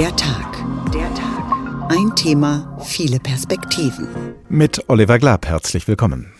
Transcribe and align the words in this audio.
Der 0.00 0.16
Tag. 0.16 0.56
Der 0.94 1.12
Tag. 1.12 1.90
Ein 1.90 2.16
Thema, 2.16 2.74
viele 2.82 3.18
Perspektiven. 3.20 4.08
Mit 4.48 4.88
Oliver 4.88 5.18
Glab, 5.18 5.46
herzlich 5.46 5.86
willkommen. 5.88 6.32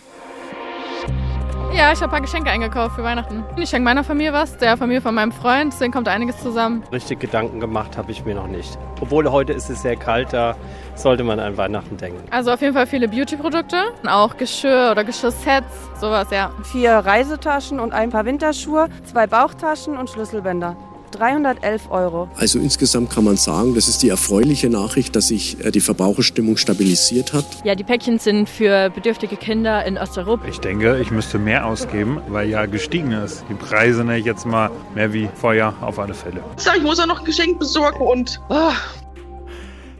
Ja, 1.71 1.91
ich 1.93 2.01
habe 2.01 2.05
ein 2.05 2.09
paar 2.09 2.21
Geschenke 2.21 2.49
eingekauft 2.49 2.95
für 2.95 3.03
Weihnachten. 3.03 3.43
Ich 3.57 3.69
schenke 3.69 3.83
meiner 3.83 4.03
Familie 4.03 4.33
was, 4.33 4.57
der 4.57 4.77
Familie 4.77 4.99
von 4.99 5.13
meinem 5.13 5.31
Freund, 5.31 5.73
deswegen 5.73 5.91
kommt 5.91 6.07
einiges 6.07 6.41
zusammen. 6.41 6.81
Richtig 6.91 7.19
Gedanken 7.19 7.59
gemacht 7.59 7.97
habe 7.97 8.11
ich 8.11 8.25
mir 8.25 8.33
noch 8.33 8.47
nicht. 8.47 8.79
Obwohl 8.99 9.29
heute 9.29 9.53
ist 9.53 9.69
es 9.69 9.83
sehr 9.83 9.95
kalt, 9.95 10.33
da 10.33 10.55
sollte 10.95 11.23
man 11.23 11.39
an 11.39 11.55
Weihnachten 11.55 11.97
denken. 11.97 12.19
Also 12.31 12.51
auf 12.51 12.61
jeden 12.61 12.73
Fall 12.73 12.87
viele 12.87 13.07
Beauty-Produkte, 13.07 13.77
auch 14.07 14.37
Geschirr 14.37 14.89
oder 14.89 15.03
Geschirrsets, 15.03 15.71
sowas, 15.99 16.29
ja. 16.31 16.49
Vier 16.63 16.93
Reisetaschen 16.93 17.79
und 17.79 17.93
ein 17.93 18.09
paar 18.09 18.25
Winterschuhe, 18.25 18.89
zwei 19.03 19.27
Bauchtaschen 19.27 19.97
und 19.97 20.09
Schlüsselbänder. 20.09 20.75
311 21.11 21.91
Euro. 21.91 22.27
Also 22.37 22.59
insgesamt 22.59 23.09
kann 23.09 23.23
man 23.23 23.37
sagen, 23.37 23.75
das 23.75 23.87
ist 23.87 24.03
die 24.03 24.09
erfreuliche 24.09 24.69
Nachricht, 24.69 25.15
dass 25.15 25.27
sich 25.27 25.63
äh, 25.63 25.71
die 25.71 25.81
Verbraucherstimmung 25.81 26.57
stabilisiert 26.57 27.33
hat. 27.33 27.45
Ja, 27.63 27.75
die 27.75 27.83
Päckchen 27.83 28.19
sind 28.19 28.49
für 28.49 28.89
bedürftige 28.89 29.35
Kinder 29.35 29.85
in 29.85 29.97
Osteuropa. 29.97 30.47
Ich 30.47 30.59
denke, 30.59 30.99
ich 30.99 31.11
müsste 31.11 31.39
mehr 31.39 31.65
ausgeben, 31.65 32.21
weil 32.27 32.49
ja 32.49 32.65
gestiegen 32.65 33.11
ist. 33.11 33.43
Die 33.49 33.53
Preise 33.53 34.03
ne, 34.03 34.17
jetzt 34.17 34.45
mal 34.45 34.71
mehr 34.95 35.13
wie 35.13 35.29
vorher 35.35 35.73
auf 35.81 35.99
alle 35.99 36.13
Fälle. 36.13 36.43
Ich 36.57 36.63
sag, 36.63 36.77
ich 36.77 36.83
muss 36.83 36.97
ja 36.97 37.05
noch 37.05 37.19
ein 37.19 37.25
Geschenk 37.25 37.59
besorgen 37.59 38.01
und... 38.01 38.41
Oh. 38.49 38.71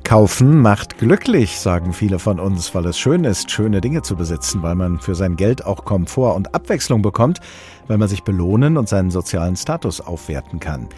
Kaufen 0.03 0.59
macht 0.59 0.97
glücklich, 0.97 1.59
sagen 1.59 1.93
viele 1.93 2.19
von 2.19 2.39
uns, 2.39 2.73
weil 2.75 2.85
es 2.85 2.99
schön 2.99 3.23
ist, 3.23 3.49
schöne 3.49 3.81
Dinge 3.81 4.01
zu 4.01 4.15
besitzen, 4.15 4.61
weil 4.61 4.75
man 4.75 4.99
für 4.99 5.15
sein 5.15 5.35
Geld 5.35 5.65
auch 5.65 5.85
Komfort 5.85 6.35
und 6.35 6.53
Abwechslung 6.53 7.01
bekommt, 7.01 7.39
weil 7.87 7.97
man 7.97 8.09
sich 8.09 8.23
belohnen 8.23 8.77
und 8.77 8.89
seinen 8.89 9.11
sozialen 9.11 9.55
Status 9.55 10.01
aufwerten 10.01 10.59
kann. 10.59 10.89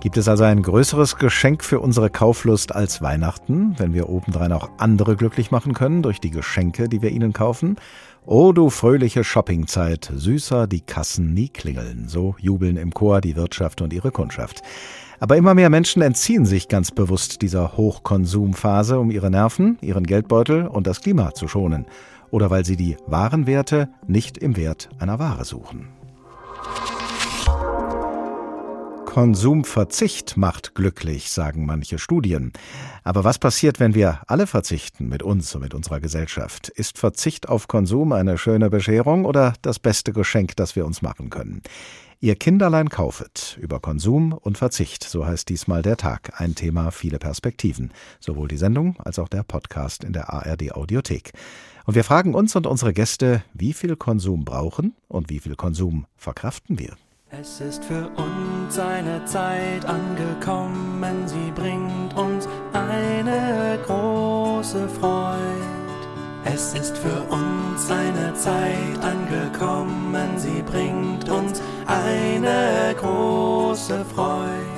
Gibt 0.00 0.16
es 0.16 0.28
also 0.28 0.44
ein 0.44 0.62
größeres 0.62 1.16
Geschenk 1.16 1.62
für 1.62 1.80
unsere 1.80 2.08
Kauflust 2.08 2.74
als 2.74 3.02
Weihnachten, 3.02 3.74
wenn 3.78 3.92
wir 3.92 4.08
obendrein 4.08 4.52
auch 4.52 4.70
andere 4.78 5.14
glücklich 5.16 5.50
machen 5.50 5.74
können 5.74 6.02
durch 6.02 6.20
die 6.20 6.30
Geschenke, 6.30 6.88
die 6.88 7.02
wir 7.02 7.10
ihnen 7.10 7.32
kaufen? 7.32 7.76
O 8.24 8.52
du 8.52 8.70
fröhliche 8.70 9.24
Shoppingzeit, 9.24 10.10
süßer 10.14 10.66
die 10.66 10.80
Kassen 10.80 11.34
nie 11.34 11.48
klingeln, 11.48 12.08
so 12.08 12.34
jubeln 12.38 12.76
im 12.76 12.94
Chor 12.94 13.20
die 13.20 13.36
Wirtschaft 13.36 13.82
und 13.82 13.92
ihre 13.92 14.10
Kundschaft. 14.10 14.62
Aber 15.20 15.36
immer 15.36 15.54
mehr 15.54 15.68
Menschen 15.68 16.00
entziehen 16.00 16.46
sich 16.46 16.68
ganz 16.68 16.90
bewusst 16.90 17.42
dieser 17.42 17.76
Hochkonsumphase, 17.76 18.98
um 18.98 19.10
ihre 19.10 19.30
Nerven, 19.30 19.76
ihren 19.82 20.06
Geldbeutel 20.06 20.66
und 20.66 20.86
das 20.86 21.02
Klima 21.02 21.34
zu 21.34 21.46
schonen. 21.46 21.84
Oder 22.30 22.50
weil 22.50 22.64
sie 22.64 22.76
die 22.76 22.96
wahren 23.06 23.46
Werte 23.46 23.90
nicht 24.06 24.38
im 24.38 24.56
Wert 24.56 24.88
einer 24.98 25.18
Ware 25.18 25.44
suchen. 25.44 25.88
Konsumverzicht 29.10 30.36
macht 30.36 30.76
glücklich, 30.76 31.32
sagen 31.32 31.66
manche 31.66 31.98
Studien. 31.98 32.52
Aber 33.02 33.24
was 33.24 33.40
passiert, 33.40 33.80
wenn 33.80 33.92
wir 33.92 34.20
alle 34.28 34.46
verzichten 34.46 35.08
mit 35.08 35.24
uns 35.24 35.52
und 35.52 35.62
mit 35.62 35.74
unserer 35.74 35.98
Gesellschaft? 35.98 36.68
Ist 36.68 36.96
Verzicht 36.96 37.48
auf 37.48 37.66
Konsum 37.66 38.12
eine 38.12 38.38
schöne 38.38 38.70
Bescherung 38.70 39.24
oder 39.24 39.54
das 39.62 39.80
beste 39.80 40.12
Geschenk, 40.12 40.54
das 40.54 40.76
wir 40.76 40.86
uns 40.86 41.02
machen 41.02 41.28
können? 41.28 41.60
Ihr 42.20 42.36
Kinderlein 42.36 42.88
kaufet 42.88 43.58
über 43.60 43.80
Konsum 43.80 44.32
und 44.32 44.58
Verzicht, 44.58 45.02
so 45.02 45.26
heißt 45.26 45.48
diesmal 45.48 45.82
der 45.82 45.96
Tag. 45.96 46.40
Ein 46.40 46.54
Thema, 46.54 46.92
viele 46.92 47.18
Perspektiven. 47.18 47.90
Sowohl 48.20 48.46
die 48.46 48.58
Sendung 48.58 48.96
als 49.00 49.18
auch 49.18 49.28
der 49.28 49.42
Podcast 49.42 50.04
in 50.04 50.12
der 50.12 50.32
ARD 50.32 50.70
Audiothek. 50.70 51.32
Und 51.84 51.96
wir 51.96 52.04
fragen 52.04 52.32
uns 52.32 52.54
und 52.54 52.68
unsere 52.68 52.92
Gäste, 52.92 53.42
wie 53.54 53.72
viel 53.72 53.96
Konsum 53.96 54.44
brauchen 54.44 54.94
und 55.08 55.30
wie 55.30 55.40
viel 55.40 55.56
Konsum 55.56 56.06
verkraften 56.16 56.78
wir. 56.78 56.94
Es 57.32 57.60
ist 57.60 57.84
für 57.84 58.08
uns 58.10 58.59
eine 58.78 59.24
Zeit 59.24 59.84
angekommen, 59.86 61.26
sie 61.26 61.50
bringt 61.54 62.16
uns 62.16 62.48
eine 62.72 63.78
große 63.84 64.88
Freude. 64.88 65.38
Es 66.44 66.74
ist 66.74 66.96
für 66.96 67.22
uns 67.32 67.90
eine 67.90 68.32
Zeit 68.34 68.98
angekommen, 69.02 70.38
sie 70.38 70.62
bringt 70.62 71.28
uns 71.28 71.60
eine 71.86 72.94
große 72.94 74.04
Freude. 74.14 74.69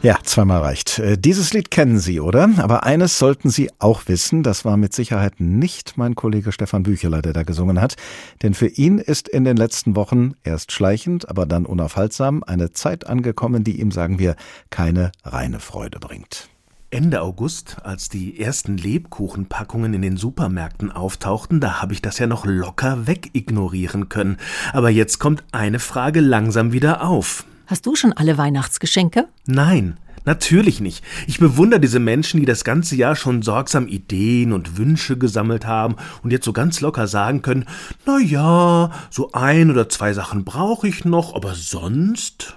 Ja, 0.00 0.16
zweimal 0.22 0.60
reicht. 0.60 1.00
Äh, 1.00 1.18
dieses 1.18 1.52
Lied 1.52 1.72
kennen 1.72 1.98
Sie, 1.98 2.20
oder? 2.20 2.48
Aber 2.58 2.84
eines 2.84 3.18
sollten 3.18 3.50
Sie 3.50 3.68
auch 3.80 4.02
wissen, 4.06 4.44
das 4.44 4.64
war 4.64 4.76
mit 4.76 4.94
Sicherheit 4.94 5.40
nicht 5.40 5.98
mein 5.98 6.14
Kollege 6.14 6.52
Stefan 6.52 6.84
Bücheler, 6.84 7.20
der 7.20 7.32
da 7.32 7.42
gesungen 7.42 7.80
hat. 7.80 7.96
Denn 8.42 8.54
für 8.54 8.68
ihn 8.68 8.98
ist 8.98 9.28
in 9.28 9.42
den 9.42 9.56
letzten 9.56 9.96
Wochen 9.96 10.34
erst 10.44 10.70
schleichend, 10.70 11.28
aber 11.28 11.46
dann 11.46 11.66
unaufhaltsam 11.66 12.44
eine 12.44 12.70
Zeit 12.72 13.08
angekommen, 13.08 13.64
die 13.64 13.80
ihm, 13.80 13.90
sagen 13.90 14.20
wir, 14.20 14.36
keine 14.70 15.10
reine 15.24 15.58
Freude 15.58 15.98
bringt. 15.98 16.48
Ende 16.90 17.20
August, 17.20 17.78
als 17.82 18.08
die 18.08 18.40
ersten 18.40 18.76
Lebkuchenpackungen 18.76 19.94
in 19.94 20.02
den 20.02 20.16
Supermärkten 20.16 20.92
auftauchten, 20.92 21.60
da 21.60 21.82
habe 21.82 21.92
ich 21.92 22.02
das 22.02 22.20
ja 22.20 22.28
noch 22.28 22.46
locker 22.46 23.08
wegignorieren 23.08 24.08
können. 24.08 24.36
Aber 24.72 24.90
jetzt 24.90 25.18
kommt 25.18 25.42
eine 25.50 25.80
Frage 25.80 26.20
langsam 26.20 26.72
wieder 26.72 27.02
auf. 27.02 27.44
Hast 27.68 27.84
du 27.84 27.94
schon 27.94 28.14
alle 28.14 28.38
Weihnachtsgeschenke? 28.38 29.28
Nein, 29.44 29.98
natürlich 30.24 30.80
nicht. 30.80 31.04
Ich 31.26 31.38
bewundere 31.38 31.80
diese 31.80 31.98
Menschen, 31.98 32.40
die 32.40 32.46
das 32.46 32.64
ganze 32.64 32.96
Jahr 32.96 33.14
schon 33.14 33.42
sorgsam 33.42 33.88
Ideen 33.88 34.54
und 34.54 34.78
Wünsche 34.78 35.18
gesammelt 35.18 35.66
haben 35.66 35.96
und 36.22 36.30
jetzt 36.30 36.46
so 36.46 36.54
ganz 36.54 36.80
locker 36.80 37.06
sagen 37.06 37.42
können, 37.42 37.66
na 38.06 38.18
ja, 38.20 38.90
so 39.10 39.32
ein 39.32 39.70
oder 39.70 39.86
zwei 39.90 40.14
Sachen 40.14 40.46
brauche 40.46 40.88
ich 40.88 41.04
noch, 41.04 41.34
aber 41.34 41.54
sonst? 41.54 42.56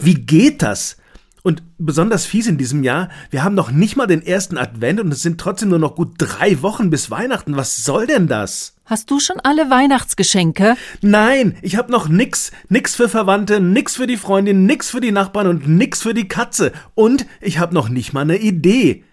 Wie 0.00 0.14
geht 0.14 0.62
das? 0.62 0.96
Und 1.48 1.62
besonders 1.78 2.26
fies 2.26 2.46
in 2.46 2.58
diesem 2.58 2.82
Jahr, 2.82 3.08
wir 3.30 3.42
haben 3.42 3.54
noch 3.54 3.70
nicht 3.70 3.96
mal 3.96 4.06
den 4.06 4.20
ersten 4.20 4.58
Advent 4.58 5.00
und 5.00 5.10
es 5.10 5.22
sind 5.22 5.40
trotzdem 5.40 5.70
nur 5.70 5.78
noch 5.78 5.94
gut 5.94 6.16
drei 6.18 6.60
Wochen 6.60 6.90
bis 6.90 7.10
Weihnachten. 7.10 7.56
Was 7.56 7.84
soll 7.84 8.06
denn 8.06 8.26
das? 8.26 8.76
Hast 8.84 9.10
du 9.10 9.18
schon 9.18 9.40
alle 9.40 9.70
Weihnachtsgeschenke? 9.70 10.76
Nein, 11.00 11.56
ich 11.62 11.76
hab 11.76 11.88
noch 11.88 12.06
nix. 12.06 12.52
Nix 12.68 12.94
für 12.94 13.08
Verwandte, 13.08 13.60
nix 13.60 13.96
für 13.96 14.06
die 14.06 14.18
Freundin, 14.18 14.66
nix 14.66 14.90
für 14.90 15.00
die 15.00 15.10
Nachbarn 15.10 15.46
und 15.46 15.66
nix 15.66 16.02
für 16.02 16.12
die 16.12 16.28
Katze. 16.28 16.70
Und 16.94 17.24
ich 17.40 17.58
hab 17.58 17.72
noch 17.72 17.88
nicht 17.88 18.12
mal 18.12 18.20
eine 18.20 18.36
Idee. 18.36 19.04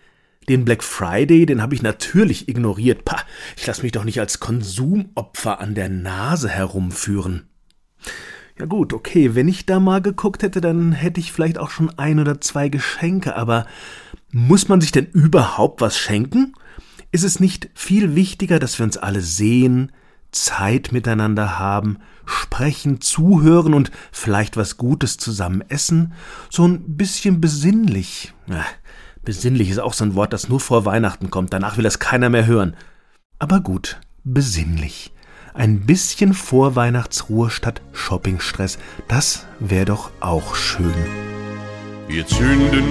Den 0.49 0.65
Black 0.65 0.83
Friday, 0.83 1.45
den 1.45 1.61
habe 1.61 1.73
ich 1.73 1.83
natürlich 1.83 2.49
ignoriert. 2.49 3.05
Pah, 3.05 3.21
ich 3.55 3.65
lass 3.65 3.81
mich 3.81 3.93
doch 3.93 4.03
nicht 4.03 4.19
als 4.19 4.41
Konsumopfer 4.41 5.61
an 5.61 5.73
der 5.73 5.87
Nase 5.87 6.49
herumführen. 6.49 7.47
Ja 8.57 8.65
gut, 8.65 8.93
okay, 8.93 9.35
wenn 9.35 9.49
ich 9.49 9.65
da 9.65 9.81
mal 9.81 10.01
geguckt 10.01 10.41
hätte, 10.41 10.61
dann 10.61 10.93
hätte 10.93 11.19
ich 11.19 11.33
vielleicht 11.33 11.57
auch 11.57 11.69
schon 11.69 11.89
ein 11.99 12.19
oder 12.19 12.39
zwei 12.39 12.69
Geschenke, 12.69 13.35
aber 13.35 13.65
muss 14.31 14.69
man 14.69 14.79
sich 14.79 14.93
denn 14.93 15.07
überhaupt 15.07 15.81
was 15.81 15.97
schenken? 15.97 16.53
Ist 17.11 17.25
es 17.25 17.41
nicht 17.41 17.69
viel 17.73 18.15
wichtiger, 18.15 18.59
dass 18.59 18.79
wir 18.79 18.85
uns 18.85 18.95
alle 18.95 19.19
sehen, 19.21 19.91
Zeit 20.31 20.93
miteinander 20.93 21.59
haben, 21.59 21.97
sprechen, 22.25 23.01
zuhören 23.01 23.73
und 23.73 23.91
vielleicht 24.13 24.55
was 24.55 24.77
Gutes 24.77 25.17
zusammen 25.17 25.61
essen? 25.67 26.13
So 26.49 26.65
ein 26.65 26.95
bisschen 26.95 27.41
besinnlich. 27.41 28.33
Ja, 28.47 28.63
besinnlich 29.23 29.69
ist 29.69 29.79
auch 29.79 29.93
so 29.93 30.05
ein 30.05 30.15
Wort, 30.15 30.31
das 30.31 30.47
nur 30.47 30.61
vor 30.61 30.85
Weihnachten 30.85 31.29
kommt, 31.29 31.51
danach 31.51 31.75
will 31.75 31.83
das 31.83 31.99
keiner 31.99 32.29
mehr 32.29 32.45
hören. 32.45 32.77
Aber 33.37 33.59
gut, 33.59 33.99
besinnlich 34.23 35.11
ein 35.55 35.81
bisschen 35.81 36.33
Vorweihnachtsruhe 36.33 37.49
statt 37.49 37.81
Shoppingstress. 37.93 38.77
Das 39.07 39.45
wäre 39.59 39.85
doch 39.85 40.11
auch 40.19 40.55
schön. 40.55 40.93
Wir 42.07 42.27
zünden 42.27 42.83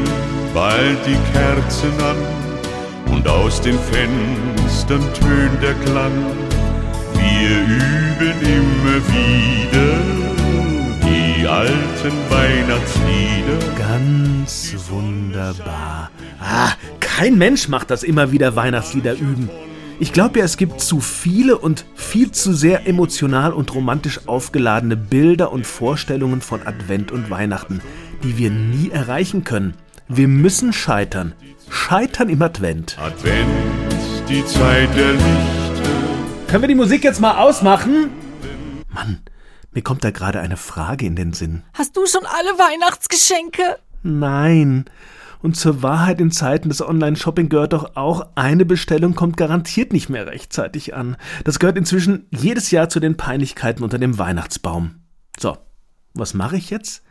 bald 0.52 0.98
die 1.06 1.18
Kerzen 1.32 1.92
an 2.02 3.14
und 3.14 3.28
aus 3.28 3.60
den 3.60 3.78
Fenstern 3.78 5.02
tönt 5.14 5.62
der 5.62 5.74
Klang. 5.84 6.12
Wir 7.14 7.60
üben 7.62 8.40
immer 8.42 8.98
wieder 9.08 10.00
die 11.06 11.46
alten 11.46 12.30
Weihnachtslieder. 12.30 13.74
Ganz 13.78 14.74
wunderbar. 14.88 16.10
Ah, 16.40 16.72
kein 16.98 17.38
Mensch 17.38 17.68
macht 17.68 17.90
das 17.90 18.02
immer 18.02 18.32
wieder 18.32 18.56
Weihnachtslieder 18.56 19.14
üben. 19.14 19.48
Ich 20.00 20.12
glaube 20.12 20.40
ja, 20.40 20.44
es 20.44 20.56
gibt 20.56 20.80
zu 20.80 21.00
viele 21.00 21.56
und 21.56 21.84
viel 21.94 22.32
zu 22.32 22.52
sehr 22.52 22.86
emotional 22.88 23.52
und 23.52 23.72
romantisch 23.74 24.26
aufgeladene 24.26 24.96
Bilder 24.96 25.52
und 25.52 25.66
Vorstellungen 25.66 26.40
von 26.40 26.66
Advent 26.66 27.12
und 27.12 27.30
Weihnachten, 27.30 27.80
die 28.24 28.36
wir 28.36 28.50
nie 28.50 28.90
erreichen 28.90 29.44
können. 29.44 29.74
Wir 30.08 30.26
müssen 30.26 30.72
scheitern. 30.72 31.32
Scheitern 31.70 32.28
im 32.28 32.42
Advent. 32.42 32.98
Advent, 32.98 33.48
die 34.28 34.44
Zeit 34.44 34.94
der 34.96 35.12
Lichter. 35.12 35.88
Können 36.48 36.62
wir 36.62 36.68
die 36.68 36.74
Musik 36.74 37.04
jetzt 37.04 37.20
mal 37.20 37.38
ausmachen? 37.38 38.10
Mann, 38.88 39.20
mir 39.70 39.82
kommt 39.82 40.02
da 40.02 40.10
gerade 40.10 40.40
eine 40.40 40.56
Frage 40.56 41.06
in 41.06 41.14
den 41.14 41.32
Sinn. 41.32 41.62
Hast 41.72 41.96
du 41.96 42.04
schon 42.06 42.26
alle 42.26 42.58
Weihnachtsgeschenke? 42.58 43.78
Nein. 44.02 44.86
Und 45.44 45.58
zur 45.58 45.82
Wahrheit 45.82 46.22
in 46.22 46.30
Zeiten 46.30 46.70
des 46.70 46.80
Online-Shopping 46.80 47.50
gehört 47.50 47.74
doch 47.74 47.96
auch, 47.96 48.28
eine 48.34 48.64
Bestellung 48.64 49.14
kommt 49.14 49.36
garantiert 49.36 49.92
nicht 49.92 50.08
mehr 50.08 50.26
rechtzeitig 50.26 50.94
an. 50.94 51.18
Das 51.44 51.58
gehört 51.58 51.76
inzwischen 51.76 52.26
jedes 52.30 52.70
Jahr 52.70 52.88
zu 52.88 52.98
den 52.98 53.18
Peinlichkeiten 53.18 53.84
unter 53.84 53.98
dem 53.98 54.16
Weihnachtsbaum. 54.16 55.02
So, 55.38 55.58
was 56.14 56.32
mache 56.32 56.56
ich 56.56 56.70
jetzt? 56.70 57.02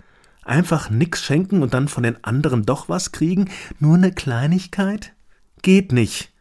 Einfach 0.41 0.89
nix 0.89 1.21
schenken 1.21 1.61
und 1.61 1.75
dann 1.75 1.87
von 1.87 2.01
den 2.01 2.23
anderen 2.23 2.65
doch 2.65 2.89
was 2.89 3.11
kriegen? 3.11 3.51
Nur 3.77 3.97
eine 3.97 4.11
Kleinigkeit? 4.11 5.13
Geht 5.61 5.91
nicht. 5.91 6.33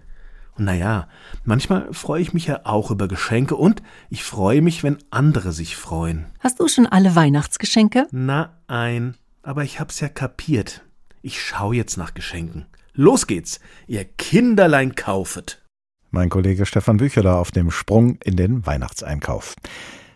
Und 0.56 0.64
naja, 0.64 1.08
manchmal 1.44 1.92
freue 1.92 2.22
ich 2.22 2.32
mich 2.32 2.46
ja 2.46 2.60
auch 2.64 2.90
über 2.90 3.06
Geschenke 3.06 3.54
und 3.54 3.82
ich 4.08 4.24
freue 4.24 4.62
mich, 4.62 4.82
wenn 4.82 4.96
andere 5.10 5.52
sich 5.52 5.76
freuen. 5.76 6.24
Hast 6.40 6.58
du 6.58 6.68
schon 6.68 6.86
alle 6.86 7.14
Weihnachtsgeschenke? 7.14 8.06
Na 8.12 8.56
ein, 8.66 9.14
aber 9.42 9.62
ich 9.62 9.78
hab's 9.78 10.00
ja 10.00 10.08
kapiert. 10.08 10.80
Ich 11.24 11.40
schau 11.40 11.72
jetzt 11.72 11.96
nach 11.96 12.14
Geschenken. 12.14 12.66
Los 12.94 13.28
geht's, 13.28 13.60
ihr 13.86 14.04
Kinderlein 14.04 14.96
kaufet. 14.96 15.62
Mein 16.10 16.28
Kollege 16.28 16.66
Stefan 16.66 16.96
Bücheler 16.96 17.38
auf 17.38 17.52
dem 17.52 17.70
Sprung 17.70 18.18
in 18.24 18.36
den 18.36 18.66
Weihnachtseinkauf. 18.66 19.54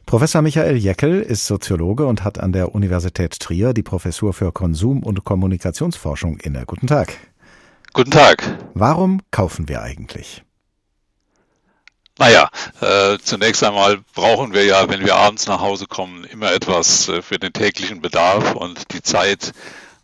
Professor 0.05 0.43
Michael 0.43 0.77
Jeckel 0.77 1.23
ist 1.23 1.47
Soziologe 1.47 2.07
und 2.07 2.25
hat 2.25 2.41
an 2.41 2.53
der 2.53 2.75
Universität 2.75 3.39
Trier 3.39 3.73
die 3.73 3.85
Professur 3.85 4.33
für 4.33 4.51
Konsum- 4.51 5.05
und 5.05 5.23
Kommunikationsforschung 5.25 6.39
inne. 6.39 6.65
Guten 6.67 6.89
Tag. 6.89 7.17
Guten 7.93 8.11
Tag. 8.11 8.43
Warum 8.75 9.21
kaufen 9.31 9.69
wir 9.69 9.83
eigentlich? 9.83 10.43
Naja, 12.19 12.49
äh, 12.81 13.19
zunächst 13.19 13.63
einmal 13.63 13.99
brauchen 14.15 14.53
wir 14.55 14.65
ja, 14.65 14.89
wenn 14.89 15.05
wir 15.05 15.15
abends 15.15 15.47
nach 15.47 15.61
Hause 15.61 15.87
kommen, 15.87 16.25
immer 16.25 16.53
etwas 16.53 17.09
äh, 17.09 17.23
für 17.23 17.39
den 17.39 17.53
täglichen 17.53 18.01
Bedarf 18.01 18.55
und 18.55 18.93
die 18.93 19.03
Zeit, 19.03 19.53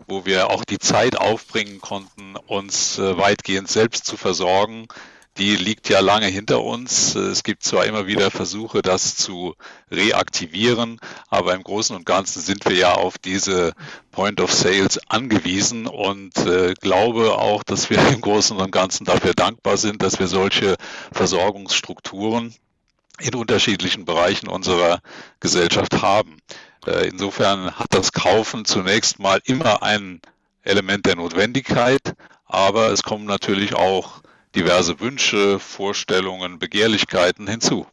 wo 0.07 0.25
wir 0.25 0.51
auch 0.51 0.65
die 0.65 0.79
Zeit 0.79 1.17
aufbringen 1.17 1.81
konnten, 1.81 2.37
uns 2.47 2.99
äh, 2.99 3.17
weitgehend 3.17 3.69
selbst 3.69 4.05
zu 4.05 4.17
versorgen, 4.17 4.89
die 5.39 5.57
liegt 5.57 5.89
ja 5.89 6.01
lange 6.01 6.27
hinter 6.27 6.63
uns. 6.63 7.15
Es 7.15 7.43
gibt 7.43 7.63
zwar 7.63 7.87
immer 7.87 8.07
wieder 8.07 8.31
Versuche, 8.31 8.83
das 8.83 9.17
zu 9.17 9.55
reaktivieren, 9.91 11.01
aber 11.29 11.55
im 11.55 11.63
Großen 11.63 11.97
und 11.97 12.05
Ganzen 12.05 12.43
sind 12.43 12.67
wir 12.67 12.77
ja 12.77 12.93
auf 12.93 13.17
diese 13.17 13.73
Point 14.11 14.41
of 14.41 14.53
Sales 14.53 15.01
angewiesen 15.09 15.87
und 15.87 16.37
äh, 16.39 16.75
glaube 16.75 17.39
auch, 17.39 17.63
dass 17.63 17.89
wir 17.89 17.99
im 18.13 18.21
Großen 18.21 18.57
und 18.57 18.71
Ganzen 18.71 19.05
dafür 19.05 19.33
dankbar 19.33 19.79
sind, 19.79 20.03
dass 20.03 20.19
wir 20.19 20.27
solche 20.27 20.77
Versorgungsstrukturen 21.13 22.55
in 23.19 23.35
unterschiedlichen 23.35 24.05
Bereichen 24.05 24.49
unserer 24.49 25.01
Gesellschaft 25.41 26.03
haben. 26.03 26.39
Äh, 26.87 27.09
insofern 27.09 27.73
hat 27.73 27.89
das 27.91 28.13
Kaufen 28.13 28.65
zunächst 28.65 29.19
mal 29.19 29.41
immer 29.45 29.83
ein 29.83 30.21
Element 30.63 31.07
der 31.07 31.17
Notwendigkeit, 31.17 32.15
aber 32.47 32.91
es 32.91 33.03
kommen 33.03 33.25
natürlich 33.25 33.75
auch 33.75 34.23
diverse 34.55 35.01
Wünsche, 35.01 35.59
Vorstellungen, 35.59 36.59
Begehrlichkeiten 36.59 37.49
hinzu. 37.49 37.87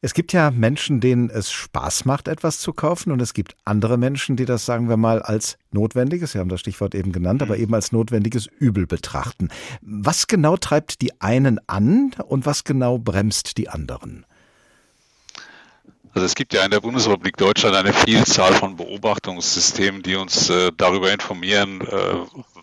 Es 0.00 0.14
gibt 0.14 0.32
ja 0.32 0.52
Menschen, 0.52 1.00
denen 1.00 1.28
es 1.28 1.50
Spaß 1.50 2.04
macht, 2.04 2.28
etwas 2.28 2.60
zu 2.60 2.72
kaufen, 2.72 3.10
und 3.10 3.20
es 3.20 3.34
gibt 3.34 3.56
andere 3.64 3.98
Menschen, 3.98 4.36
die 4.36 4.44
das, 4.44 4.64
sagen 4.64 4.88
wir 4.88 4.96
mal, 4.96 5.20
als 5.20 5.58
notwendiges, 5.72 6.32
Sie 6.32 6.38
haben 6.38 6.48
das 6.48 6.60
Stichwort 6.60 6.94
eben 6.94 7.10
genannt, 7.10 7.42
aber 7.42 7.56
eben 7.56 7.74
als 7.74 7.90
notwendiges 7.90 8.46
Übel 8.46 8.86
betrachten. 8.86 9.48
Was 9.80 10.28
genau 10.28 10.56
treibt 10.56 11.02
die 11.02 11.20
einen 11.20 11.58
an 11.66 12.12
und 12.28 12.46
was 12.46 12.62
genau 12.62 12.98
bremst 12.98 13.58
die 13.58 13.68
anderen? 13.68 14.24
Also 16.18 16.26
es 16.26 16.34
gibt 16.34 16.52
ja 16.52 16.64
in 16.64 16.72
der 16.72 16.80
Bundesrepublik 16.80 17.36
Deutschland 17.36 17.76
eine 17.76 17.92
Vielzahl 17.92 18.52
von 18.52 18.74
Beobachtungssystemen, 18.74 20.02
die 20.02 20.16
uns 20.16 20.50
äh, 20.50 20.72
darüber 20.76 21.12
informieren, 21.12 21.80
äh, 21.80 22.14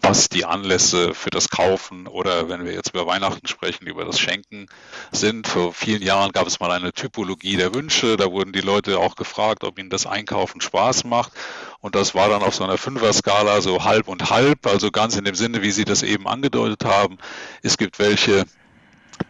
was 0.02 0.28
die 0.28 0.44
Anlässe 0.44 1.14
für 1.14 1.30
das 1.30 1.48
Kaufen 1.48 2.08
oder 2.08 2.50
wenn 2.50 2.66
wir 2.66 2.74
jetzt 2.74 2.90
über 2.90 3.08
Weihnachten 3.08 3.48
sprechen, 3.48 3.88
über 3.88 4.04
das 4.04 4.20
Schenken 4.20 4.68
sind. 5.14 5.48
Vor 5.48 5.72
vielen 5.72 6.02
Jahren 6.02 6.34
gab 6.34 6.48
es 6.48 6.60
mal 6.60 6.70
eine 6.70 6.92
Typologie 6.92 7.56
der 7.56 7.74
Wünsche. 7.74 8.18
Da 8.18 8.30
wurden 8.30 8.52
die 8.52 8.60
Leute 8.60 9.00
auch 9.00 9.16
gefragt, 9.16 9.64
ob 9.64 9.80
ihnen 9.80 9.90
das 9.90 10.06
Einkaufen 10.06 10.60
Spaß 10.60 11.06
macht. 11.06 11.32
Und 11.80 11.96
das 11.96 12.14
war 12.14 12.28
dann 12.28 12.44
auf 12.44 12.56
so 12.56 12.66
einer 12.66 12.78
Fünfer-Skala 12.78 13.62
so 13.62 13.86
halb 13.86 14.10
und 14.10 14.32
halb, 14.32 14.68
also 14.68 14.92
ganz 14.92 15.16
in 15.16 15.24
dem 15.24 15.36
Sinne, 15.36 15.62
wie 15.62 15.72
Sie 15.72 15.86
das 15.86 16.04
eben 16.04 16.28
angedeutet 16.28 16.84
haben. 16.84 17.20
Es 17.64 17.78
gibt 17.78 18.00
welche, 18.00 18.44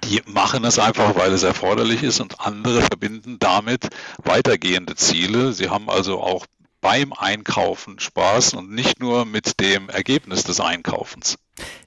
die 0.05 0.21
machen 0.25 0.63
es 0.65 0.79
einfach, 0.79 1.15
weil 1.15 1.31
es 1.33 1.43
erforderlich 1.43 2.03
ist 2.03 2.19
und 2.19 2.39
andere 2.39 2.81
verbinden 2.81 3.37
damit 3.39 3.87
weitergehende 4.23 4.95
Ziele. 4.95 5.53
Sie 5.53 5.69
haben 5.69 5.89
also 5.89 6.21
auch 6.21 6.45
beim 6.85 7.13
Einkaufen 7.13 7.97
Spaß 7.97 8.53
und 8.53 8.69
nicht 8.69 8.99
nur 8.99 9.25
mit 9.25 9.59
dem 9.59 9.89
Ergebnis 9.89 10.43
des 10.43 10.59
Einkaufens. 10.59 11.35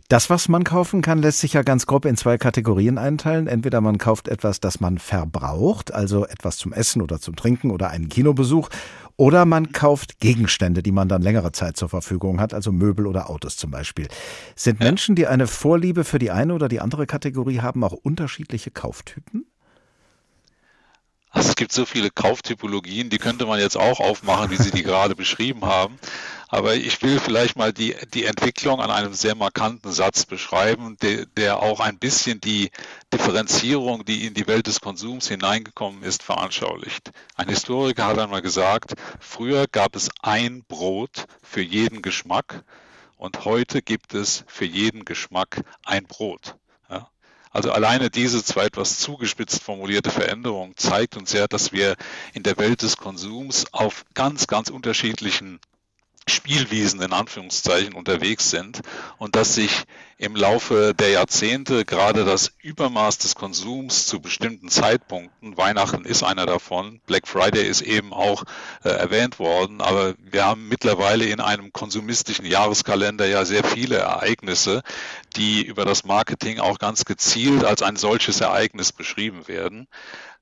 Das, 0.08 0.28
was 0.28 0.48
man 0.48 0.64
kaufen 0.64 1.02
kann, 1.02 1.22
lässt 1.22 1.38
sich 1.38 1.52
ja 1.52 1.62
ganz 1.62 1.86
grob 1.86 2.04
in 2.04 2.16
zwei 2.16 2.36
Kategorien 2.36 2.98
einteilen. 2.98 3.46
Entweder 3.46 3.80
man 3.80 3.98
kauft 3.98 4.26
etwas, 4.26 4.58
das 4.58 4.80
man 4.80 4.98
verbraucht, 4.98 5.94
also 5.94 6.26
etwas 6.26 6.56
zum 6.56 6.72
Essen 6.72 7.00
oder 7.00 7.20
zum 7.20 7.36
Trinken 7.36 7.70
oder 7.70 7.90
einen 7.90 8.08
Kinobesuch, 8.08 8.70
oder 9.16 9.44
man 9.44 9.70
kauft 9.70 10.18
Gegenstände, 10.18 10.82
die 10.82 10.90
man 10.90 11.08
dann 11.08 11.22
längere 11.22 11.52
Zeit 11.52 11.76
zur 11.76 11.88
Verfügung 11.88 12.40
hat, 12.40 12.52
also 12.52 12.72
Möbel 12.72 13.06
oder 13.06 13.30
Autos 13.30 13.56
zum 13.56 13.70
Beispiel. 13.70 14.08
Sind 14.56 14.80
ja. 14.80 14.86
Menschen, 14.86 15.14
die 15.14 15.28
eine 15.28 15.46
Vorliebe 15.46 16.02
für 16.02 16.18
die 16.18 16.32
eine 16.32 16.54
oder 16.54 16.66
die 16.68 16.80
andere 16.80 17.06
Kategorie 17.06 17.60
haben, 17.60 17.84
auch 17.84 17.92
unterschiedliche 17.92 18.72
Kauftypen? 18.72 19.46
Also 21.30 21.50
es 21.50 21.56
gibt 21.56 21.72
so 21.72 21.84
viele 21.84 22.10
Kauftypologien, 22.10 23.10
die 23.10 23.18
könnte 23.18 23.44
man 23.44 23.60
jetzt 23.60 23.76
auch 23.76 24.00
aufmachen, 24.00 24.50
wie 24.50 24.56
Sie 24.56 24.70
die 24.70 24.82
gerade 24.84 25.14
beschrieben 25.14 25.64
haben. 25.66 25.98
Aber 26.50 26.74
ich 26.74 27.02
will 27.02 27.20
vielleicht 27.20 27.56
mal 27.56 27.74
die, 27.74 27.94
die 28.14 28.24
Entwicklung 28.24 28.80
an 28.80 28.90
einem 28.90 29.12
sehr 29.12 29.34
markanten 29.34 29.92
Satz 29.92 30.24
beschreiben, 30.24 30.96
der, 31.02 31.26
der 31.26 31.60
auch 31.60 31.80
ein 31.80 31.98
bisschen 31.98 32.40
die 32.40 32.70
Differenzierung, 33.12 34.06
die 34.06 34.26
in 34.26 34.32
die 34.32 34.46
Welt 34.46 34.66
des 34.66 34.80
Konsums 34.80 35.28
hineingekommen 35.28 36.02
ist, 36.02 36.22
veranschaulicht. 36.22 37.10
Ein 37.36 37.50
Historiker 37.50 38.06
hat 38.06 38.18
einmal 38.18 38.40
gesagt, 38.40 38.94
früher 39.20 39.66
gab 39.66 39.94
es 39.94 40.08
ein 40.22 40.64
Brot 40.66 41.26
für 41.42 41.60
jeden 41.60 42.00
Geschmack 42.00 42.64
und 43.18 43.44
heute 43.44 43.82
gibt 43.82 44.14
es 44.14 44.44
für 44.46 44.64
jeden 44.64 45.04
Geschmack 45.04 45.62
ein 45.84 46.06
Brot. 46.06 46.56
Also 47.50 47.72
alleine 47.72 48.10
diese 48.10 48.44
zwar 48.44 48.64
etwas 48.64 48.98
zugespitzt 48.98 49.62
formulierte 49.62 50.10
Veränderung 50.10 50.76
zeigt 50.76 51.16
uns 51.16 51.32
ja, 51.32 51.46
dass 51.46 51.72
wir 51.72 51.96
in 52.34 52.42
der 52.42 52.58
Welt 52.58 52.82
des 52.82 52.96
Konsums 52.96 53.66
auf 53.72 54.04
ganz, 54.14 54.46
ganz 54.46 54.70
unterschiedlichen 54.70 55.60
Spielwiesen 56.28 57.02
in 57.02 57.12
Anführungszeichen 57.12 57.94
unterwegs 57.94 58.50
sind 58.50 58.80
und 59.18 59.36
dass 59.36 59.54
sich 59.54 59.84
im 60.18 60.34
Laufe 60.34 60.94
der 60.94 61.10
Jahrzehnte 61.10 61.84
gerade 61.84 62.24
das 62.24 62.52
Übermaß 62.60 63.18
des 63.18 63.36
Konsums 63.36 64.06
zu 64.06 64.20
bestimmten 64.20 64.68
Zeitpunkten, 64.68 65.56
Weihnachten 65.56 66.04
ist 66.04 66.24
einer 66.24 66.44
davon, 66.44 67.00
Black 67.06 67.28
Friday 67.28 67.66
ist 67.66 67.82
eben 67.82 68.12
auch 68.12 68.42
äh, 68.82 68.88
erwähnt 68.88 69.38
worden, 69.38 69.80
aber 69.80 70.14
wir 70.18 70.44
haben 70.44 70.68
mittlerweile 70.68 71.24
in 71.26 71.40
einem 71.40 71.72
konsumistischen 71.72 72.46
Jahreskalender 72.46 73.26
ja 73.26 73.44
sehr 73.44 73.62
viele 73.62 73.96
Ereignisse, 73.96 74.82
die 75.36 75.62
über 75.64 75.84
das 75.84 76.04
Marketing 76.04 76.58
auch 76.58 76.78
ganz 76.78 77.04
gezielt 77.04 77.64
als 77.64 77.82
ein 77.82 77.96
solches 77.96 78.40
Ereignis 78.40 78.92
beschrieben 78.92 79.46
werden. 79.46 79.86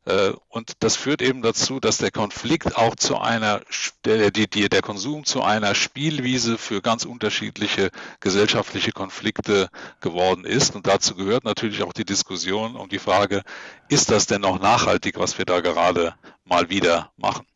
Äh, 0.06 0.32
und 0.48 0.72
das 0.80 0.96
führt 0.96 1.20
eben 1.20 1.42
dazu, 1.42 1.80
dass 1.80 1.98
der 1.98 2.10
Konflikt 2.10 2.76
auch 2.76 2.94
zu 2.94 3.18
einer, 3.18 3.60
der, 4.04 4.30
die, 4.30 4.46
der 4.46 4.82
Konsum 4.82 5.24
zu 5.24 5.42
einer 5.42 5.74
Spielwiese 5.74 6.56
für 6.58 6.80
ganz 6.80 7.04
unterschiedliche 7.04 7.90
gesellschaftliche 8.20 8.92
Konflikte 8.92 9.68
geworden 10.00 10.44
ist. 10.44 10.74
Und 10.74 10.86
dazu 10.86 11.14
gehört 11.16 11.44
natürlich 11.44 11.82
auch 11.82 11.92
die 11.92 12.04
Diskussion 12.04 12.76
um 12.76 12.88
die 12.88 13.00
Frage, 13.00 13.42
ist 13.88 14.10
das 14.10 14.26
denn 14.26 14.40
noch 14.40 14.60
nachhaltig, 14.60 15.18
was 15.18 15.38
wir 15.38 15.44
da 15.44 15.60
gerade 15.60 16.14
mal 16.44 16.70
wieder 16.70 17.12
machen? 17.16 17.46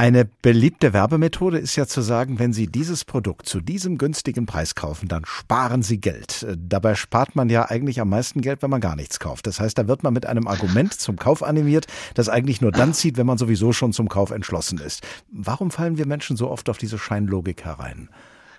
Eine 0.00 0.24
beliebte 0.24 0.94
Werbemethode 0.94 1.58
ist 1.58 1.76
ja 1.76 1.86
zu 1.86 2.00
sagen, 2.00 2.38
wenn 2.38 2.54
Sie 2.54 2.68
dieses 2.68 3.04
Produkt 3.04 3.46
zu 3.46 3.60
diesem 3.60 3.98
günstigen 3.98 4.46
Preis 4.46 4.74
kaufen, 4.74 5.08
dann 5.08 5.26
sparen 5.26 5.82
Sie 5.82 6.00
Geld. 6.00 6.42
Äh, 6.42 6.56
dabei 6.58 6.94
spart 6.94 7.36
man 7.36 7.50
ja 7.50 7.68
eigentlich 7.68 8.00
am 8.00 8.08
meisten 8.08 8.40
Geld, 8.40 8.62
wenn 8.62 8.70
man 8.70 8.80
gar 8.80 8.96
nichts 8.96 9.20
kauft. 9.20 9.46
Das 9.46 9.60
heißt, 9.60 9.76
da 9.76 9.88
wird 9.88 10.02
man 10.02 10.14
mit 10.14 10.24
einem 10.24 10.48
Argument 10.48 10.94
zum 10.94 11.16
Kauf 11.16 11.42
animiert, 11.42 11.86
das 12.14 12.30
eigentlich 12.30 12.62
nur 12.62 12.72
dann 12.72 12.94
zieht, 12.94 13.18
wenn 13.18 13.26
man 13.26 13.36
sowieso 13.36 13.74
schon 13.74 13.92
zum 13.92 14.08
Kauf 14.08 14.30
entschlossen 14.30 14.78
ist. 14.78 15.02
Warum 15.30 15.70
fallen 15.70 15.98
wir 15.98 16.06
Menschen 16.06 16.38
so 16.38 16.50
oft 16.50 16.70
auf 16.70 16.78
diese 16.78 16.96
Scheinlogik 16.96 17.66
herein? 17.66 18.08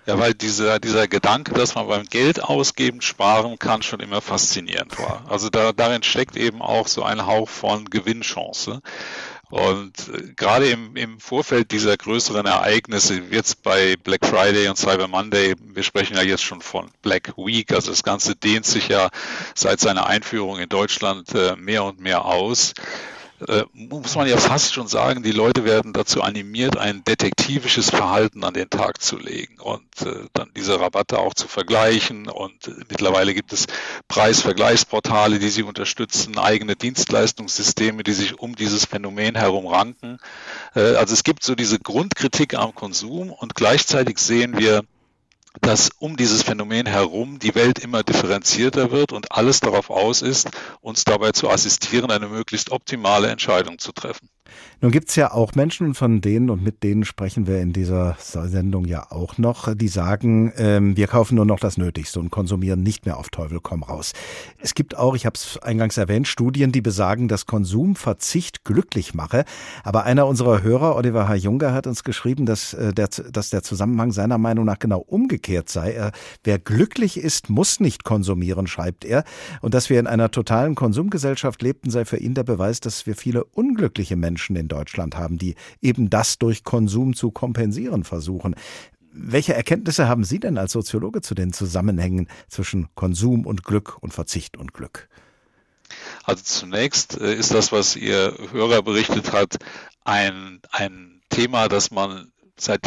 Ja, 0.06 0.18
weil 0.18 0.34
dieser, 0.34 0.80
dieser 0.80 1.06
Gedanke, 1.06 1.54
dass 1.54 1.76
man 1.76 1.86
beim 1.86 2.04
Geld 2.04 2.42
ausgeben 2.42 3.00
sparen 3.02 3.58
kann, 3.58 3.82
schon 3.82 4.00
immer 4.00 4.20
faszinierend 4.20 4.98
war. 4.98 5.24
Also 5.28 5.48
da, 5.48 5.72
darin 5.72 6.02
steckt 6.02 6.36
eben 6.36 6.60
auch 6.60 6.88
so 6.88 7.04
ein 7.04 7.26
Hauch 7.26 7.48
von 7.48 7.84
Gewinnchance. 7.84 8.80
Und 9.52 10.08
äh, 10.08 10.32
gerade 10.34 10.70
im, 10.70 10.96
im 10.96 11.20
Vorfeld 11.20 11.72
dieser 11.72 11.94
größeren 11.94 12.46
Ereignisse, 12.46 13.20
jetzt 13.30 13.62
bei 13.62 13.96
Black 14.02 14.24
Friday 14.24 14.66
und 14.68 14.78
Cyber 14.78 15.08
Monday, 15.08 15.54
wir 15.58 15.82
sprechen 15.82 16.16
ja 16.16 16.22
jetzt 16.22 16.42
schon 16.42 16.62
von 16.62 16.90
Black 17.02 17.36
Week, 17.36 17.70
also 17.70 17.90
das 17.90 18.02
Ganze 18.02 18.34
dehnt 18.34 18.64
sich 18.64 18.88
ja 18.88 19.10
seit 19.54 19.78
seiner 19.78 20.06
Einführung 20.06 20.58
in 20.58 20.70
Deutschland 20.70 21.34
äh, 21.34 21.54
mehr 21.56 21.84
und 21.84 22.00
mehr 22.00 22.24
aus 22.24 22.72
äh, 23.48 23.64
muss 23.72 24.16
man 24.16 24.28
ja 24.28 24.36
fast 24.36 24.74
schon 24.74 24.88
sagen, 24.88 25.22
die 25.22 25.32
Leute 25.32 25.64
werden 25.64 25.92
dazu 25.92 26.22
animiert, 26.22 26.76
ein 26.76 27.04
detektivisches 27.04 27.90
Verhalten 27.90 28.44
an 28.44 28.54
den 28.54 28.70
Tag 28.70 29.02
zu 29.02 29.18
legen 29.18 29.58
und 29.60 29.82
äh, 30.02 30.26
dann 30.32 30.50
diese 30.56 30.80
Rabatte 30.80 31.18
auch 31.18 31.34
zu 31.34 31.48
vergleichen. 31.48 32.28
Und 32.28 32.68
äh, 32.68 32.72
mittlerweile 32.88 33.34
gibt 33.34 33.52
es 33.52 33.66
Preisvergleichsportale, 34.08 35.38
die 35.38 35.50
sie 35.50 35.62
unterstützen, 35.62 36.38
eigene 36.38 36.76
Dienstleistungssysteme, 36.76 38.02
die 38.02 38.12
sich 38.12 38.38
um 38.38 38.56
dieses 38.56 38.84
Phänomen 38.84 39.34
herum 39.34 39.66
ranken. 39.66 40.18
Äh, 40.74 40.96
also 40.96 41.14
es 41.14 41.24
gibt 41.24 41.42
so 41.42 41.54
diese 41.54 41.78
Grundkritik 41.78 42.54
am 42.54 42.74
Konsum 42.74 43.30
und 43.30 43.54
gleichzeitig 43.54 44.18
sehen 44.18 44.58
wir, 44.58 44.82
dass 45.60 45.90
um 45.98 46.16
dieses 46.16 46.42
Phänomen 46.42 46.86
herum 46.86 47.38
die 47.38 47.54
Welt 47.54 47.78
immer 47.78 48.02
differenzierter 48.02 48.90
wird 48.90 49.12
und 49.12 49.32
alles 49.32 49.60
darauf 49.60 49.90
aus 49.90 50.22
ist, 50.22 50.48
uns 50.80 51.04
dabei 51.04 51.32
zu 51.32 51.50
assistieren, 51.50 52.10
eine 52.10 52.28
möglichst 52.28 52.70
optimale 52.70 53.28
Entscheidung 53.28 53.78
zu 53.78 53.92
treffen. 53.92 54.28
Nun 54.80 54.90
gibt's 54.90 55.14
ja 55.14 55.32
auch 55.32 55.54
Menschen, 55.54 55.94
von 55.94 56.20
denen 56.20 56.50
und 56.50 56.62
mit 56.62 56.82
denen 56.82 57.04
sprechen 57.04 57.46
wir 57.46 57.60
in 57.60 57.72
dieser 57.72 58.16
Sendung 58.18 58.84
ja 58.84 59.06
auch 59.10 59.38
noch, 59.38 59.72
die 59.74 59.86
sagen, 59.86 60.52
ähm, 60.56 60.96
wir 60.96 61.06
kaufen 61.06 61.36
nur 61.36 61.44
noch 61.44 61.60
das 61.60 61.76
Nötigste 61.76 62.18
und 62.18 62.30
konsumieren 62.30 62.82
nicht 62.82 63.06
mehr 63.06 63.16
auf 63.16 63.28
Teufel 63.28 63.60
komm 63.62 63.84
raus. 63.84 64.12
Es 64.58 64.74
gibt 64.74 64.96
auch, 64.96 65.14
ich 65.14 65.24
habe 65.24 65.34
es 65.36 65.58
eingangs 65.62 65.98
erwähnt, 65.98 66.26
Studien, 66.26 66.72
die 66.72 66.80
besagen, 66.80 67.28
dass 67.28 67.46
Konsumverzicht 67.46 68.64
glücklich 68.64 69.14
mache. 69.14 69.44
Aber 69.84 70.02
einer 70.02 70.26
unserer 70.26 70.62
Hörer, 70.62 70.96
Oliver 70.96 71.28
H. 71.28 71.36
Junger, 71.36 71.72
hat 71.72 71.86
uns 71.86 72.02
geschrieben, 72.02 72.44
dass, 72.44 72.74
äh, 72.74 72.92
der, 72.92 73.08
dass 73.08 73.50
der 73.50 73.62
Zusammenhang 73.62 74.10
seiner 74.10 74.38
Meinung 74.38 74.64
nach 74.64 74.80
genau 74.80 74.98
umgekehrt 74.98 75.68
sei. 75.68 75.92
Er, 75.92 76.10
wer 76.42 76.58
glücklich 76.58 77.18
ist, 77.18 77.50
muss 77.50 77.78
nicht 77.78 78.02
konsumieren, 78.02 78.66
schreibt 78.66 79.04
er. 79.04 79.22
Und 79.60 79.74
dass 79.74 79.90
wir 79.90 80.00
in 80.00 80.08
einer 80.08 80.32
totalen 80.32 80.74
Konsumgesellschaft 80.74 81.62
lebten, 81.62 81.90
sei 81.90 82.04
für 82.04 82.16
ihn 82.16 82.34
der 82.34 82.42
Beweis, 82.42 82.80
dass 82.80 83.06
wir 83.06 83.14
viele 83.14 83.44
unglückliche 83.44 84.16
Menschen 84.16 84.31
in 84.36 84.68
Deutschland 84.68 85.16
haben, 85.16 85.38
die 85.38 85.54
eben 85.80 86.10
das 86.10 86.38
durch 86.38 86.64
Konsum 86.64 87.14
zu 87.14 87.30
kompensieren 87.30 88.04
versuchen. 88.04 88.54
Welche 89.12 89.54
Erkenntnisse 89.54 90.08
haben 90.08 90.24
Sie 90.24 90.40
denn 90.40 90.56
als 90.56 90.72
Soziologe 90.72 91.20
zu 91.20 91.34
den 91.34 91.52
Zusammenhängen 91.52 92.28
zwischen 92.48 92.88
Konsum 92.94 93.46
und 93.46 93.62
Glück 93.64 93.98
und 94.00 94.14
Verzicht 94.14 94.56
und 94.56 94.72
Glück? 94.72 95.08
Also 96.24 96.42
zunächst 96.42 97.20
äh, 97.20 97.34
ist 97.34 97.52
das, 97.52 97.72
was 97.72 97.96
Ihr 97.96 98.34
Hörer 98.52 98.82
berichtet 98.82 99.32
hat, 99.32 99.56
ein, 100.04 100.60
ein 100.70 101.20
Thema, 101.28 101.68
das 101.68 101.90
man 101.90 102.32
seit 102.58 102.82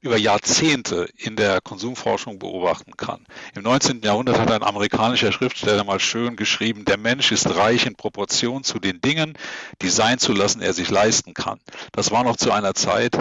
über 0.00 0.16
Jahrzehnte 0.16 1.08
in 1.16 1.34
der 1.36 1.60
Konsumforschung 1.60 2.38
beobachten 2.38 2.96
kann. 2.96 3.26
Im 3.54 3.62
19. 3.62 4.00
Jahrhundert 4.02 4.38
hat 4.38 4.50
ein 4.50 4.62
amerikanischer 4.62 5.32
Schriftsteller 5.32 5.82
mal 5.84 5.98
schön 5.98 6.36
geschrieben, 6.36 6.84
der 6.84 6.98
Mensch 6.98 7.32
ist 7.32 7.48
reich 7.56 7.86
in 7.86 7.96
Proportion 7.96 8.62
zu 8.62 8.78
den 8.78 9.00
Dingen, 9.00 9.36
die 9.82 9.88
sein 9.88 10.18
zu 10.18 10.32
lassen 10.32 10.62
er 10.62 10.72
sich 10.72 10.90
leisten 10.90 11.34
kann. 11.34 11.58
Das 11.92 12.10
war 12.12 12.22
noch 12.22 12.36
zu 12.36 12.52
einer 12.52 12.74
Zeit, 12.74 13.18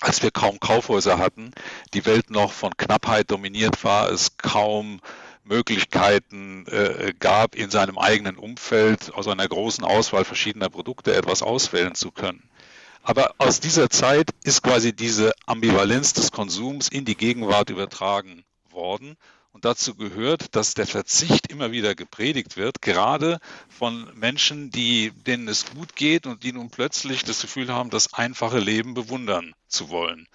als 0.00 0.22
wir 0.22 0.30
kaum 0.30 0.60
Kaufhäuser 0.60 1.18
hatten, 1.18 1.52
die 1.94 2.04
Welt 2.04 2.30
noch 2.30 2.52
von 2.52 2.76
Knappheit 2.76 3.30
dominiert 3.30 3.82
war, 3.84 4.10
es 4.10 4.36
kaum 4.36 5.00
Möglichkeiten 5.44 6.66
äh, 6.66 7.14
gab, 7.18 7.54
in 7.54 7.70
seinem 7.70 7.98
eigenen 7.98 8.36
Umfeld 8.36 9.12
aus 9.14 9.28
einer 9.28 9.48
großen 9.48 9.84
Auswahl 9.84 10.24
verschiedener 10.24 10.68
Produkte 10.68 11.14
etwas 11.14 11.42
auswählen 11.42 11.94
zu 11.94 12.10
können. 12.10 12.48
Aber 13.02 13.34
aus 13.38 13.58
dieser 13.58 13.90
Zeit 13.90 14.30
ist 14.44 14.62
quasi 14.62 14.92
diese 14.94 15.32
Ambivalenz 15.46 16.12
des 16.12 16.30
Konsums 16.30 16.88
in 16.88 17.04
die 17.04 17.16
Gegenwart 17.16 17.68
übertragen 17.70 18.44
worden. 18.70 19.16
Und 19.50 19.64
dazu 19.64 19.94
gehört, 19.96 20.54
dass 20.54 20.74
der 20.74 20.86
Verzicht 20.86 21.48
immer 21.48 21.72
wieder 21.72 21.94
gepredigt 21.94 22.56
wird, 22.56 22.80
gerade 22.80 23.38
von 23.68 24.08
Menschen, 24.14 24.70
die, 24.70 25.10
denen 25.10 25.46
es 25.48 25.66
gut 25.74 25.94
geht 25.94 26.26
und 26.26 26.42
die 26.42 26.52
nun 26.52 26.70
plötzlich 26.70 27.24
das 27.24 27.42
Gefühl 27.42 27.68
haben, 27.68 27.90
das 27.90 28.14
einfache 28.14 28.60
Leben 28.60 28.94
bewundern 28.94 29.52
zu 29.68 29.90
wollen. 29.90 30.26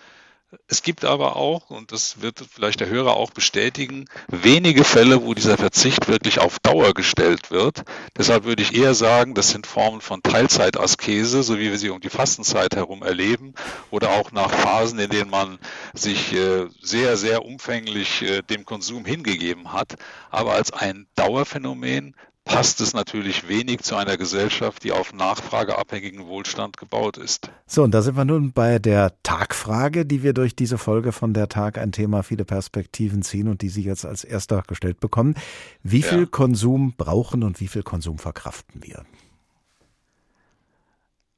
Es 0.67 0.81
gibt 0.81 1.03
aber 1.03 1.35
auch, 1.35 1.69
und 1.69 1.91
das 1.91 2.21
wird 2.21 2.39
vielleicht 2.49 2.79
der 2.79 2.87
Hörer 2.87 3.17
auch 3.17 3.31
bestätigen, 3.31 4.05
wenige 4.29 4.85
Fälle, 4.85 5.23
wo 5.23 5.33
dieser 5.33 5.57
Verzicht 5.57 6.07
wirklich 6.07 6.39
auf 6.39 6.59
Dauer 6.59 6.93
gestellt 6.93 7.51
wird. 7.51 7.83
Deshalb 8.17 8.45
würde 8.45 8.63
ich 8.63 8.73
eher 8.73 8.93
sagen, 8.93 9.33
das 9.33 9.49
sind 9.49 9.67
Formen 9.67 9.99
von 9.99 10.23
Teilzeitaskese, 10.23 11.43
so 11.43 11.59
wie 11.59 11.69
wir 11.69 11.77
sie 11.77 11.89
um 11.89 11.99
die 11.99 12.09
Fastenzeit 12.09 12.77
herum 12.77 13.03
erleben, 13.03 13.55
oder 13.91 14.11
auch 14.11 14.31
nach 14.31 14.51
Phasen, 14.51 14.99
in 14.99 15.09
denen 15.09 15.29
man 15.29 15.59
sich 15.93 16.31
äh, 16.31 16.67
sehr, 16.81 17.17
sehr 17.17 17.43
umfänglich 17.43 18.21
äh, 18.21 18.41
dem 18.41 18.63
Konsum 18.63 19.03
hingegeben 19.03 19.73
hat. 19.73 19.97
Aber 20.29 20.53
als 20.53 20.71
ein 20.71 21.07
Dauerphänomen 21.15 22.15
passt 22.47 22.81
es 22.81 22.93
natürlich 22.93 23.47
wenig 23.47 23.81
zu 23.81 23.95
einer 23.95 24.17
Gesellschaft, 24.17 24.83
die 24.83 24.91
auf 24.91 25.13
nachfrageabhängigen 25.13 26.25
Wohlstand 26.27 26.77
gebaut 26.77 27.17
ist. 27.17 27.51
So, 27.67 27.83
und 27.83 27.91
da 27.91 28.01
sind 28.01 28.15
wir 28.17 28.25
nun 28.25 28.53
bei 28.53 28.79
der 28.79 29.13
Tagfrage, 29.21 30.05
die 30.05 30.23
wir 30.23 30.33
durch 30.33 30.55
diese 30.55 30.77
Folge 30.77 31.11
von 31.11 31.33
der 31.33 31.49
Tag 31.49 31.77
ein 31.77 31.91
Thema 31.91 32.23
viele 32.23 32.45
Perspektiven 32.45 33.21
ziehen 33.21 33.47
und 33.47 33.61
die 33.61 33.69
Sie 33.69 33.83
jetzt 33.83 34.05
als 34.05 34.23
erster 34.23 34.63
gestellt 34.65 34.99
bekommen. 34.99 35.35
Wie 35.83 36.01
viel 36.01 36.21
ja. 36.21 36.25
Konsum 36.25 36.93
brauchen 36.97 37.43
und 37.43 37.59
wie 37.59 37.67
viel 37.67 37.83
Konsum 37.83 38.17
verkraften 38.17 38.81
wir? 38.81 39.05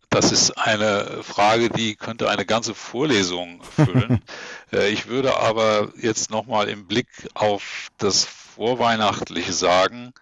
Das 0.10 0.32
ist 0.32 0.58
eine 0.58 1.22
Frage, 1.22 1.70
die 1.70 1.96
könnte 1.96 2.30
eine 2.30 2.46
ganze 2.46 2.74
Vorlesung 2.74 3.62
füllen. 3.63 4.22
Äh, 4.72 4.89
ich 4.89 5.08
würde 5.08 5.36
aber 5.36 5.92
jetzt 6.00 6.30
nochmal 6.30 6.70
im 6.70 6.86
Blick 6.86 7.08
auf 7.34 7.88
das 7.98 8.24
Vorweihnachtliche 8.24 9.51
sagen, 9.51 10.13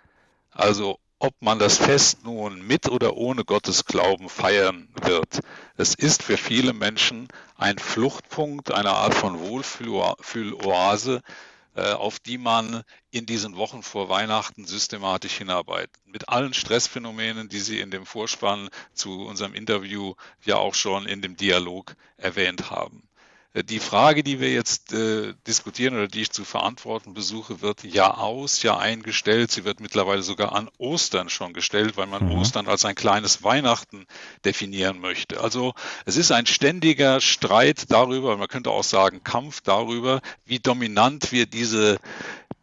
also 0.57 0.99
ob 1.19 1.33
man 1.39 1.59
das 1.59 1.77
Fest 1.77 2.23
nun 2.23 2.61
mit 2.61 2.89
oder 2.89 3.15
ohne 3.15 3.43
Gottes 3.43 3.85
Glauben 3.85 4.29
feiern 4.29 4.87
wird. 5.01 5.39
Es 5.75 5.95
ist 5.95 6.21
für 6.21 6.37
viele 6.37 6.73
Menschen 6.73 7.27
ein 7.55 7.79
Fluchtpunkt, 7.79 8.71
eine 8.71 8.91
Art 8.91 9.15
von 9.15 9.39
Wohlfühloase, 9.39 11.21
äh, 11.75 11.91
auf 11.91 12.19
die 12.19 12.37
man 12.37 12.83
in 13.09 13.25
diesen 13.25 13.55
Wochen 13.55 13.81
vor 13.81 14.09
Weihnachten 14.09 14.65
systematisch 14.65 15.33
hinarbeitet. 15.33 15.95
Mit 16.05 16.29
allen 16.29 16.53
Stressphänomenen, 16.53 17.49
die 17.49 17.59
Sie 17.59 17.79
in 17.79 17.89
dem 17.89 18.05
Vorspann 18.05 18.69
zu 18.93 19.25
unserem 19.25 19.53
Interview 19.53 20.13
ja 20.43 20.57
auch 20.57 20.75
schon 20.75 21.07
in 21.07 21.21
dem 21.21 21.35
Dialog 21.35 21.95
erwähnt 22.17 22.69
haben. 22.69 23.06
Äh, 23.57 23.63
die 23.63 23.79
Frage, 23.79 24.23
die 24.23 24.39
wir 24.39 24.51
jetzt 24.51 24.93
äh, 24.93 25.33
diskutieren 25.45 25.95
oder 25.95 26.07
die 26.07 26.21
ich 26.21 26.31
zu 26.31 26.45
verantworten 26.45 27.13
besuche, 27.13 27.61
wird 27.61 27.83
Jahr 27.83 28.19
aus, 28.19 28.63
Jahr 28.63 28.79
eingestellt. 28.79 29.51
Sie 29.51 29.65
wird 29.65 29.79
mittlerweile 29.79 30.21
sogar 30.21 30.53
an 30.53 30.69
Ostern 30.77 31.29
schon 31.29 31.53
gestellt, 31.53 31.97
weil 31.97 32.07
man 32.07 32.25
mhm. 32.25 32.39
Ostern 32.39 32.67
als 32.67 32.85
ein 32.85 32.95
kleines 32.95 33.43
Weihnachten 33.43 34.05
definieren 34.45 34.99
möchte. 34.99 35.41
Also 35.41 35.73
es 36.05 36.17
ist 36.17 36.31
ein 36.31 36.45
ständiger 36.45 37.21
Streit 37.21 37.91
darüber, 37.91 38.37
man 38.37 38.47
könnte 38.47 38.71
auch 38.71 38.83
sagen 38.83 39.23
Kampf 39.23 39.61
darüber, 39.61 40.21
wie 40.45 40.59
dominant 40.59 41.31
wir 41.31 41.45
diese, 41.45 41.97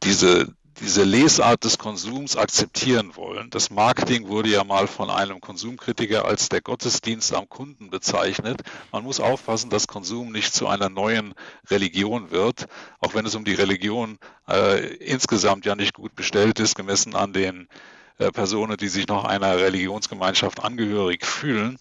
diese 0.02 0.54
diese 0.80 1.04
Lesart 1.04 1.64
des 1.64 1.78
Konsums 1.78 2.36
akzeptieren 2.36 3.16
wollen. 3.16 3.50
Das 3.50 3.70
Marketing 3.70 4.28
wurde 4.28 4.50
ja 4.50 4.64
mal 4.64 4.86
von 4.86 5.10
einem 5.10 5.40
Konsumkritiker 5.40 6.24
als 6.24 6.48
der 6.48 6.60
Gottesdienst 6.60 7.32
am 7.34 7.48
Kunden 7.48 7.90
bezeichnet. 7.90 8.62
Man 8.90 9.04
muss 9.04 9.20
aufpassen, 9.20 9.70
dass 9.70 9.86
Konsum 9.86 10.32
nicht 10.32 10.52
zu 10.52 10.66
einer 10.66 10.88
neuen 10.88 11.34
Religion 11.70 12.30
wird, 12.30 12.66
auch 12.98 13.14
wenn 13.14 13.26
es 13.26 13.34
um 13.34 13.44
die 13.44 13.54
Religion 13.54 14.18
äh, 14.48 14.94
insgesamt 14.96 15.64
ja 15.64 15.76
nicht 15.76 15.94
gut 15.94 16.14
bestellt 16.16 16.58
ist, 16.58 16.74
gemessen 16.74 17.14
an 17.14 17.32
den 17.32 17.68
äh, 18.18 18.30
Personen, 18.30 18.76
die 18.76 18.88
sich 18.88 19.06
noch 19.06 19.24
einer 19.24 19.56
Religionsgemeinschaft 19.56 20.62
angehörig 20.62 21.24
fühlen. 21.24 21.78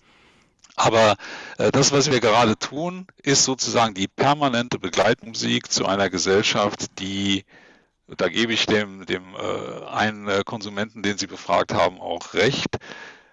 Aber 0.76 1.16
äh, 1.58 1.72
das, 1.72 1.92
was 1.92 2.12
wir 2.12 2.20
gerade 2.20 2.58
tun, 2.58 3.08
ist 3.22 3.44
sozusagen 3.44 3.94
die 3.94 4.08
permanente 4.08 4.80
Begleitmusik 4.80 5.72
zu 5.72 5.86
einer 5.86 6.10
Gesellschaft, 6.10 7.00
die 7.00 7.46
da 8.08 8.30
gebe 8.30 8.54
ich 8.54 8.66
dem, 8.66 9.06
dem 9.06 9.24
äh, 9.36 9.86
einen 9.88 10.28
äh, 10.28 10.44
Konsumenten, 10.46 11.04
den 11.04 11.18
Sie 11.18 11.28
befragt 11.28 11.74
haben, 11.74 12.00
auch 12.00 12.34
recht, 12.34 12.78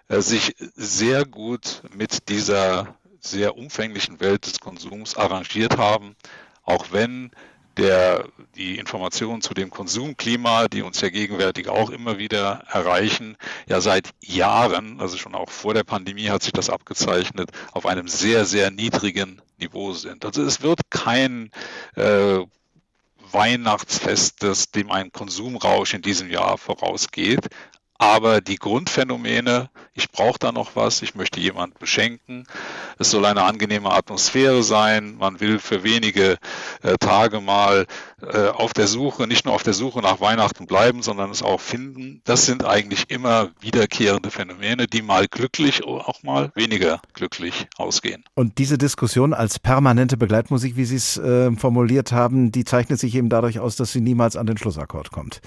äh, 0.09 0.21
sich 0.21 0.55
sehr 0.75 1.25
gut 1.25 1.83
mit 1.95 2.29
dieser 2.29 2.97
sehr 3.21 3.57
umfänglichen 3.57 4.21
Welt 4.21 4.47
des 4.47 4.61
Konsums 4.61 5.17
arrangiert 5.17 5.77
haben, 5.77 6.17
auch 6.62 6.87
wenn 6.93 7.31
der, 7.77 8.29
die 8.57 8.79
Informationen 8.79 9.43
zu 9.43 9.55
dem 9.55 9.71
Konsumklima, 9.71 10.69
die 10.69 10.83
uns 10.83 11.00
ja 11.00 11.09
gegenwärtig 11.09 11.69
auch 11.69 11.91
immer 11.91 12.19
wieder 12.19 12.65
erreichen, 12.69 13.37
ja 13.69 13.81
seit 13.81 14.11
Jahren, 14.21 15.00
also 15.00 15.17
schon 15.17 15.35
auch 15.35 15.50
vor 15.50 15.75
der 15.75 15.85
Pandemie 15.85 16.29
hat 16.29 16.43
sich 16.43 16.53
das 16.53 16.71
abgezeichnet, 16.71 17.50
auf 17.73 17.87
einem 17.87 18.09
sehr, 18.09 18.45
sehr 18.45 18.71
niedrigen 18.71 19.41
Niveau 19.59 19.93
sind. 19.93 20.25
Also 20.25 20.43
es 20.43 20.62
wird 20.62 20.81
kein 20.91 21.50
äh, 21.95 22.41
Weihnachtsfestes, 23.32 24.70
dem 24.70 24.90
ein 24.90 25.12
Konsumrausch 25.12 25.94
in 25.94 26.02
diesem 26.02 26.30
Jahr 26.30 26.58
vorausgeht. 26.58 27.49
Aber 28.00 28.40
die 28.40 28.57
Grundphänomene, 28.57 29.69
ich 29.92 30.11
brauche 30.11 30.38
da 30.38 30.52
noch 30.52 30.75
was, 30.75 31.02
ich 31.02 31.14
möchte 31.14 31.38
jemand 31.38 31.78
beschenken, 31.78 32.47
es 32.99 33.11
soll 33.11 33.26
eine 33.26 33.42
angenehme 33.42 33.90
Atmosphäre 33.90 34.62
sein, 34.62 35.16
man 35.19 35.38
will 35.40 35.59
für 35.59 35.85
wenige 35.85 36.38
äh, 36.83 36.97
Tage 36.99 37.42
mal 37.42 37.85
äh, 38.23 38.49
auf 38.49 38.73
der 38.73 38.87
Suche, 38.87 39.26
nicht 39.26 39.45
nur 39.45 39.52
auf 39.52 39.64
der 39.64 39.75
Suche 39.75 40.00
nach 40.00 40.19
Weihnachten 40.19 40.66
bleiben, 40.66 41.02
sondern 41.02 41.30
es 41.30 41.42
auch 41.42 41.61
finden. 41.61 42.23
Das 42.25 42.47
sind 42.47 42.64
eigentlich 42.64 43.11
immer 43.11 43.50
wiederkehrende 43.61 44.30
Phänomene, 44.30 44.87
die 44.87 45.02
mal 45.02 45.26
glücklich, 45.28 45.85
auch 45.85 46.23
mal 46.23 46.52
weniger 46.54 47.02
glücklich 47.12 47.66
ausgehen. 47.76 48.25
Und 48.33 48.57
diese 48.57 48.78
Diskussion 48.78 49.35
als 49.35 49.59
permanente 49.59 50.16
Begleitmusik, 50.16 50.75
wie 50.78 50.87
Sie 50.87 50.97
es 50.97 51.19
äh, 51.19 51.52
formuliert 51.52 52.12
haben, 52.12 52.50
die 52.50 52.64
zeichnet 52.64 52.99
sich 52.99 53.14
eben 53.14 53.28
dadurch 53.28 53.59
aus, 53.59 53.76
dass 53.76 53.92
sie 53.92 54.00
niemals 54.00 54.37
an 54.37 54.47
den 54.47 54.57
Schlussakkord 54.57 55.11
kommt. 55.11 55.42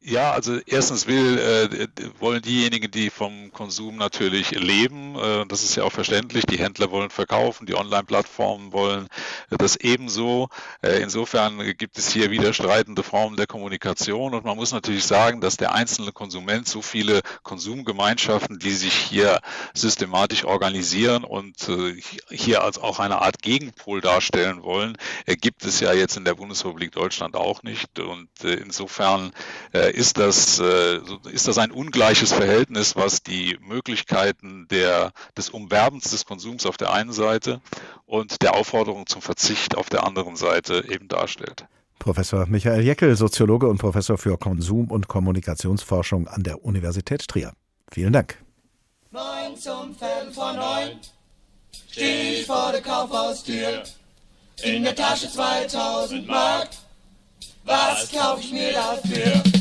Ja, 0.00 0.32
also 0.32 0.58
erstens 0.66 1.06
will, 1.06 1.38
äh, 1.38 1.88
wollen 2.20 2.42
diejenigen, 2.42 2.90
die 2.90 3.10
vom 3.10 3.52
Konsum 3.52 3.96
natürlich 3.96 4.52
leben, 4.52 5.16
äh, 5.16 5.44
das 5.46 5.62
ist 5.64 5.74
ja 5.76 5.84
auch 5.84 5.92
verständlich, 5.92 6.46
die 6.46 6.58
Händler 6.58 6.90
wollen 6.90 7.10
verkaufen, 7.10 7.66
die 7.66 7.74
Online-Plattformen 7.74 8.72
wollen 8.72 9.08
das 9.50 9.76
ebenso. 9.76 10.48
Äh, 10.82 11.02
insofern 11.02 11.58
gibt 11.76 11.98
es 11.98 12.12
hier 12.12 12.30
widerstreitende 12.30 13.02
Formen 13.02 13.36
der 13.36 13.46
Kommunikation 13.46 14.34
und 14.34 14.44
man 14.44 14.56
muss 14.56 14.72
natürlich 14.72 15.04
sagen, 15.04 15.40
dass 15.40 15.56
der 15.56 15.72
einzelne 15.72 16.12
Konsument 16.12 16.68
so 16.68 16.82
viele 16.82 17.20
Konsumgemeinschaften, 17.42 18.58
die 18.58 18.72
sich 18.72 18.94
hier 18.94 19.40
systematisch 19.74 20.44
organisieren 20.44 21.24
und 21.24 21.68
äh, 21.68 22.00
hier 22.30 22.62
als 22.62 22.78
auch 22.78 22.98
eine 23.00 23.22
Art 23.22 23.42
Gegenpol 23.42 24.00
darstellen 24.00 24.62
wollen, 24.62 24.96
äh, 25.26 25.36
gibt 25.36 25.64
es 25.64 25.80
ja 25.80 25.92
jetzt 25.92 26.16
in 26.16 26.24
der 26.24 26.34
Bundesrepublik 26.34 26.92
Deutschland 26.92 27.36
auch 27.36 27.62
nicht 27.62 27.98
und 27.98 28.28
äh, 28.44 28.54
insofern 28.54 29.32
ist 29.76 30.18
das, 30.18 30.58
äh, 30.58 31.00
ist 31.30 31.48
das 31.48 31.58
ein 31.58 31.70
ungleiches 31.70 32.32
Verhältnis, 32.32 32.96
was 32.96 33.22
die 33.22 33.58
Möglichkeiten 33.60 34.66
der, 34.70 35.12
des 35.36 35.50
Umwerbens 35.50 36.10
des 36.10 36.24
Konsums 36.24 36.66
auf 36.66 36.76
der 36.76 36.92
einen 36.92 37.12
Seite 37.12 37.60
und 38.04 38.42
der 38.42 38.54
Aufforderung 38.54 39.06
zum 39.06 39.22
Verzicht 39.22 39.76
auf 39.76 39.88
der 39.88 40.04
anderen 40.04 40.36
Seite 40.36 40.84
eben 40.88 41.08
darstellt. 41.08 41.66
Professor 41.98 42.46
Michael 42.46 42.82
Jeckel, 42.82 43.16
Soziologe 43.16 43.66
und 43.66 43.78
Professor 43.78 44.18
für 44.18 44.38
Konsum- 44.38 44.90
und 44.90 45.08
Kommunikationsforschung 45.08 46.28
an 46.28 46.42
der 46.42 46.64
Universität 46.64 47.26
Trier. 47.26 47.52
Vielen 47.90 48.12
Dank. 48.12 48.38
Neun 49.10 49.56
zum 49.56 49.94
Viertel 49.94 50.32
von 50.32 50.56
neun 50.56 50.90
steh 51.90 52.40
ich 52.40 52.46
vor 52.46 52.70
der 52.72 52.82
Kaufhaustür. 52.82 53.82
In 54.62 54.84
der 54.84 54.94
Tasche 54.94 55.30
2000 55.30 56.26
Mark. 56.26 56.68
Was 57.64 58.10
kauf 58.12 58.40
ich 58.40 58.52
mir 58.52 58.72
dafür? 58.72 59.55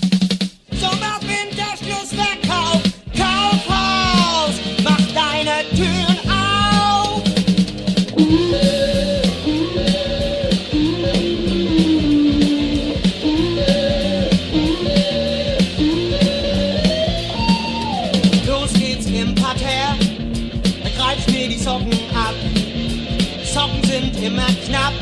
Immer 24.26 24.48
knapp, 24.66 24.94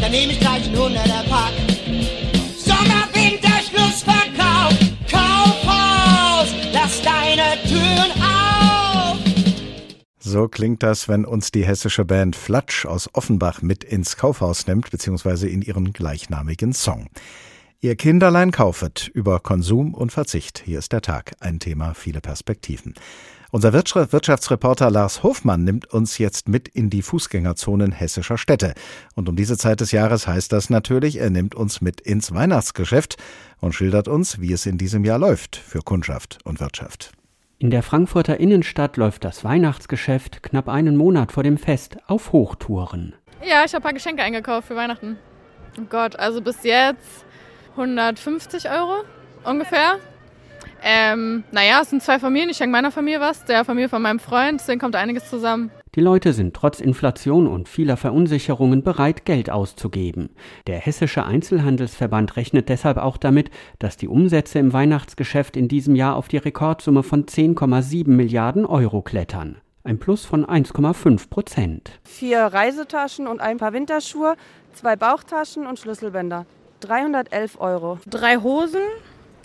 da 0.00 0.08
nehme 0.08 0.32
ich 0.32 0.40
gleich 0.40 0.66
ein 0.68 0.76
100er 0.76 1.22
Pack. 1.30 1.67
So 10.30 10.46
klingt 10.46 10.82
das, 10.82 11.08
wenn 11.08 11.24
uns 11.24 11.52
die 11.52 11.64
hessische 11.64 12.04
Band 12.04 12.36
Flatsch 12.36 12.84
aus 12.84 13.08
Offenbach 13.14 13.62
mit 13.62 13.82
ins 13.82 14.18
Kaufhaus 14.18 14.66
nimmt, 14.66 14.90
beziehungsweise 14.90 15.48
in 15.48 15.62
ihren 15.62 15.94
gleichnamigen 15.94 16.74
Song. 16.74 17.06
Ihr 17.80 17.96
Kinderlein 17.96 18.50
kaufet 18.50 19.08
über 19.14 19.40
Konsum 19.40 19.94
und 19.94 20.12
Verzicht. 20.12 20.62
Hier 20.66 20.80
ist 20.80 20.92
der 20.92 21.00
Tag. 21.00 21.32
Ein 21.40 21.60
Thema, 21.60 21.94
viele 21.94 22.20
Perspektiven. 22.20 22.92
Unser 23.52 23.72
Wirtschaftsreporter 23.72 24.90
Lars 24.90 25.22
Hofmann 25.22 25.64
nimmt 25.64 25.86
uns 25.94 26.18
jetzt 26.18 26.46
mit 26.46 26.68
in 26.68 26.90
die 26.90 27.00
Fußgängerzonen 27.00 27.92
hessischer 27.92 28.36
Städte. 28.36 28.74
Und 29.14 29.30
um 29.30 29.36
diese 29.36 29.56
Zeit 29.56 29.80
des 29.80 29.92
Jahres 29.92 30.26
heißt 30.26 30.52
das 30.52 30.68
natürlich, 30.68 31.16
er 31.16 31.30
nimmt 31.30 31.54
uns 31.54 31.80
mit 31.80 32.02
ins 32.02 32.34
Weihnachtsgeschäft 32.34 33.16
und 33.60 33.74
schildert 33.74 34.08
uns, 34.08 34.42
wie 34.42 34.52
es 34.52 34.66
in 34.66 34.76
diesem 34.76 35.06
Jahr 35.06 35.18
läuft 35.18 35.56
für 35.56 35.80
Kundschaft 35.80 36.38
und 36.44 36.60
Wirtschaft. 36.60 37.12
In 37.60 37.70
der 37.70 37.82
Frankfurter 37.82 38.38
Innenstadt 38.38 38.96
läuft 38.96 39.24
das 39.24 39.42
Weihnachtsgeschäft 39.42 40.44
knapp 40.44 40.68
einen 40.68 40.96
Monat 40.96 41.32
vor 41.32 41.42
dem 41.42 41.58
Fest 41.58 41.96
auf 42.06 42.30
Hochtouren. 42.30 43.16
Ja, 43.42 43.64
ich 43.64 43.74
habe 43.74 43.78
ein 43.78 43.82
paar 43.82 43.92
Geschenke 43.92 44.22
eingekauft 44.22 44.68
für 44.68 44.76
Weihnachten. 44.76 45.18
Oh 45.76 45.82
Gott, 45.90 46.14
also 46.14 46.40
bis 46.40 46.62
jetzt 46.62 47.24
150 47.72 48.70
Euro 48.70 49.02
ungefähr. 49.42 49.98
Ähm, 50.84 51.42
naja, 51.50 51.80
es 51.82 51.90
sind 51.90 52.00
zwei 52.00 52.20
Familien. 52.20 52.50
Ich 52.50 52.58
schenke 52.58 52.70
meiner 52.70 52.92
Familie 52.92 53.18
was, 53.18 53.44
der 53.44 53.64
Familie 53.64 53.88
von 53.88 54.02
meinem 54.02 54.20
Freund. 54.20 54.60
Deswegen 54.60 54.78
kommt 54.78 54.94
einiges 54.94 55.28
zusammen. 55.28 55.72
Die 55.98 56.04
Leute 56.04 56.32
sind 56.32 56.54
trotz 56.54 56.78
Inflation 56.78 57.48
und 57.48 57.68
vieler 57.68 57.96
Verunsicherungen 57.96 58.84
bereit, 58.84 59.24
Geld 59.24 59.50
auszugeben. 59.50 60.30
Der 60.68 60.78
Hessische 60.78 61.24
Einzelhandelsverband 61.24 62.36
rechnet 62.36 62.68
deshalb 62.68 62.98
auch 62.98 63.16
damit, 63.16 63.50
dass 63.80 63.96
die 63.96 64.06
Umsätze 64.06 64.60
im 64.60 64.72
Weihnachtsgeschäft 64.72 65.56
in 65.56 65.66
diesem 65.66 65.96
Jahr 65.96 66.14
auf 66.14 66.28
die 66.28 66.36
Rekordsumme 66.36 67.02
von 67.02 67.26
10,7 67.26 68.10
Milliarden 68.10 68.64
Euro 68.64 69.02
klettern. 69.02 69.56
Ein 69.82 69.98
Plus 69.98 70.24
von 70.24 70.46
1,5 70.46 71.30
Prozent. 71.30 71.90
Vier 72.04 72.42
Reisetaschen 72.44 73.26
und 73.26 73.40
ein 73.40 73.56
paar 73.56 73.72
Winterschuhe, 73.72 74.36
zwei 74.74 74.94
Bauchtaschen 74.94 75.66
und 75.66 75.80
Schlüsselbänder. 75.80 76.46
311 76.78 77.60
Euro. 77.60 77.98
Drei 78.06 78.36
Hosen, 78.36 78.82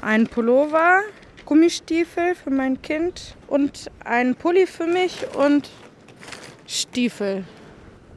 ein 0.03 0.27
Pullover, 0.27 0.99
Gummistiefel 1.45 2.35
für 2.35 2.51
mein 2.51 2.79
Kind 2.83 3.35
und 3.47 3.89
ein 4.05 4.35
Pulli 4.35 4.67
für 4.67 4.85
mich 4.85 5.25
und 5.35 5.71
Stiefel. 6.73 7.43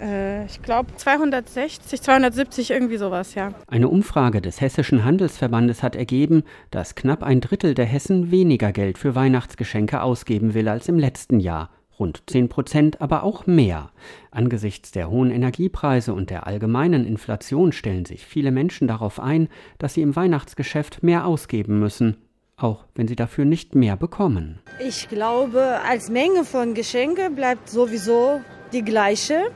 Äh, 0.01 0.47
ich 0.47 0.62
glaube 0.62 0.95
260, 0.97 2.01
270, 2.01 2.71
irgendwie 2.71 2.97
sowas, 2.97 3.35
ja. 3.35 3.53
Eine 3.66 3.88
Umfrage 3.88 4.40
des 4.40 4.61
Hessischen 4.61 5.05
Handelsverbandes 5.05 5.83
hat 5.83 5.95
ergeben, 5.95 6.42
dass 6.71 6.95
knapp 6.95 7.23
ein 7.23 7.40
Drittel 7.40 7.75
der 7.75 7.85
Hessen 7.85 8.31
weniger 8.31 8.73
Geld 8.73 8.99
für 8.99 9.14
Weihnachtsgeschenke 9.14 10.01
ausgeben 10.01 10.55
will 10.55 10.69
als 10.69 10.88
im 10.88 10.99
letzten 10.99 11.38
Jahr. 11.38 11.71
Rund 11.99 12.23
10 12.27 12.49
Prozent, 12.49 13.01
aber 13.01 13.23
auch 13.23 13.47
mehr. 13.47 13.90
Angesichts 14.31 14.90
der 14.90 15.11
hohen 15.11 15.31
Energiepreise 15.31 16.12
und 16.12 16.29
der 16.29 16.47
allgemeinen 16.47 17.07
Inflation 17.07 17.73
stellen 17.73 18.05
sich 18.05 18.27
viele 18.27 18.51
Menschen 18.51 18.87
darauf 18.87 19.19
ein, 19.19 19.49
dass 19.79 19.95
sie 19.95 20.03
im 20.03 20.14
Weihnachtsgeschäft 20.14 21.03
mehr 21.03 21.27
ausgeben 21.27 21.79
müssen, 21.79 22.19
auch 22.57 22.85
wenn 22.95 23.07
sie 23.07 23.16
dafür 23.16 23.45
nicht 23.45 23.75
mehr 23.75 23.97
bekommen. 23.97 24.61
Ich 24.81 25.09
glaube, 25.09 25.81
als 25.87 26.09
Menge 26.09 26.45
von 26.45 26.75
Geschenke 26.75 27.31
bleibt 27.31 27.69
sowieso 27.69 28.40
die 28.73 28.83
gleiche. 28.83 29.51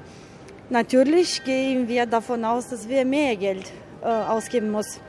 Natürlich 0.68 1.42
gehen 1.44 1.88
wir 1.88 2.06
davon 2.06 2.44
aus, 2.44 2.68
dass 2.68 2.88
wir 2.88 3.04
mehr 3.04 3.36
Geld 3.36 3.72
äh, 4.02 4.06
ausgeben 4.06 4.70
müssen. 4.70 5.00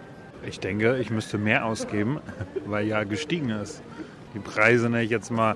Ich 0.47 0.59
denke, 0.59 0.97
ich 0.97 1.11
müsste 1.11 1.37
mehr 1.37 1.65
ausgeben, 1.65 2.19
weil 2.65 2.87
ja 2.87 3.03
gestiegen 3.03 3.49
ist. 3.49 3.81
Die 4.33 4.39
Preise, 4.39 4.89
ne, 4.89 5.01
jetzt 5.01 5.29
mal 5.29 5.55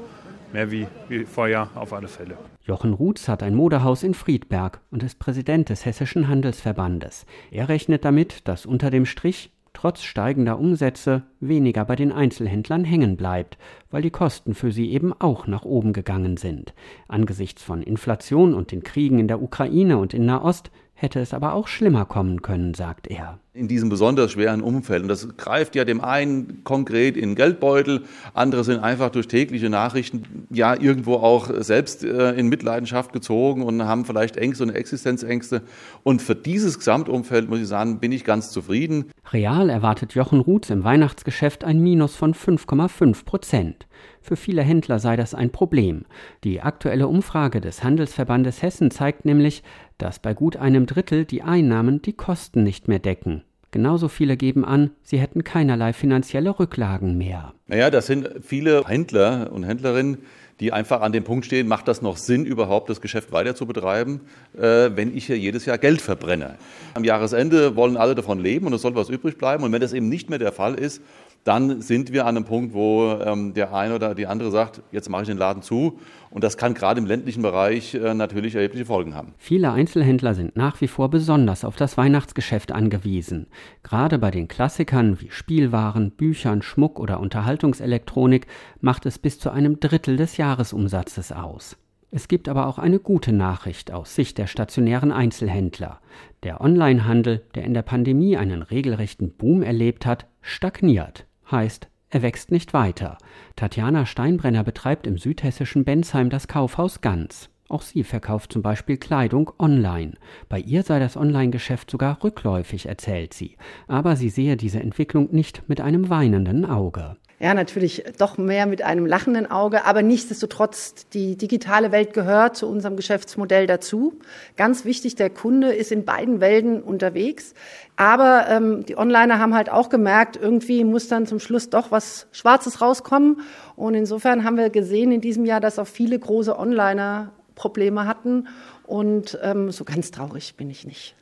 mehr 0.52 0.70
wie, 0.70 0.88
wie 1.08 1.24
vorher 1.24 1.70
auf 1.76 1.94
alle 1.94 2.08
Fälle. 2.08 2.38
Jochen 2.66 2.94
Rutz 2.94 3.28
hat 3.28 3.44
ein 3.44 3.56
Modehaus 3.56 4.04
in 4.04 4.14
Friedberg 4.14 4.82
und 4.92 5.04
ist 5.04 5.20
Präsident 5.20 5.70
des 5.70 5.86
Hessischen 5.86 6.28
Handelsverbandes. 6.28 7.26
Er 7.52 7.70
rechnet 7.70 8.04
damit, 8.04 8.48
dass 8.48 8.66
unter 8.66 8.90
dem 8.90 9.06
Strich 9.06 9.52
trotz 9.86 10.02
steigender 10.02 10.58
Umsätze 10.58 11.22
weniger 11.40 11.86
bei 11.86 11.96
den 11.96 12.12
Einzelhändlern 12.12 12.84
hängen 12.84 13.18
bleibt, 13.18 13.60
weil 13.92 14.02
die 14.02 14.10
Kosten 14.10 14.56
für 14.56 14.72
sie 14.72 14.92
eben 14.92 15.14
auch 15.14 15.46
nach 15.46 15.64
oben 15.64 15.94
gegangen 15.94 16.38
sind. 16.38 16.74
Angesichts 17.08 17.62
von 17.62 17.84
Inflation 17.84 18.56
und 18.56 18.72
den 18.72 18.82
Kriegen 18.82 19.20
in 19.20 19.28
der 19.28 19.44
Ukraine 19.44 20.00
und 20.00 20.16
in 20.16 20.26
Nahost 20.26 20.72
hätte 20.96 21.20
es 21.20 21.34
aber 21.34 21.54
auch 21.54 21.68
schlimmer 21.68 22.06
kommen 22.06 22.42
können, 22.42 22.74
sagt 22.74 23.08
er. 23.08 23.38
In 23.54 23.68
diesem 23.68 23.90
besonders 23.90 24.32
schweren 24.32 24.62
Umfeld. 24.62 25.04
Und 25.04 25.10
das 25.10 25.38
greift 25.38 25.76
ja 25.76 25.84
dem 25.86 26.02
einen 26.02 26.64
konkret 26.64 27.16
in 27.18 27.30
den 27.30 27.36
Geldbeutel, 27.36 28.04
andere 28.34 28.64
sind 28.64 28.80
einfach 28.80 29.10
durch 29.10 29.28
tägliche 29.28 29.70
Nachrichten 29.70 30.48
ja 30.50 30.74
irgendwo 30.74 31.16
auch 31.16 31.50
selbst 31.60 32.04
äh, 32.04 32.32
in 32.32 32.48
Mitleidenschaft 32.48 33.14
gezogen 33.14 33.62
und 33.62 33.84
haben 33.84 34.06
vielleicht 34.06 34.38
Ängste 34.38 34.64
und 34.64 34.70
Existenzängste. 34.70 35.62
Und 36.04 36.22
für 36.22 36.36
dieses 36.36 36.80
Gesamtumfeld, 36.80 37.50
muss 37.50 37.60
ich 37.60 37.68
sagen, 37.68 38.00
bin 38.00 38.12
ich 38.12 38.24
ganz 38.24 38.52
zufrieden. 38.52 39.12
Real 39.32 39.70
erwartet 39.70 40.16
Jochen 40.16 40.40
Ruths 40.40 40.70
im 40.70 40.84
Weihnachtsgeschäft 40.84 41.64
ein 41.64 41.80
Minus 41.82 42.16
von 42.16 42.34
5,5 42.34 43.26
Prozent. 43.26 43.88
Für 44.26 44.36
viele 44.36 44.64
Händler 44.64 44.98
sei 44.98 45.18
das 45.18 45.36
ein 45.36 45.52
Problem. 45.52 46.06
Die 46.44 46.60
aktuelle 46.60 47.08
Umfrage 47.08 47.62
des 47.62 47.84
Handelsverbandes 47.84 48.64
Hessen 48.64 48.90
zeigt 48.90 49.24
nämlich, 49.24 49.62
dass 50.00 50.18
bei 50.18 50.34
gut 50.34 50.58
einem 50.58 50.88
Drittel 50.88 51.26
die 51.26 51.44
Einnahmen 51.44 52.02
die 52.02 52.14
Kosten 52.14 52.64
nicht 52.64 52.88
mehr 52.88 52.98
decken. 52.98 53.44
Genauso 53.70 54.08
viele 54.08 54.36
geben 54.36 54.66
an, 54.66 54.90
sie 55.04 55.20
hätten 55.20 55.44
keinerlei 55.44 55.94
finanzielle 55.94 56.58
Rücklagen 56.58 57.20
mehr. 57.20 57.54
Naja, 57.68 57.92
das 57.92 58.08
sind 58.08 58.28
viele 58.42 58.84
Händler 58.88 59.52
und 59.52 59.64
Händlerinnen, 59.64 60.18
die 60.60 60.74
einfach 60.74 61.02
an 61.02 61.12
dem 61.12 61.24
Punkt 61.24 61.46
stehen, 61.46 61.68
macht 61.68 61.88
das 61.88 62.02
noch 62.02 62.18
Sinn, 62.18 62.46
überhaupt 62.46 62.90
das 62.90 63.02
Geschäft 63.02 63.32
weiter 63.32 63.54
zu 63.54 63.68
betreiben, 63.68 64.22
äh, 64.58 64.90
wenn 64.96 65.16
ich 65.16 65.28
hier 65.28 65.38
jedes 65.38 65.66
Jahr 65.66 65.78
Geld 65.78 66.02
verbrenne. 66.02 66.56
Am 66.96 67.04
Jahresende 67.04 67.76
wollen 67.76 67.96
alle 67.96 68.16
davon 68.16 68.40
leben 68.40 68.66
und 68.66 68.74
es 68.74 68.82
soll 68.82 68.96
was 68.96 69.10
übrig 69.10 69.38
bleiben. 69.38 69.64
Und 69.64 69.72
wenn 69.72 69.82
das 69.82 69.94
eben 69.94 70.10
nicht 70.10 70.32
mehr 70.32 70.40
der 70.40 70.54
Fall 70.54 70.74
ist, 70.76 71.02
dann 71.46 71.80
sind 71.80 72.12
wir 72.12 72.26
an 72.26 72.36
einem 72.36 72.46
Punkt, 72.46 72.74
wo 72.74 73.20
ähm, 73.24 73.54
der 73.54 73.72
eine 73.72 73.94
oder 73.94 74.16
die 74.16 74.26
andere 74.26 74.50
sagt, 74.50 74.82
jetzt 74.92 75.10
mache 75.10 75.22
ich 75.22 75.28
den 75.28 75.38
Laden 75.38 75.62
zu. 75.62 76.00
Und 76.32 76.44
das 76.44 76.58
kann 76.58 76.74
gerade 76.74 77.00
im 77.00 77.06
ländlichen 77.06 77.44
Bereich 77.44 77.94
äh, 77.94 78.16
natürlich 78.16 78.56
erhebliche 78.56 78.86
Folgen 78.86 79.14
haben. 79.14 79.36
Viele 79.38 79.72
Einzelhändler 79.72 80.34
sind 80.34 80.58
nach 80.58 80.82
wie 80.82 80.88
vor 80.88 81.12
besonders 81.12 81.64
auf 81.64 81.76
das 81.76 81.98
Weihnachtsgeschäft 81.98 82.72
angewiesen. 82.72 83.46
Gerade 83.84 84.18
bei 84.18 84.32
den 84.32 84.48
Klassikern 84.48 85.22
wie 85.22 85.30
Spielwaren, 85.30 86.10
Büchern, 86.10 86.64
Schmuck 86.64 87.00
oder 87.00 87.20
Unterhaltungselektronik 87.20 88.48
macht 88.82 89.06
es 89.06 89.20
bis 89.20 89.38
zu 89.38 89.52
einem 89.52 89.80
Drittel 89.80 90.18
des 90.18 90.38
Jahresumsatzes 90.38 91.32
aus. 91.32 91.78
Es 92.10 92.28
gibt 92.28 92.50
aber 92.50 92.66
auch 92.66 92.80
eine 92.80 92.98
gute 92.98 93.34
Nachricht 93.34 93.92
aus 93.92 94.16
Sicht 94.16 94.40
der 94.40 94.48
stationären 94.48 95.12
Einzelhändler. 95.12 96.00
Der 96.42 96.60
Onlinehandel, 96.60 97.44
der 97.54 97.66
in 97.66 97.76
der 97.76 97.84
Pandemie 97.84 98.36
einen 98.36 98.64
regelrechten 98.64 99.32
Boom 99.32 99.62
erlebt 99.62 100.08
hat, 100.08 100.26
stagniert 100.42 101.28
heißt, 101.52 101.88
er 102.10 102.22
wächst 102.22 102.52
nicht 102.52 102.74
weiter. 102.74 103.18
Tatjana 103.56 104.06
Steinbrenner 104.06 104.64
betreibt 104.64 105.08
im 105.08 105.18
südhessischen 105.18 105.84
Bensheim 105.84 106.30
das 106.30 106.48
Kaufhaus 106.48 107.02
Ganz. 107.02 107.50
Auch 107.68 107.82
sie 107.82 108.04
verkauft 108.04 108.54
zum 108.54 108.62
Beispiel 108.62 108.98
Kleidung 108.98 109.52
online. 109.58 110.14
Bei 110.50 110.60
ihr 110.60 110.84
sei 110.84 111.00
das 111.00 111.18
Online-Geschäft 111.18 111.90
sogar 111.90 112.24
rückläufig, 112.24 112.86
erzählt 112.86 113.34
sie. 113.34 113.58
Aber 113.88 114.16
sie 114.16 114.30
sehe 114.30 114.56
diese 114.56 114.80
Entwicklung 114.80 115.30
nicht 115.32 115.68
mit 115.68 115.82
einem 115.82 116.10
weinenden 116.10 116.66
Auge 116.66 117.18
ja, 117.40 117.54
natürlich 117.54 118.04
doch 118.18 118.38
mehr 118.38 118.66
mit 118.66 118.82
einem 118.82 119.06
lachenden 119.06 119.50
Auge, 119.52 119.86
aber 119.86 120.02
nichtsdestotrotz, 120.02 121.08
die 121.14 121.36
digitale 121.36 121.92
Welt 121.92 122.14
gehört 122.14 122.56
zu 122.56 122.68
unserem 122.68 122.96
Geschäftsmodell 122.96 123.68
dazu. 123.68 124.14
Ganz 124.56 124.86
wichtig, 124.86 125.16
der 125.16 125.30
Kunde 125.30 125.74
ist 125.74 125.92
in 125.92 126.06
beiden 126.06 126.40
Welten 126.40 126.82
unterwegs. 126.82 127.54
Aber 127.98 128.46
ähm, 128.50 128.86
die 128.86 128.98
Onliner 128.98 129.40
haben 129.40 129.54
halt 129.54 129.70
auch 129.70 129.90
gemerkt, 129.90 130.38
irgendwie 130.38 130.86
muss 130.86 131.10
dann 131.10 131.26
zum 131.26 131.40
Schluss 131.40 131.70
doch 131.70 131.92
was 131.92 132.28
Schwarzes 132.32 132.82
rauskommen. 132.82 133.42
Und 133.76 133.96
insofern 133.96 134.46
haben 134.46 134.56
wir 134.56 134.70
gesehen 134.70 135.12
in 135.12 135.20
diesem 135.20 135.46
Jahr, 135.46 135.60
dass 135.60 135.78
auch 135.78 135.88
viele 135.88 136.18
große 136.18 136.58
Onliner 136.58 137.32
Probleme 137.56 138.08
hatten. 138.08 138.48
Und 138.84 139.38
ähm, 139.42 139.72
so 139.72 139.84
ganz 139.84 140.12
traurig 140.12 140.56
bin 140.56 140.70
ich 140.70 140.86
nicht. 140.86 141.16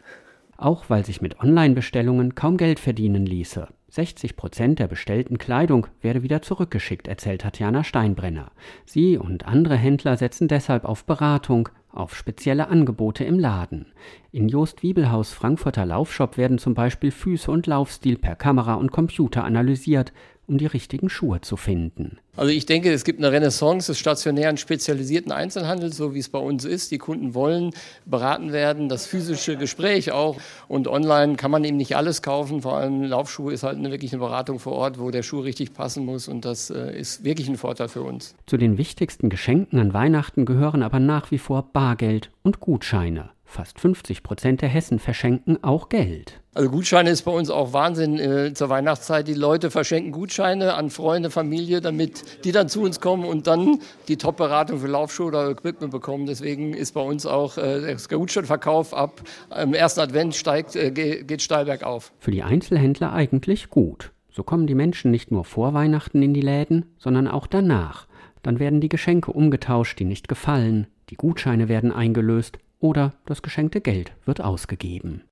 Auch 0.58 0.90
weil 0.90 1.06
sich 1.06 1.22
mit 1.22 1.40
Online-Bestellungen 1.40 2.36
kaum 2.36 2.58
Geld 2.58 2.80
verdienen 2.80 3.26
ließe. 3.26 3.68
60 3.94 4.36
Prozent 4.36 4.80
der 4.80 4.88
bestellten 4.88 5.38
Kleidung 5.38 5.86
werde 6.02 6.24
wieder 6.24 6.42
zurückgeschickt, 6.42 7.08
erzählt 7.08 7.42
Tatjana 7.42 7.84
Steinbrenner. 7.84 8.52
Sie 8.86 9.20
und 9.20 9.46
andere 9.46 9.76
Händler 9.76 10.18
setzen 10.18 10.48
deshalb 10.48 10.84
auf 10.84 11.06
Beratung, 11.06 11.70
auf 11.92 12.16
spezielle 12.16 12.70
Angebote 12.70 13.24
im 13.24 13.38
Laden. 13.38 13.94
In 14.32 14.50
Jost 14.50 14.82
Wiebelhaus 14.82 15.32
Frankfurter 15.32 15.86
Laufshop 15.86 16.38
werden 16.38 16.58
zum 16.58 16.74
Beispiel 16.74 17.12
Füße 17.12 17.52
und 17.52 17.68
Laufstil 17.68 18.18
per 18.18 18.36
Kamera 18.36 18.74
und 18.74 18.92
Computer 18.92 19.44
analysiert, 19.44 20.12
um 20.48 20.58
die 20.58 20.66
richtigen 20.66 21.10
Schuhe 21.10 21.42
zu 21.42 21.56
finden. 21.58 22.18
Also 22.36 22.52
ich 22.52 22.66
denke, 22.66 22.92
es 22.92 23.04
gibt 23.04 23.20
eine 23.20 23.32
Renaissance 23.32 23.92
des 23.92 24.00
stationären 24.00 24.58
spezialisierten 24.58 25.32
Einzelhandels, 25.32 25.96
so 25.96 26.14
wie 26.14 26.20
es 26.20 26.30
bei 26.30 26.40
uns 26.40 26.66
ist. 26.66 26.92
Die 26.92 26.98
Kunden 26.98 27.34
wollen 27.34 27.72
beraten 28.06 28.52
werden, 28.52 28.90
das 28.90 29.06
physische 29.06 29.56
Gespräch 29.56 30.12
auch. 30.12 30.38
Und 30.68 30.88
online 30.88 31.36
kann 31.36 31.52
man 31.52 31.64
eben 31.64 31.78
nicht 31.78 31.96
alles 31.96 32.22
kaufen. 32.22 32.62
Vor 32.62 32.78
allem 32.78 33.04
Laufschuhe 33.04 33.54
ist 33.54 33.64
halt 33.64 33.78
eine 33.78 33.92
wirkliche 33.92 34.18
Beratung 34.18 34.60
vor 34.60 34.74
Ort, 34.74 35.00
wo 35.00 35.12
der 35.12 35.24
Schuh 35.24 35.42
richtig 35.42 35.74
passen 35.74 36.06
muss. 36.06 36.28
Und 36.28 36.44
das 36.46 36.70
äh, 36.70 36.98
ist 37.00 37.24
wirklich 37.24 37.48
ein 37.48 37.58
Vorteil 37.58 37.88
für 37.88 38.02
uns. 38.02 38.36
Zu 38.48 38.58
den 38.58 38.78
wichtigsten 38.78 39.30
Geschenken 39.30 39.80
an 39.80 39.94
Weihnachten 39.94 40.46
gehören 40.46 40.84
aber 40.84 41.00
nach 41.00 41.32
wie 41.32 41.38
vor 41.38 41.70
Bargeld 41.72 42.32
und 42.42 42.60
Gutscheine. 42.60 43.30
Fast 43.46 43.80
50 43.80 44.24
Prozent 44.24 44.62
der 44.62 44.70
Hessen 44.70 44.98
verschenken 44.98 45.64
auch 45.64 45.90
Geld. 45.90 46.43
Also 46.56 46.70
Gutscheine 46.70 47.10
ist 47.10 47.24
bei 47.24 47.32
uns 47.32 47.50
auch 47.50 47.74
Wahnsinn 47.74 48.20
äh, 48.20 48.54
zur 48.54 48.70
Weihnachtszeit. 48.70 49.28
Die 49.28 49.34
Leute 49.34 49.72
verschenken 49.72 50.12
Gutscheine 50.12 50.76
an 50.76 50.92
Freunde, 50.92 51.32
Familie, 51.32 51.82
damit 51.82 52.46
die 52.46 52.52
dann 52.52 52.70
zu 52.70 52.82
uns 52.82 53.00
kommen 53.00 53.26
und 53.26 53.48
dann 53.48 53.80
die 54.08 54.18
Top-Beratung 54.18 54.80
für 54.80 54.88
Laufschuhe 54.88 55.28
oder 55.28 55.50
Equipment 55.50 55.92
bekommen. 55.92 56.28
Deswegen 56.28 56.76
ist 56.76 56.94
bei 56.94 57.02
uns 57.02 57.26
auch 57.26 57.58
äh, 57.58 57.82
der 57.82 58.18
Gutscheinverkauf 58.18 58.94
ab 58.94 59.22
im 59.60 59.74
ersten 59.74 60.02
Advent 60.02 60.36
steigt, 60.36 60.76
äh, 60.76 60.92
geht 60.92 61.42
steil 61.42 61.66
bergauf. 61.66 62.12
Für 62.20 62.32
die 62.32 62.44
Einzelhändler 62.44 63.14
eigentlich 63.14 63.72
gut. 63.72 64.12
So 64.30 64.44
kommen 64.44 64.68
die 64.68 64.76
Menschen 64.76 65.10
nicht 65.10 65.32
nur 65.32 65.46
vor 65.46 65.74
Weihnachten 65.74 66.22
in 66.22 66.36
die 66.36 66.42
Läden, 66.42 66.86
sondern 67.00 67.28
auch 67.28 67.48
danach. 67.48 68.08
Dann 68.44 68.60
werden 68.60 68.80
die 68.80 68.90
Geschenke 68.90 69.32
umgetauscht, 69.32 69.98
die 69.98 70.06
nicht 70.06 70.28
gefallen, 70.28 70.86
die 71.10 71.16
Gutscheine 71.16 71.68
werden 71.68 71.92
eingelöst 71.92 72.60
oder 72.80 73.14
das 73.26 73.42
geschenkte 73.42 73.82
Geld 73.82 74.12
wird 74.26 74.42
ausgegeben. 74.42 75.24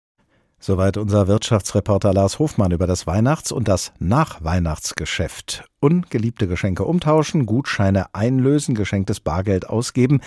Soweit 0.63 0.97
unser 0.97 1.27
Wirtschaftsreporter 1.27 2.13
Lars 2.13 2.37
Hofmann 2.37 2.71
über 2.71 2.85
das 2.85 3.07
Weihnachts- 3.07 3.51
und 3.51 3.67
das 3.67 3.93
Nachweihnachtsgeschäft. 3.97 5.65
Ungeliebte 5.79 6.47
Geschenke 6.47 6.83
umtauschen, 6.83 7.47
Gutscheine 7.47 8.13
einlösen, 8.13 8.75
geschenktes 8.75 9.21
Bargeld 9.21 9.67
ausgeben. 9.67 10.21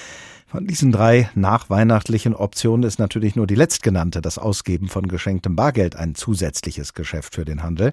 Von 0.49 0.67
diesen 0.67 0.91
drei 0.91 1.31
nachweihnachtlichen 1.37 2.35
Optionen 2.35 2.83
ist 2.83 2.99
natürlich 2.99 3.37
nur 3.37 3.47
die 3.47 3.55
letztgenannte, 3.55 4.21
das 4.23 4.39
Ausgeben 4.39 4.89
von 4.89 5.07
geschenktem 5.07 5.55
Bargeld, 5.55 5.95
ein 5.95 6.17
zusätzliches 6.17 6.95
Geschäft 6.95 7.37
für 7.37 7.45
den 7.45 7.63
Handel. 7.63 7.93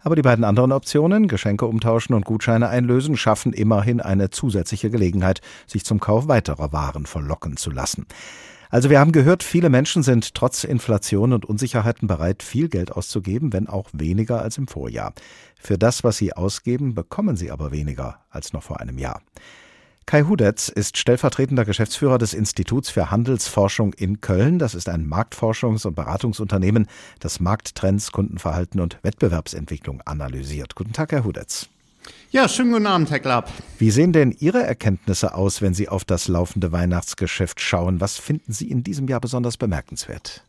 Aber 0.00 0.16
die 0.16 0.22
beiden 0.22 0.44
anderen 0.44 0.72
Optionen, 0.72 1.28
Geschenke 1.28 1.66
umtauschen 1.66 2.16
und 2.16 2.24
Gutscheine 2.24 2.68
einlösen, 2.68 3.16
schaffen 3.16 3.52
immerhin 3.52 4.00
eine 4.00 4.30
zusätzliche 4.30 4.90
Gelegenheit, 4.90 5.40
sich 5.68 5.84
zum 5.84 6.00
Kauf 6.00 6.26
weiterer 6.26 6.72
Waren 6.72 7.06
verlocken 7.06 7.56
zu 7.56 7.70
lassen. 7.70 8.06
Also 8.70 8.90
wir 8.90 9.00
haben 9.00 9.12
gehört, 9.12 9.42
viele 9.42 9.70
Menschen 9.70 10.02
sind 10.02 10.34
trotz 10.34 10.64
Inflation 10.64 11.32
und 11.32 11.44
Unsicherheiten 11.44 12.08
bereit, 12.08 12.42
viel 12.42 12.68
Geld 12.68 12.92
auszugeben, 12.92 13.52
wenn 13.52 13.68
auch 13.68 13.88
weniger 13.92 14.42
als 14.42 14.58
im 14.58 14.66
Vorjahr. 14.68 15.12
Für 15.60 15.78
das, 15.78 16.04
was 16.04 16.16
sie 16.16 16.32
ausgeben, 16.32 16.94
bekommen 16.94 17.36
sie 17.36 17.50
aber 17.50 17.70
weniger 17.70 18.20
als 18.30 18.52
noch 18.52 18.62
vor 18.62 18.80
einem 18.80 18.98
Jahr. 18.98 19.22
Kai 20.06 20.22
Hudetz 20.22 20.68
ist 20.68 20.98
stellvertretender 20.98 21.64
Geschäftsführer 21.64 22.16
des 22.18 22.32
Instituts 22.32 22.90
für 22.90 23.10
Handelsforschung 23.10 23.92
in 23.92 24.20
Köln. 24.20 24.60
Das 24.60 24.76
ist 24.76 24.88
ein 24.88 25.10
Marktforschungs- 25.10 25.84
und 25.84 25.96
Beratungsunternehmen, 25.96 26.86
das 27.18 27.40
Markttrends, 27.40 28.12
Kundenverhalten 28.12 28.80
und 28.80 29.00
Wettbewerbsentwicklung 29.02 30.02
analysiert. 30.02 30.76
Guten 30.76 30.92
Tag, 30.92 31.10
Herr 31.10 31.24
Hudetz. 31.24 31.68
Ja, 32.30 32.48
schönen 32.48 32.72
guten 32.72 32.86
Abend, 32.86 33.10
Herr 33.10 33.20
Klapp. 33.20 33.50
Wie 33.78 33.90
sehen 33.90 34.12
denn 34.12 34.34
Ihre 34.38 34.62
Erkenntnisse 34.62 35.34
aus, 35.34 35.62
wenn 35.62 35.74
Sie 35.74 35.88
auf 35.88 36.04
das 36.04 36.28
laufende 36.28 36.72
Weihnachtsgeschäft 36.72 37.60
schauen? 37.60 38.00
Was 38.00 38.18
finden 38.18 38.52
Sie 38.52 38.70
in 38.70 38.82
diesem 38.82 39.08
Jahr 39.08 39.20
besonders 39.20 39.56
bemerkenswert? 39.56 40.42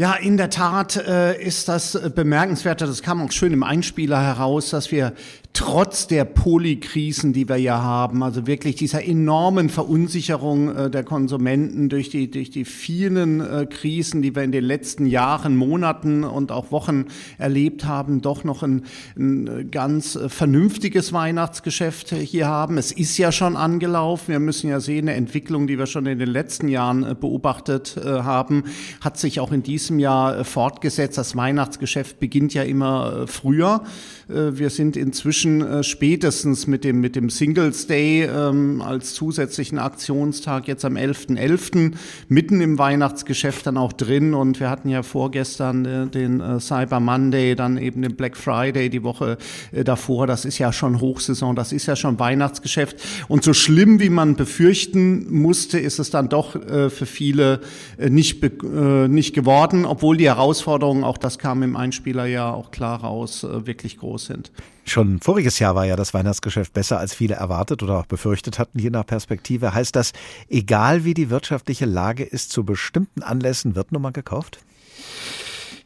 Ja, 0.00 0.14
in 0.14 0.38
der 0.38 0.48
Tat 0.48 0.96
äh, 0.96 1.38
ist 1.38 1.68
das 1.68 1.94
äh, 1.94 2.08
bemerkenswert, 2.08 2.80
das 2.80 3.02
kam 3.02 3.20
auch 3.20 3.32
schön 3.32 3.52
im 3.52 3.62
Einspieler 3.62 4.22
heraus, 4.22 4.70
dass 4.70 4.90
wir 4.90 5.12
trotz 5.52 6.06
der 6.06 6.24
Polykrisen, 6.24 7.32
die 7.32 7.48
wir 7.48 7.56
ja 7.56 7.82
haben, 7.82 8.22
also 8.22 8.46
wirklich 8.46 8.76
dieser 8.76 9.04
enormen 9.04 9.68
Verunsicherung 9.68 10.74
äh, 10.74 10.90
der 10.90 11.02
Konsumenten 11.02 11.88
durch 11.88 12.08
die, 12.08 12.30
durch 12.30 12.50
die 12.50 12.64
vielen 12.64 13.40
äh, 13.40 13.66
Krisen, 13.66 14.22
die 14.22 14.34
wir 14.34 14.42
in 14.42 14.52
den 14.52 14.64
letzten 14.64 15.06
Jahren, 15.06 15.56
Monaten 15.56 16.24
und 16.24 16.52
auch 16.52 16.70
Wochen 16.70 17.06
erlebt 17.38 17.84
haben, 17.84 18.22
doch 18.22 18.44
noch 18.44 18.62
ein, 18.62 18.84
ein 19.18 19.70
ganz 19.70 20.14
äh, 20.14 20.28
vernünftiges 20.28 21.12
Weihnachtsgeschäft 21.12 22.14
hier 22.14 22.46
haben. 22.46 22.78
Es 22.78 22.92
ist 22.92 23.18
ja 23.18 23.32
schon 23.32 23.56
angelaufen. 23.56 24.28
Wir 24.28 24.40
müssen 24.40 24.70
ja 24.70 24.78
sehen, 24.78 25.08
eine 25.08 25.16
Entwicklung, 25.16 25.66
die 25.66 25.78
wir 25.78 25.86
schon 25.86 26.06
in 26.06 26.18
den 26.18 26.30
letzten 26.30 26.68
Jahren 26.68 27.02
äh, 27.02 27.14
beobachtet 27.14 27.96
äh, 27.96 28.22
haben, 28.22 28.64
hat 29.00 29.18
sich 29.18 29.40
auch 29.40 29.50
in 29.50 29.64
diesem 29.64 29.89
Jahr 29.98 30.38
äh, 30.38 30.44
fortgesetzt. 30.44 31.18
Das 31.18 31.36
Weihnachtsgeschäft 31.36 32.20
beginnt 32.20 32.54
ja 32.54 32.62
immer 32.62 33.26
früher. 33.26 33.82
wir 34.28 34.70
sind 34.70 34.96
inzwischen 34.96 35.60
äh, 35.60 35.82
spätestens 35.82 36.66
mit 36.66 36.84
dem, 36.84 37.00
mit 37.00 37.16
dem 37.16 37.30
Singles 37.30 37.86
Day 37.86 38.24
ähm, 38.24 38.80
als 38.80 39.14
zusätzlichen 39.14 39.78
Aktionstag 39.78 40.68
jetzt 40.68 40.84
am 40.84 40.96
11.11. 40.96 41.36
.11. 41.36 41.92
mitten 42.28 42.60
im 42.60 42.78
Weihnachtsgeschäft 42.78 43.66
dann 43.66 43.76
auch 43.76 43.92
drin. 43.92 44.34
Und 44.34 44.60
wir 44.60 44.70
hatten 44.70 44.88
ja 44.88 45.02
vorgestern 45.02 45.84
äh, 45.84 46.06
den 46.06 46.40
äh, 46.40 46.60
Cyber 46.60 47.00
Monday, 47.00 47.54
dann 47.54 47.78
eben 47.78 48.02
den 48.02 48.16
Black 48.16 48.36
Friday 48.36 48.90
die 48.90 49.02
Woche 49.02 49.38
äh, 49.72 49.84
davor. 49.84 50.26
Das 50.26 50.44
ist 50.44 50.58
ja 50.58 50.72
schon 50.72 51.00
Hochsaison, 51.00 51.56
das 51.56 51.72
ist 51.72 51.86
ja 51.86 51.96
schon 51.96 52.18
Weihnachtsgeschäft. 52.18 52.96
Und 53.28 53.44
so 53.44 53.54
schlimm, 53.54 54.00
wie 54.00 54.10
man 54.10 54.36
befürchten 54.36 55.32
musste, 55.32 55.78
ist 55.78 55.98
es 55.98 56.10
dann 56.10 56.28
doch 56.28 56.54
äh, 56.54 56.90
für 56.90 57.06
viele 57.06 57.60
äh, 57.98 58.10
nicht, 58.10 58.42
äh, 58.42 59.08
nicht 59.08 59.34
geworden, 59.34 59.69
obwohl 59.84 60.16
die 60.16 60.26
Herausforderungen, 60.26 61.04
auch 61.04 61.18
das 61.18 61.38
kam 61.38 61.62
im 61.62 61.76
Einspieler 61.76 62.26
ja 62.26 62.52
auch 62.52 62.70
klar 62.70 63.00
raus, 63.00 63.44
äh, 63.44 63.66
wirklich 63.66 63.98
groß 63.98 64.26
sind. 64.26 64.52
Schon 64.84 65.20
voriges 65.20 65.58
Jahr 65.58 65.74
war 65.74 65.86
ja 65.86 65.96
das 65.96 66.14
Weihnachtsgeschäft 66.14 66.72
besser, 66.72 66.98
als 66.98 67.14
viele 67.14 67.34
erwartet 67.34 67.82
oder 67.82 68.00
auch 68.00 68.06
befürchtet 68.06 68.58
hatten, 68.58 68.78
je 68.78 68.90
nach 68.90 69.06
Perspektive. 69.06 69.72
Heißt 69.74 69.94
das, 69.94 70.12
egal 70.48 71.04
wie 71.04 71.14
die 71.14 71.30
wirtschaftliche 71.30 71.86
Lage 71.86 72.24
ist, 72.24 72.50
zu 72.50 72.64
bestimmten 72.64 73.22
Anlässen 73.22 73.76
wird 73.76 73.92
nun 73.92 74.02
mal 74.02 74.12
gekauft? 74.12 74.60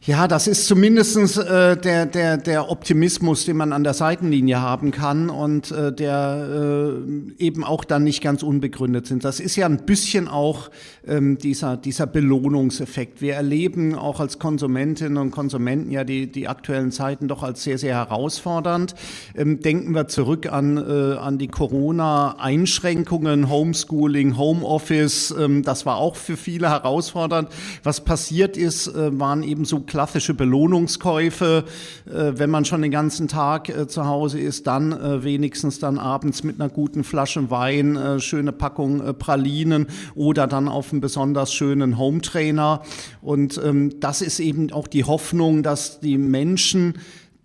Ja, 0.07 0.27
das 0.27 0.45
ist 0.45 0.67
zumindestens 0.67 1.35
äh, 1.35 1.75
der, 1.77 2.05
der, 2.05 2.37
der 2.37 2.69
Optimismus, 2.69 3.45
den 3.45 3.57
man 3.57 3.73
an 3.73 3.83
der 3.83 3.95
Seitenlinie 3.95 4.61
haben 4.61 4.91
kann 4.91 5.31
und 5.31 5.71
äh, 5.71 5.91
der 5.91 6.93
äh, 7.39 7.43
eben 7.43 7.63
auch 7.63 7.83
dann 7.83 8.03
nicht 8.03 8.21
ganz 8.21 8.43
unbegründet 8.43 9.07
sind. 9.07 9.25
Das 9.25 9.39
ist 9.39 9.55
ja 9.55 9.65
ein 9.65 9.87
bisschen 9.87 10.27
auch 10.27 10.69
ähm, 11.07 11.39
dieser, 11.39 11.75
dieser 11.75 12.05
Belohnungseffekt. 12.05 13.19
Wir 13.19 13.33
erleben 13.33 13.95
auch 13.95 14.19
als 14.19 14.37
Konsumentinnen 14.37 15.17
und 15.17 15.31
Konsumenten 15.31 15.89
ja 15.89 16.03
die, 16.03 16.31
die 16.31 16.47
aktuellen 16.47 16.91
Zeiten 16.91 17.27
doch 17.27 17.41
als 17.41 17.63
sehr, 17.63 17.79
sehr 17.79 17.95
herausfordernd. 17.95 18.93
Ähm, 19.35 19.59
denken 19.61 19.95
wir 19.95 20.07
zurück 20.07 20.53
an, 20.53 20.77
äh, 20.77 21.15
an 21.15 21.39
die 21.39 21.47
Corona-Einschränkungen, 21.47 23.49
Homeschooling, 23.49 24.37
Homeoffice. 24.37 25.33
Ähm, 25.35 25.63
das 25.63 25.87
war 25.87 25.97
auch 25.97 26.15
für 26.15 26.37
viele 26.37 26.69
herausfordernd. 26.69 27.49
Was 27.81 28.01
passiert 28.01 28.55
ist, 28.55 28.85
äh, 28.85 29.19
waren 29.19 29.41
eben 29.41 29.65
so 29.65 29.79
klassische 29.95 30.33
Belohnungskäufe. 30.33 31.63
Äh, 32.05 32.33
wenn 32.35 32.49
man 32.49 32.65
schon 32.65 32.81
den 32.81 32.91
ganzen 32.91 33.29
Tag 33.29 33.69
äh, 33.69 33.87
zu 33.87 34.05
Hause 34.05 34.41
ist, 34.41 34.67
dann 34.67 34.91
äh, 34.91 35.23
wenigstens 35.23 35.79
dann 35.79 35.97
abends 35.97 36.43
mit 36.43 36.59
einer 36.59 36.67
guten 36.67 37.05
Flasche 37.05 37.49
Wein, 37.49 37.97
schöne 38.19 38.51
Packung 38.51 39.17
Pralinen 39.17 39.87
oder 40.15 40.47
dann 40.47 40.67
auf 40.67 40.91
einen 40.91 40.99
besonders 40.99 41.53
schönen 41.53 41.97
Hometrainer. 41.97 42.81
Und 43.21 43.57
ähm, 43.63 44.01
das 44.01 44.21
ist 44.21 44.41
eben 44.41 44.69
auch 44.73 44.87
die 44.87 45.05
Hoffnung, 45.05 45.63
dass 45.63 46.01
die 46.01 46.17
Menschen 46.17 46.95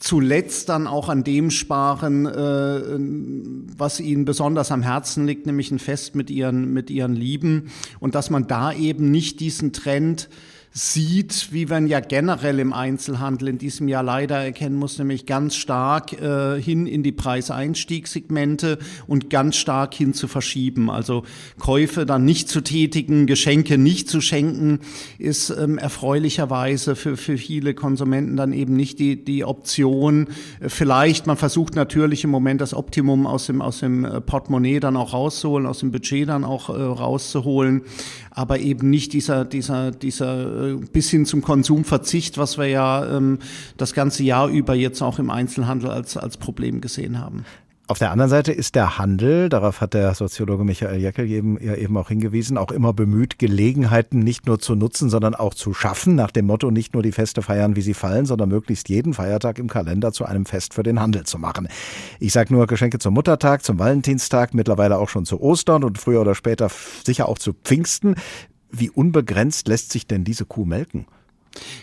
zuletzt 0.00 0.70
dann 0.70 0.86
auch 0.86 1.08
an 1.08 1.22
dem 1.22 1.50
sparen, 1.50 2.26
äh, 2.26 3.78
was 3.78 4.00
ihnen 4.00 4.24
besonders 4.24 4.72
am 4.72 4.82
Herzen 4.82 5.26
liegt, 5.26 5.46
nämlich 5.46 5.70
ein 5.70 5.78
Fest 5.78 6.16
mit 6.16 6.30
ihren, 6.30 6.72
mit 6.72 6.90
ihren 6.90 7.14
Lieben. 7.14 7.70
Und 8.00 8.16
dass 8.16 8.30
man 8.30 8.48
da 8.48 8.72
eben 8.72 9.10
nicht 9.12 9.38
diesen 9.38 9.72
Trend 9.72 10.28
sieht, 10.72 11.48
wie 11.52 11.66
man 11.66 11.88
ja 11.88 11.98
generell 11.98 12.60
im 12.60 12.72
Einzelhandel 12.72 13.48
in 13.48 13.58
diesem 13.58 13.88
Jahr 13.88 14.04
leider 14.04 14.36
erkennen 14.36 14.76
muss, 14.76 14.98
nämlich 14.98 15.26
ganz 15.26 15.56
stark 15.56 16.12
äh, 16.12 16.62
hin 16.62 16.86
in 16.86 17.02
die 17.02 17.10
Preiseinstiegssegmente 17.10 18.78
und 19.08 19.30
ganz 19.30 19.56
stark 19.56 19.94
hin 19.94 20.14
zu 20.14 20.28
verschieben. 20.28 20.88
Also 20.88 21.24
Käufe 21.58 22.06
dann 22.06 22.24
nicht 22.24 22.48
zu 22.48 22.60
tätigen, 22.60 23.26
Geschenke 23.26 23.78
nicht 23.78 24.08
zu 24.08 24.20
schenken, 24.20 24.78
ist 25.18 25.50
ähm, 25.50 25.76
erfreulicherweise 25.76 26.94
für, 26.94 27.16
für 27.16 27.36
viele 27.36 27.74
Konsumenten 27.74 28.36
dann 28.36 28.52
eben 28.52 28.74
nicht 28.74 29.00
die, 29.00 29.24
die 29.24 29.44
Option. 29.44 30.28
Vielleicht, 30.60 31.26
man 31.26 31.36
versucht 31.36 31.74
natürlich 31.74 32.22
im 32.22 32.30
Moment 32.30 32.60
das 32.60 32.74
Optimum 32.74 33.26
aus 33.26 33.46
dem, 33.46 33.60
aus 33.60 33.80
dem 33.80 34.04
äh, 34.04 34.20
Portemonnaie 34.20 34.78
dann 34.78 34.96
auch 34.96 35.14
rauszuholen, 35.14 35.66
aus 35.66 35.80
dem 35.80 35.90
Budget 35.90 36.28
dann 36.28 36.44
auch 36.44 36.68
äh, 36.68 36.80
rauszuholen, 36.80 37.82
aber 38.40 38.58
eben 38.58 38.88
nicht 38.88 39.12
dieser, 39.12 39.44
dieser, 39.44 39.90
dieser 39.90 40.68
äh, 40.68 40.76
bis 40.76 41.10
hin 41.10 41.26
zum 41.26 41.42
Konsumverzicht, 41.42 42.38
was 42.38 42.56
wir 42.56 42.68
ja 42.68 43.16
ähm, 43.16 43.38
das 43.76 43.92
ganze 43.92 44.22
Jahr 44.22 44.48
über 44.48 44.74
jetzt 44.74 45.02
auch 45.02 45.18
im 45.18 45.28
Einzelhandel 45.28 45.90
als, 45.90 46.16
als 46.16 46.38
Problem 46.38 46.80
gesehen 46.80 47.20
haben. 47.20 47.44
Auf 47.90 47.98
der 47.98 48.12
anderen 48.12 48.30
Seite 48.30 48.52
ist 48.52 48.76
der 48.76 48.98
Handel, 48.98 49.48
darauf 49.48 49.80
hat 49.80 49.94
der 49.94 50.14
Soziologe 50.14 50.62
Michael 50.62 51.00
Jeckel 51.00 51.28
eben, 51.28 51.60
ja 51.60 51.74
eben 51.74 51.96
auch 51.96 52.06
hingewiesen, 52.06 52.56
auch 52.56 52.70
immer 52.70 52.92
bemüht, 52.92 53.40
Gelegenheiten 53.40 54.20
nicht 54.20 54.46
nur 54.46 54.60
zu 54.60 54.76
nutzen, 54.76 55.10
sondern 55.10 55.34
auch 55.34 55.54
zu 55.54 55.74
schaffen, 55.74 56.14
nach 56.14 56.30
dem 56.30 56.46
Motto 56.46 56.70
nicht 56.70 56.94
nur 56.94 57.02
die 57.02 57.10
Feste 57.10 57.42
feiern, 57.42 57.74
wie 57.74 57.80
sie 57.80 57.94
fallen, 57.94 58.26
sondern 58.26 58.48
möglichst 58.48 58.88
jeden 58.88 59.12
Feiertag 59.12 59.58
im 59.58 59.66
Kalender 59.66 60.12
zu 60.12 60.24
einem 60.24 60.46
Fest 60.46 60.72
für 60.72 60.84
den 60.84 61.00
Handel 61.00 61.24
zu 61.24 61.36
machen. 61.36 61.66
Ich 62.20 62.32
sage 62.32 62.54
nur 62.54 62.68
Geschenke 62.68 63.00
zum 63.00 63.12
Muttertag, 63.12 63.64
zum 63.64 63.80
Valentinstag, 63.80 64.54
mittlerweile 64.54 64.96
auch 64.96 65.08
schon 65.08 65.24
zu 65.24 65.40
Ostern 65.40 65.82
und 65.82 65.98
früher 65.98 66.20
oder 66.20 66.36
später 66.36 66.70
sicher 67.04 67.28
auch 67.28 67.40
zu 67.40 67.54
Pfingsten. 67.54 68.14
Wie 68.70 68.88
unbegrenzt 68.88 69.66
lässt 69.66 69.90
sich 69.90 70.06
denn 70.06 70.22
diese 70.22 70.44
Kuh 70.44 70.64
melken? 70.64 71.06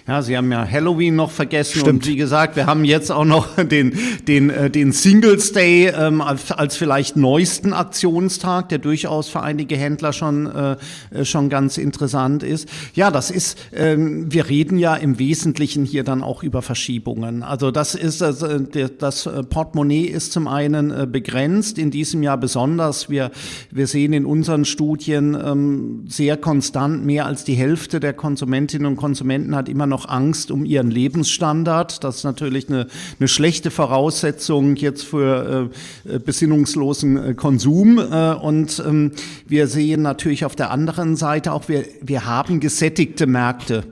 Ja, 0.07 0.21
Sie 0.21 0.37
haben 0.37 0.49
ja 0.53 0.65
Halloween 0.65 1.17
noch 1.17 1.31
vergessen 1.31 1.81
Stimmt. 1.81 1.89
und 1.89 2.07
wie 2.07 2.15
gesagt, 2.15 2.55
wir 2.55 2.65
haben 2.65 2.85
jetzt 2.85 3.11
auch 3.11 3.25
noch 3.25 3.55
den, 3.63 3.91
den, 4.25 4.49
äh, 4.49 4.69
den 4.69 4.93
Singles 4.93 5.51
Day 5.51 5.87
ähm, 5.87 6.21
als, 6.21 6.49
als 6.53 6.77
vielleicht 6.77 7.17
neuesten 7.17 7.73
Aktionstag, 7.73 8.69
der 8.69 8.77
durchaus 8.77 9.27
für 9.27 9.41
einige 9.41 9.75
Händler 9.75 10.13
schon, 10.13 10.47
äh, 10.47 11.25
schon 11.25 11.49
ganz 11.49 11.77
interessant 11.77 12.41
ist. 12.43 12.69
Ja, 12.93 13.11
das 13.11 13.29
ist, 13.29 13.57
ähm, 13.73 14.31
wir 14.31 14.47
reden 14.47 14.77
ja 14.77 14.95
im 14.95 15.19
Wesentlichen 15.19 15.83
hier 15.83 16.05
dann 16.05 16.23
auch 16.23 16.41
über 16.41 16.61
Verschiebungen. 16.61 17.43
Also 17.43 17.69
das 17.71 17.93
ist, 17.93 18.21
das, 18.21 18.41
äh, 18.41 18.89
das 18.97 19.29
Portemonnaie 19.49 20.05
ist 20.05 20.31
zum 20.31 20.47
einen 20.47 20.91
äh, 20.91 21.05
begrenzt, 21.05 21.77
in 21.77 21.91
diesem 21.91 22.23
Jahr 22.23 22.37
besonders. 22.37 23.09
Wir, 23.09 23.31
wir 23.71 23.87
sehen 23.87 24.13
in 24.13 24.25
unseren 24.25 24.63
Studien 24.63 25.35
ähm, 25.35 26.05
sehr 26.07 26.37
konstant, 26.37 27.05
mehr 27.05 27.25
als 27.25 27.43
die 27.43 27.55
Hälfte 27.55 27.99
der 27.99 28.13
Konsumentinnen 28.13 28.85
und 28.85 28.95
Konsumenten 28.95 29.56
hat 29.57 29.67
immer 29.67 29.87
noch 29.87 30.07
Angst 30.07 30.51
um 30.51 30.63
ihren 30.63 30.89
Lebensstandard. 30.89 32.05
Das 32.05 32.17
ist 32.17 32.23
natürlich 32.23 32.69
eine, 32.69 32.87
eine 33.19 33.27
schlechte 33.27 33.69
Voraussetzung 33.71 34.77
jetzt 34.77 35.03
für 35.03 35.69
äh, 36.05 36.19
besinnungslosen 36.19 37.17
äh, 37.17 37.33
Konsum. 37.33 37.97
Äh, 37.97 38.33
und 38.35 38.81
ähm, 38.87 39.11
wir 39.45 39.67
sehen 39.67 40.03
natürlich 40.03 40.45
auf 40.45 40.55
der 40.55 40.71
anderen 40.71 41.17
Seite 41.17 41.51
auch, 41.51 41.67
wir, 41.67 41.83
wir 42.01 42.25
haben 42.25 42.61
gesättigte 42.61 43.27
Märkte. 43.27 43.83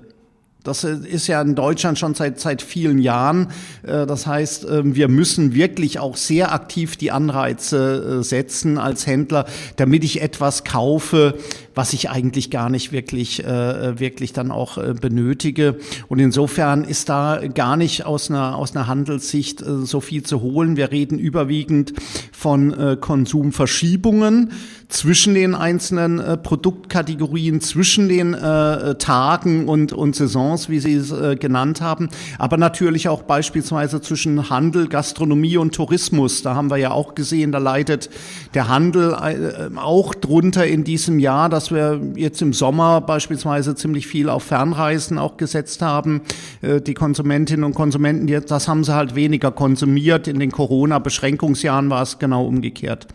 Das 0.63 0.83
ist 0.83 1.27
ja 1.27 1.43
in 1.43 1.53
Deutschland 1.53 1.99
schon 1.99 2.15
seit, 2.15 2.39
seit 2.39 2.63
vielen 2.63 2.97
Jahren. 2.97 3.49
Äh, 3.83 4.07
Das 4.07 4.25
heißt, 4.25 4.65
ähm, 4.67 4.95
wir 4.95 5.07
müssen 5.07 5.53
wirklich 5.53 5.99
auch 5.99 6.17
sehr 6.17 6.53
aktiv 6.53 6.97
die 6.97 7.11
Anreize 7.11 8.19
äh, 8.19 8.23
setzen 8.23 8.79
als 8.79 9.05
Händler, 9.05 9.45
damit 9.75 10.03
ich 10.03 10.23
etwas 10.23 10.63
kaufe, 10.63 11.35
was 11.75 11.93
ich 11.93 12.09
eigentlich 12.09 12.49
gar 12.49 12.69
nicht 12.69 12.91
wirklich, 12.91 13.43
äh, 13.43 13.99
wirklich 13.99 14.33
dann 14.33 14.51
auch 14.51 14.77
äh, 14.77 14.93
benötige. 14.93 15.77
Und 16.07 16.19
insofern 16.19 16.83
ist 16.85 17.09
da 17.09 17.41
gar 17.53 17.77
nicht 17.77 18.05
aus 18.05 18.29
einer, 18.29 18.55
aus 18.55 18.75
einer 18.75 18.87
Handelssicht 18.87 19.61
äh, 19.61 19.85
so 19.85 19.99
viel 19.99 20.23
zu 20.23 20.41
holen. 20.41 20.77
Wir 20.77 20.91
reden 20.91 21.19
überwiegend 21.19 21.93
von 22.31 22.73
äh, 22.73 22.97
Konsumverschiebungen 22.99 24.51
zwischen 24.87 25.33
den 25.33 25.55
einzelnen 25.55 26.19
äh, 26.19 26.37
Produktkategorien, 26.37 27.59
zwischen 27.61 28.07
den 28.07 28.33
äh, 28.33 28.95
Tagen 28.95 29.67
und, 29.67 29.93
und 29.93 30.15
Saisons, 30.15 30.69
wie 30.69 30.79
Sie 30.79 30.93
es 30.93 31.11
äh, 31.11 31.35
genannt 31.35 31.81
haben, 31.81 32.09
aber 32.37 32.57
natürlich 32.57 33.09
auch 33.09 33.23
beispielsweise 33.23 34.01
zwischen 34.01 34.49
Handel, 34.49 34.87
Gastronomie 34.87 35.57
und 35.57 35.75
Tourismus. 35.75 36.43
Da 36.43 36.55
haben 36.55 36.69
wir 36.69 36.77
ja 36.77 36.91
auch 36.91 37.15
gesehen, 37.15 37.51
da 37.51 37.57
leidet 37.57 38.09
der 38.53 38.67
Handel 38.67 39.13
äh, 39.13 39.77
auch 39.77 40.13
drunter 40.13 40.65
in 40.65 40.83
diesem 40.83 41.19
Jahr, 41.19 41.49
dass 41.49 41.64
wir 41.71 42.01
jetzt 42.15 42.41
im 42.41 42.53
Sommer 42.53 43.01
beispielsweise 43.01 43.75
ziemlich 43.75 44.07
viel 44.07 44.29
auf 44.29 44.43
Fernreisen 44.43 45.17
auch 45.17 45.37
gesetzt 45.37 45.81
haben. 45.81 46.21
Äh, 46.61 46.81
die 46.81 46.93
Konsumentinnen 46.93 47.63
und 47.63 47.75
Konsumenten, 47.75 48.27
das 48.47 48.67
haben 48.67 48.83
sie 48.83 48.93
halt 48.93 49.15
weniger 49.15 49.51
konsumiert. 49.51 50.27
In 50.27 50.39
den 50.39 50.51
Corona-Beschränkungsjahren 50.51 51.89
war 51.89 52.01
es 52.01 52.19
genau 52.19 52.45
umgekehrt. 52.45 53.07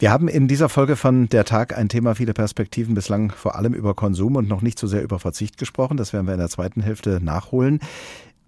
Wir 0.00 0.12
haben 0.12 0.28
in 0.28 0.46
dieser 0.46 0.68
Folge 0.68 0.94
von 0.94 1.28
Der 1.28 1.44
Tag 1.44 1.76
ein 1.76 1.88
Thema 1.88 2.14
viele 2.14 2.32
Perspektiven 2.32 2.94
bislang 2.94 3.32
vor 3.32 3.56
allem 3.56 3.74
über 3.74 3.94
Konsum 3.94 4.36
und 4.36 4.48
noch 4.48 4.62
nicht 4.62 4.78
so 4.78 4.86
sehr 4.86 5.02
über 5.02 5.18
Verzicht 5.18 5.58
gesprochen. 5.58 5.96
Das 5.96 6.12
werden 6.12 6.26
wir 6.26 6.34
in 6.34 6.38
der 6.38 6.48
zweiten 6.48 6.82
Hälfte 6.82 7.18
nachholen. 7.20 7.80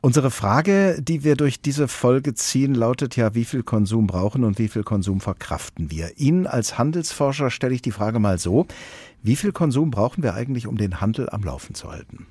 Unsere 0.02 0.30
Frage, 0.30 0.96
die 1.02 1.24
wir 1.24 1.36
durch 1.36 1.60
diese 1.60 1.86
Folge 1.86 2.32
ziehen, 2.32 2.74
lautet 2.74 3.16
ja, 3.16 3.34
wie 3.34 3.44
viel 3.44 3.62
Konsum 3.62 4.06
brauchen 4.06 4.44
und 4.44 4.58
wie 4.58 4.68
viel 4.68 4.82
Konsum 4.82 5.20
verkraften 5.20 5.90
wir? 5.90 6.18
Ihnen 6.18 6.46
als 6.46 6.78
Handelsforscher 6.78 7.50
stelle 7.50 7.74
ich 7.74 7.82
die 7.82 7.90
Frage 7.90 8.18
mal 8.18 8.38
so, 8.38 8.66
wie 9.22 9.36
viel 9.36 9.52
Konsum 9.52 9.90
brauchen 9.90 10.22
wir 10.22 10.32
eigentlich, 10.32 10.66
um 10.66 10.78
den 10.78 11.02
Handel 11.02 11.28
am 11.28 11.44
Laufen 11.44 11.74
zu 11.74 11.90
halten? 11.90 12.26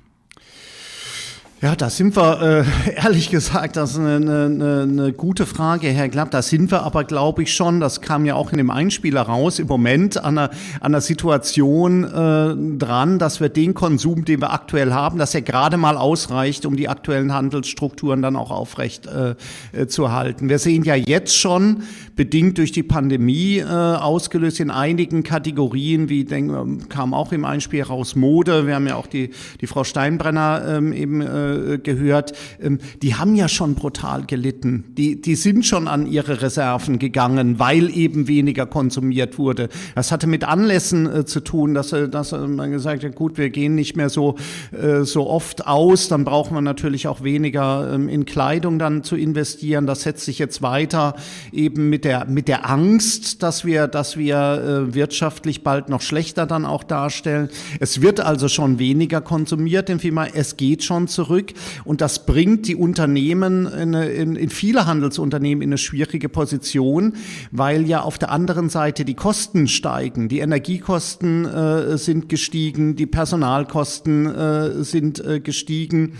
Ja, 1.62 1.76
da 1.76 1.90
sind 1.90 2.16
wir, 2.16 2.64
äh, 2.86 2.94
ehrlich 3.04 3.28
gesagt, 3.28 3.76
das 3.76 3.90
ist 3.90 3.98
eine, 3.98 4.16
eine, 4.16 4.82
eine 4.84 5.12
gute 5.12 5.44
Frage, 5.44 5.88
Herr 5.88 6.08
Klapp. 6.08 6.30
Da 6.30 6.40
sind 6.40 6.70
wir 6.70 6.84
aber, 6.84 7.04
glaube 7.04 7.42
ich, 7.42 7.52
schon, 7.52 7.80
das 7.80 8.00
kam 8.00 8.24
ja 8.24 8.34
auch 8.34 8.50
in 8.52 8.56
dem 8.56 8.70
Einspieler 8.70 9.20
raus, 9.20 9.58
im 9.58 9.66
Moment 9.66 10.16
an 10.16 10.38
einer, 10.38 10.50
an 10.80 10.94
einer 10.94 11.02
Situation 11.02 12.04
äh, 12.04 12.78
dran, 12.78 13.18
dass 13.18 13.42
wir 13.42 13.50
den 13.50 13.74
Konsum, 13.74 14.24
den 14.24 14.40
wir 14.40 14.54
aktuell 14.54 14.94
haben, 14.94 15.18
dass 15.18 15.34
er 15.34 15.42
gerade 15.42 15.76
mal 15.76 15.98
ausreicht, 15.98 16.64
um 16.64 16.76
die 16.76 16.88
aktuellen 16.88 17.34
Handelsstrukturen 17.34 18.22
dann 18.22 18.36
auch 18.36 18.50
aufrecht 18.50 19.06
äh, 19.06 19.34
äh, 19.78 19.86
zu 19.86 20.10
halten. 20.10 20.48
Wir 20.48 20.58
sehen 20.58 20.82
ja 20.84 20.94
jetzt 20.94 21.36
schon, 21.36 21.82
bedingt 22.16 22.56
durch 22.56 22.72
die 22.72 22.82
Pandemie 22.82 23.58
äh, 23.58 23.66
ausgelöst 23.66 24.60
in 24.60 24.70
einigen 24.70 25.24
Kategorien, 25.24 26.08
wie 26.08 26.24
denk, 26.24 26.88
kam 26.88 27.12
auch 27.12 27.32
im 27.32 27.44
Einspiel 27.44 27.82
raus 27.82 28.16
Mode, 28.16 28.66
wir 28.66 28.76
haben 28.76 28.86
ja 28.86 28.96
auch 28.96 29.06
die, 29.06 29.30
die 29.60 29.66
Frau 29.66 29.84
Steinbrenner 29.84 30.64
ähm, 30.66 30.94
eben 30.94 31.20
äh, 31.20 31.49
gehört, 31.82 32.32
ähm, 32.60 32.78
die 33.02 33.14
haben 33.14 33.34
ja 33.34 33.48
schon 33.48 33.74
brutal 33.74 34.24
gelitten. 34.26 34.84
Die, 34.96 35.20
die 35.20 35.34
sind 35.34 35.66
schon 35.66 35.88
an 35.88 36.06
ihre 36.06 36.42
Reserven 36.42 36.98
gegangen, 36.98 37.58
weil 37.58 37.90
eben 37.96 38.28
weniger 38.28 38.66
konsumiert 38.66 39.38
wurde. 39.38 39.68
Das 39.94 40.12
hatte 40.12 40.26
mit 40.26 40.44
Anlässen 40.44 41.06
äh, 41.06 41.24
zu 41.24 41.40
tun, 41.40 41.74
dass, 41.74 41.92
äh, 41.92 42.08
dass 42.08 42.32
man 42.32 42.70
gesagt 42.70 43.04
hat, 43.04 43.14
gut, 43.14 43.38
wir 43.38 43.50
gehen 43.50 43.74
nicht 43.74 43.96
mehr 43.96 44.08
so, 44.08 44.36
äh, 44.72 45.02
so 45.02 45.28
oft 45.28 45.66
aus, 45.66 46.08
dann 46.08 46.24
braucht 46.24 46.50
man 46.52 46.64
natürlich 46.64 47.06
auch 47.06 47.22
weniger 47.22 47.92
ähm, 47.92 48.08
in 48.08 48.24
Kleidung 48.24 48.78
dann 48.78 49.02
zu 49.02 49.16
investieren. 49.16 49.86
Das 49.86 50.02
setzt 50.02 50.24
sich 50.24 50.38
jetzt 50.38 50.62
weiter 50.62 51.14
eben 51.52 51.88
mit 51.88 52.04
der, 52.04 52.26
mit 52.26 52.48
der 52.48 52.68
Angst, 52.68 53.42
dass 53.42 53.64
wir, 53.64 53.88
dass 53.88 54.16
wir 54.16 54.86
äh, 54.90 54.94
wirtschaftlich 54.94 55.62
bald 55.62 55.88
noch 55.88 56.02
schlechter 56.02 56.46
dann 56.46 56.64
auch 56.64 56.84
darstellen. 56.84 57.48
Es 57.78 58.00
wird 58.00 58.20
also 58.20 58.48
schon 58.48 58.78
weniger 58.78 59.20
konsumiert. 59.20 59.90
Es 60.34 60.56
geht 60.56 60.84
schon 60.84 61.08
zurück. 61.08 61.39
Zurück. 61.40 61.52
Und 61.84 62.00
das 62.00 62.26
bringt 62.26 62.66
die 62.66 62.76
Unternehmen 62.76 63.66
in, 63.66 63.94
in, 63.94 64.36
in 64.36 64.50
viele 64.50 64.86
Handelsunternehmen 64.86 65.62
in 65.62 65.70
eine 65.70 65.78
schwierige 65.78 66.28
Position, 66.28 67.14
weil 67.50 67.86
ja 67.86 68.02
auf 68.02 68.18
der 68.18 68.30
anderen 68.30 68.68
Seite 68.68 69.04
die 69.04 69.14
Kosten 69.14 69.68
steigen. 69.68 70.28
Die 70.28 70.40
Energiekosten 70.40 71.44
äh, 71.44 71.98
sind 71.98 72.28
gestiegen, 72.28 72.96
die 72.96 73.06
Personalkosten 73.06 74.26
äh, 74.26 74.84
sind 74.84 75.24
äh, 75.24 75.40
gestiegen. 75.40 76.16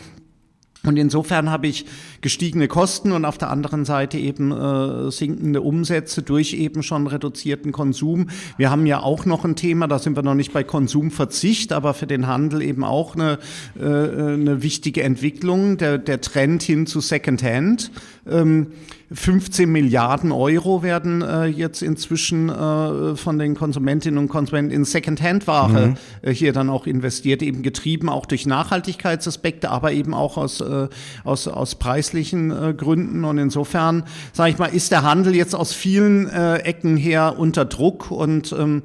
Und 0.83 0.97
insofern 0.97 1.51
habe 1.51 1.67
ich 1.67 1.85
gestiegene 2.21 2.69
Kosten 2.69 3.13
und 3.13 3.25
auf 3.25 3.39
der 3.39 3.51
anderen 3.51 3.85
Seite 3.85 4.19
eben 4.19 4.53
äh, 4.53 5.11
sinkende 5.11 5.61
Umsätze 5.63 6.23
durch 6.23 6.55
eben 6.55 6.83
schon 6.83 7.07
reduzierten 7.07 7.73
Konsum. 7.73 8.29
Wir 8.57 8.71
haben 8.71 8.87
ja 8.87 9.01
auch 9.01 9.25
noch 9.25 9.45
ein 9.45 9.57
Thema, 9.57 9.87
da 9.87 9.99
sind 9.99 10.17
wir 10.17 10.23
noch 10.23 10.35
nicht 10.35 10.53
bei 10.53 10.65
Konsumverzicht, 10.65 11.73
aber 11.73 11.95
für 11.95 12.07
den 12.07 12.27
Handel 12.27 12.63
eben 12.63 12.85
auch 12.85 13.15
eine, 13.15 13.39
äh, 13.79 13.85
eine 13.85 14.63
wichtige 14.63 15.03
Entwicklung, 15.03 15.77
der, 15.79 15.99
der 15.99 16.21
Trend 16.21 16.63
hin 16.63 16.87
zu 16.87 17.01
Secondhand. 17.01 17.91
Ähm, 18.29 18.69
15 19.13 19.71
Milliarden 19.71 20.31
Euro 20.31 20.85
werden 20.85 21.23
äh, 21.23 21.47
jetzt 21.47 21.83
inzwischen 21.83 22.49
äh, 22.49 23.17
von 23.17 23.41
den 23.41 23.57
Konsumentinnen 23.57 24.19
und 24.19 24.29
Konsumenten 24.29 24.71
in 24.71 24.85
Secondhand-Ware 24.85 25.89
mhm. 25.89 25.97
äh, 26.23 26.33
hier 26.33 26.53
dann 26.53 26.71
auch 26.71 26.87
investiert, 26.87 27.43
eben 27.43 27.63
getrieben 27.63 28.09
auch 28.09 28.25
durch 28.27 28.47
Nachhaltigkeitsaspekte, 28.47 29.69
aber 29.69 29.91
eben 29.93 30.15
auch 30.15 30.37
aus, 30.37 30.61
äh, 30.61 30.89
aus, 31.25 31.49
aus 31.49 31.75
preislichen 32.11 32.51
äh, 32.51 32.75
Gründen. 32.75 33.25
Und 33.25 33.39
insofern, 33.39 34.05
sage 34.33 34.51
ich 34.51 34.59
mal, 34.59 34.67
ist 34.67 34.91
der 34.91 35.03
Handel 35.03 35.35
jetzt 35.35 35.55
aus 35.55 35.73
vielen 35.73 36.29
äh, 36.29 36.57
Ecken 36.59 36.97
her 36.97 37.37
unter 37.39 37.65
Druck 37.65 38.11
und 38.11 38.53
ähm, 38.53 38.83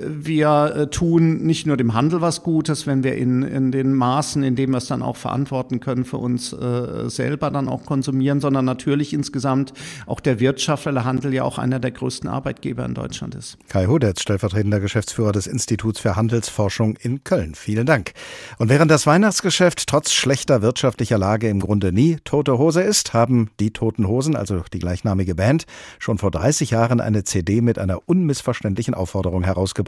wir 0.00 0.74
äh, 0.76 0.86
tun 0.88 1.42
nicht 1.42 1.66
nur 1.66 1.76
dem 1.76 1.94
Handel 1.94 2.20
was 2.20 2.42
Gutes, 2.42 2.86
wenn 2.86 3.02
wir 3.02 3.16
in, 3.16 3.42
in 3.42 3.72
den 3.72 3.94
Maßen, 3.94 4.42
in 4.42 4.56
dem 4.56 4.70
wir 4.70 4.78
es 4.78 4.86
dann 4.86 5.02
auch 5.02 5.16
verantworten 5.16 5.80
können, 5.80 6.04
für 6.04 6.18
uns 6.18 6.52
äh, 6.52 7.08
selber 7.08 7.50
dann 7.50 7.68
auch 7.68 7.84
konsumieren, 7.84 8.40
sondern 8.40 8.64
natürlich 8.64 9.12
insgesamt 9.12 9.72
auch 10.06 10.20
der 10.20 10.40
Wirtschaft, 10.40 10.86
weil 10.86 10.94
der 10.94 11.04
Handel 11.04 11.32
ja 11.32 11.44
auch 11.44 11.58
einer 11.58 11.78
der 11.80 11.90
größten 11.90 12.28
Arbeitgeber 12.28 12.84
in 12.84 12.94
Deutschland 12.94 13.34
ist. 13.34 13.56
Kai 13.68 13.86
Hudetz, 13.86 14.22
stellvertretender 14.22 14.80
Geschäftsführer 14.80 15.32
des 15.32 15.46
Instituts 15.46 16.00
für 16.00 16.16
Handelsforschung 16.16 16.96
in 17.00 17.24
Köln. 17.24 17.54
Vielen 17.54 17.86
Dank. 17.86 18.12
Und 18.58 18.68
während 18.68 18.90
das 18.90 19.06
Weihnachtsgeschäft 19.06 19.86
trotz 19.86 20.12
schlechter 20.12 20.62
wirtschaftlicher 20.62 21.18
Lage 21.18 21.48
im 21.48 21.60
Grunde 21.60 21.92
nie 21.92 22.18
tote 22.24 22.58
Hose 22.58 22.82
ist, 22.82 23.14
haben 23.14 23.50
die 23.60 23.70
Toten 23.70 24.06
Hosen, 24.06 24.36
also 24.36 24.62
die 24.72 24.78
gleichnamige 24.78 25.34
Band, 25.34 25.66
schon 25.98 26.18
vor 26.18 26.30
30 26.30 26.70
Jahren 26.70 27.00
eine 27.00 27.24
CD 27.24 27.60
mit 27.60 27.78
einer 27.78 28.00
unmissverständlichen 28.06 28.94
Aufforderung 28.94 29.44
herausgebracht. 29.44 29.85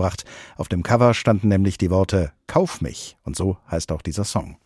Auf 0.56 0.68
dem 0.68 0.82
Cover 0.82 1.14
standen 1.14 1.48
nämlich 1.48 1.78
die 1.78 1.90
Worte 1.90 2.32
Kauf 2.46 2.80
mich. 2.80 3.16
Und 3.24 3.36
so 3.36 3.58
heißt 3.70 3.92
auch 3.92 4.02
dieser 4.02 4.24
Song. 4.24 4.56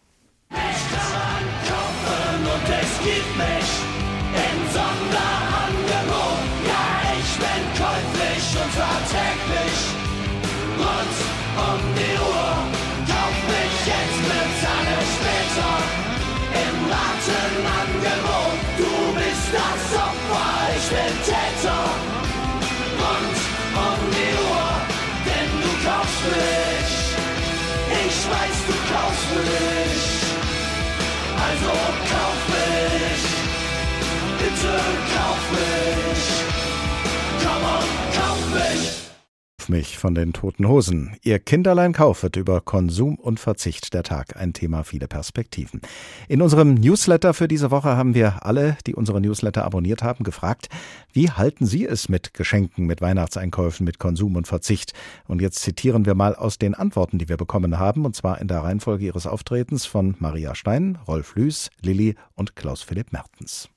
Mich 39.73 39.97
von 39.97 40.15
den 40.15 40.35
Toten 40.35 40.69
Hosen. 40.69 41.17
Ihr 41.23 41.39
Kinderlein 41.39 41.95
kaufet 41.95 42.37
über 42.37 42.61
Konsum 42.61 43.17
und 43.17 43.41
Verzicht 43.41 43.95
der 43.95 44.03
Tag. 44.03 44.37
Ein 44.37 44.53
Thema, 44.53 44.85
viele 44.85 45.09
Perspektiven. 45.09 45.81
In 46.29 46.43
unserem 46.43 46.75
Newsletter 46.75 47.33
für 47.33 47.49
diese 47.49 47.71
Woche 47.71 47.97
haben 47.97 48.15
wir 48.15 48.45
alle, 48.45 48.77
die 48.87 48.95
unsere 48.95 49.23
Newsletter 49.23 49.65
abonniert 49.65 50.03
haben, 50.03 50.25
gefragt, 50.25 50.69
wie 51.15 51.31
halten 51.31 51.65
Sie 51.65 51.87
es 51.87 52.11
mit 52.11 52.35
Geschenken, 52.35 52.85
mit 52.85 53.01
Weihnachtseinkäufen, 53.01 53.85
mit 53.87 53.99
Konsum 53.99 54.37
und 54.37 54.47
Verzicht? 54.47 54.93
Und 55.27 55.41
jetzt 55.41 55.61
zitieren 55.61 56.05
wir 56.05 56.15
mal 56.15 56.37
aus 56.37 56.59
den 56.59 56.75
Antworten, 56.75 57.17
die 57.17 57.31
wir 57.31 57.39
bekommen 57.39 57.79
haben, 57.79 58.05
und 58.05 58.15
zwar 58.15 58.43
in 58.43 58.49
der 58.49 58.61
Reihenfolge 58.61 59.07
ihres 59.07 59.27
Auftretens 59.27 59.87
von 59.87 60.17
Maria 60.19 60.55
Stein, 60.55 60.99
Rolf 61.09 61.35
Lüß, 61.35 61.71
Lilly 61.81 62.17
und 62.35 62.57
Klaus-Philipp 62.57 63.11
Mertens. 63.11 63.72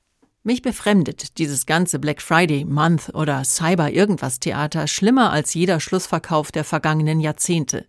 Mich 0.47 0.61
befremdet 0.61 1.39
dieses 1.39 1.65
ganze 1.65 1.97
Black 1.97 2.21
Friday, 2.21 2.65
Month 2.65 3.09
oder 3.15 3.43
Cyber 3.43 3.89
irgendwas 3.89 4.39
Theater 4.39 4.85
schlimmer 4.85 5.31
als 5.31 5.55
jeder 5.55 5.79
Schlussverkauf 5.79 6.51
der 6.51 6.63
vergangenen 6.63 7.19
Jahrzehnte. 7.19 7.87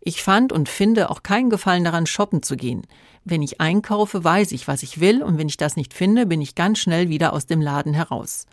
Ich 0.00 0.22
fand 0.22 0.52
und 0.52 0.68
finde 0.68 1.08
auch 1.08 1.22
keinen 1.22 1.48
Gefallen 1.48 1.82
daran, 1.82 2.04
shoppen 2.04 2.42
zu 2.42 2.58
gehen. 2.58 2.82
Wenn 3.24 3.40
ich 3.40 3.62
einkaufe, 3.62 4.22
weiß 4.22 4.52
ich, 4.52 4.68
was 4.68 4.82
ich 4.82 5.00
will, 5.00 5.22
und 5.22 5.38
wenn 5.38 5.48
ich 5.48 5.56
das 5.56 5.76
nicht 5.76 5.94
finde, 5.94 6.26
bin 6.26 6.42
ich 6.42 6.54
ganz 6.54 6.78
schnell 6.78 7.08
wieder 7.08 7.32
aus 7.32 7.46
dem 7.46 7.62
Laden 7.62 7.94
heraus. 7.94 8.44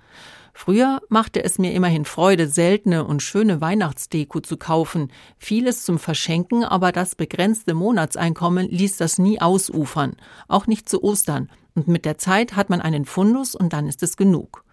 Früher 0.63 1.02
machte 1.10 1.43
es 1.43 1.58
mir 1.58 1.74
immerhin 1.74 2.06
Freude, 2.06 2.47
seltene 2.47 3.04
und 3.04 3.24
schöne 3.24 3.62
Weihnachtsdeko 3.62 4.41
zu 4.41 4.58
kaufen, 4.58 5.12
vieles 5.39 5.84
zum 5.84 5.97
Verschenken, 5.97 6.63
aber 6.63 6.91
das 6.91 7.15
begrenzte 7.15 7.74
Monatseinkommen 7.74 8.69
ließ 8.69 8.97
das 8.97 9.17
nie 9.17 9.41
ausufern, 9.41 10.17
auch 10.47 10.67
nicht 10.67 10.88
zu 10.88 11.04
Ostern, 11.04 11.50
und 11.74 11.88
mit 11.88 12.06
der 12.06 12.19
Zeit 12.19 12.56
hat 12.56 12.69
man 12.69 12.80
einen 12.80 13.06
Fundus 13.06 13.56
und 13.56 13.74
dann 13.74 13.88
ist 13.88 14.04
es 14.04 14.17
genug. 14.17 14.63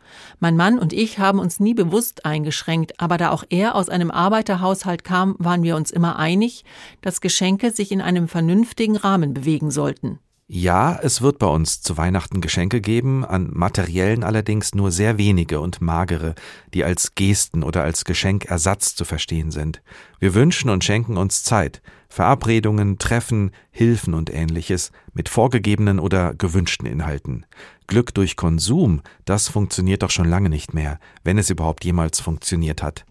Mein 0.40 0.57
Mann 0.57 0.79
und 0.79 0.92
ich 0.92 1.20
haben 1.20 1.38
uns 1.38 1.59
nie 1.59 1.72
bewusst 1.72 2.27
eingeschränkt, 2.27 3.01
aber 3.01 3.16
da 3.16 3.31
auch 3.31 3.44
er 3.48 3.74
aus 3.74 3.88
einem 3.88 4.11
Arbeiterhaushalt 4.11 5.05
kam, 5.05 5.37
waren 5.38 5.62
wir 5.62 5.74
uns 5.74 5.90
immer 5.90 6.18
einig, 6.18 6.66
dass 7.01 7.22
Geschenke 7.22 7.70
sich 7.70 7.92
in 7.92 8.03
einem 8.03 8.29
vernünftigen 8.29 8.96
Rahmen 8.96 9.33
bewegen 9.33 9.70
sollten. 9.70 10.18
Ja, 10.51 10.99
es 11.03 11.21
wird 11.21 11.39
bei 11.39 11.47
uns 11.47 11.83
zu 11.83 11.99
Weihnachten 11.99 12.41
Geschenke 12.41 12.81
geben, 12.81 13.23
an 13.23 13.51
materiellen 13.53 14.25
allerdings 14.25 14.75
nur 14.75 14.91
sehr 14.91 15.19
wenige 15.19 15.61
und 15.61 15.83
magere, 15.83 16.35
die 16.73 16.85
als 16.85 17.15
Gesten 17.15 17.63
oder 17.63 17.83
als 17.85 18.07
Geschenkersatz 18.07 18.95
zu 18.95 19.05
verstehen 19.05 19.51
sind. 19.51 19.83
Wir 20.21 20.33
wünschen 20.33 20.71
und 20.71 20.85
schenken 20.85 21.19
uns 21.19 21.45
Zeit, 21.45 21.83
Verabredungen, 22.09 22.97
Treffen, 22.97 23.51
Hilfen 23.71 24.15
und 24.15 24.33
ähnliches 24.33 24.91
mit 25.13 25.29
vorgegebenen 25.29 26.01
oder 26.01 26.33
gewünschten 26.33 26.87
Inhalten. 26.87 27.45
Glück 27.87 28.15
durch 28.15 28.35
Konsum, 28.35 29.03
das 29.27 29.49
funktioniert 29.49 30.03
doch 30.03 30.11
schon 30.11 30.31
lange 30.31 30.49
nicht 30.49 30.73
mehr, 30.73 30.99
wenn 31.25 31.37
es 31.37 31.51
überhaupt 31.51 31.85
jemals 31.85 32.21
funktioniert 32.21 32.83
hat. 32.83 33.05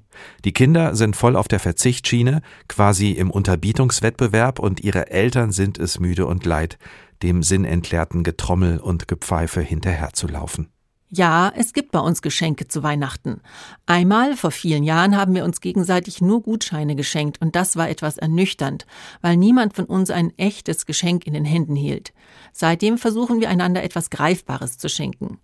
Die 0.45 0.53
Kinder 0.53 0.95
sind 0.95 1.15
voll 1.15 1.35
auf 1.35 1.47
der 1.47 1.59
Verzichtschiene, 1.59 2.41
quasi 2.67 3.11
im 3.11 3.29
Unterbietungswettbewerb 3.29 4.57
und 4.57 4.79
ihre 4.79 5.11
Eltern 5.11 5.51
sind 5.51 5.77
es 5.77 5.99
müde 5.99 6.25
und 6.25 6.43
leid, 6.43 6.79
dem 7.23 7.43
sinnentleerten 7.43 8.23
Getrommel 8.23 8.79
und 8.79 9.07
Gepfeife 9.07 9.61
hinterherzulaufen. 9.61 10.69
Ja, 11.09 11.53
es 11.55 11.71
gibt 11.71 11.91
bei 11.91 11.99
uns 11.99 12.21
Geschenke 12.21 12.67
zu 12.67 12.83
Weihnachten. 12.83 13.39
Einmal 13.85 14.35
vor 14.35 14.51
vielen 14.51 14.83
Jahren 14.83 15.15
haben 15.15 15.35
wir 15.35 15.45
uns 15.45 15.61
gegenseitig 15.61 16.19
nur 16.19 16.41
Gutscheine 16.41 16.97
geschenkt 16.97 17.41
und 17.41 17.55
das 17.55 17.77
war 17.77 17.89
etwas 17.89 18.17
ernüchternd, 18.17 18.85
weil 19.21 19.37
niemand 19.37 19.73
von 19.73 19.85
uns 19.85 20.11
ein 20.11 20.37
echtes 20.37 20.85
Geschenk 20.85 21.25
in 21.25 21.33
den 21.33 21.45
Händen 21.45 21.77
hielt. 21.77 22.11
Seitdem 22.51 22.97
versuchen 22.97 23.39
wir 23.39 23.49
einander 23.49 23.83
etwas 23.83 24.09
Greifbares 24.09 24.77
zu 24.77 24.89
schenken. 24.89 25.39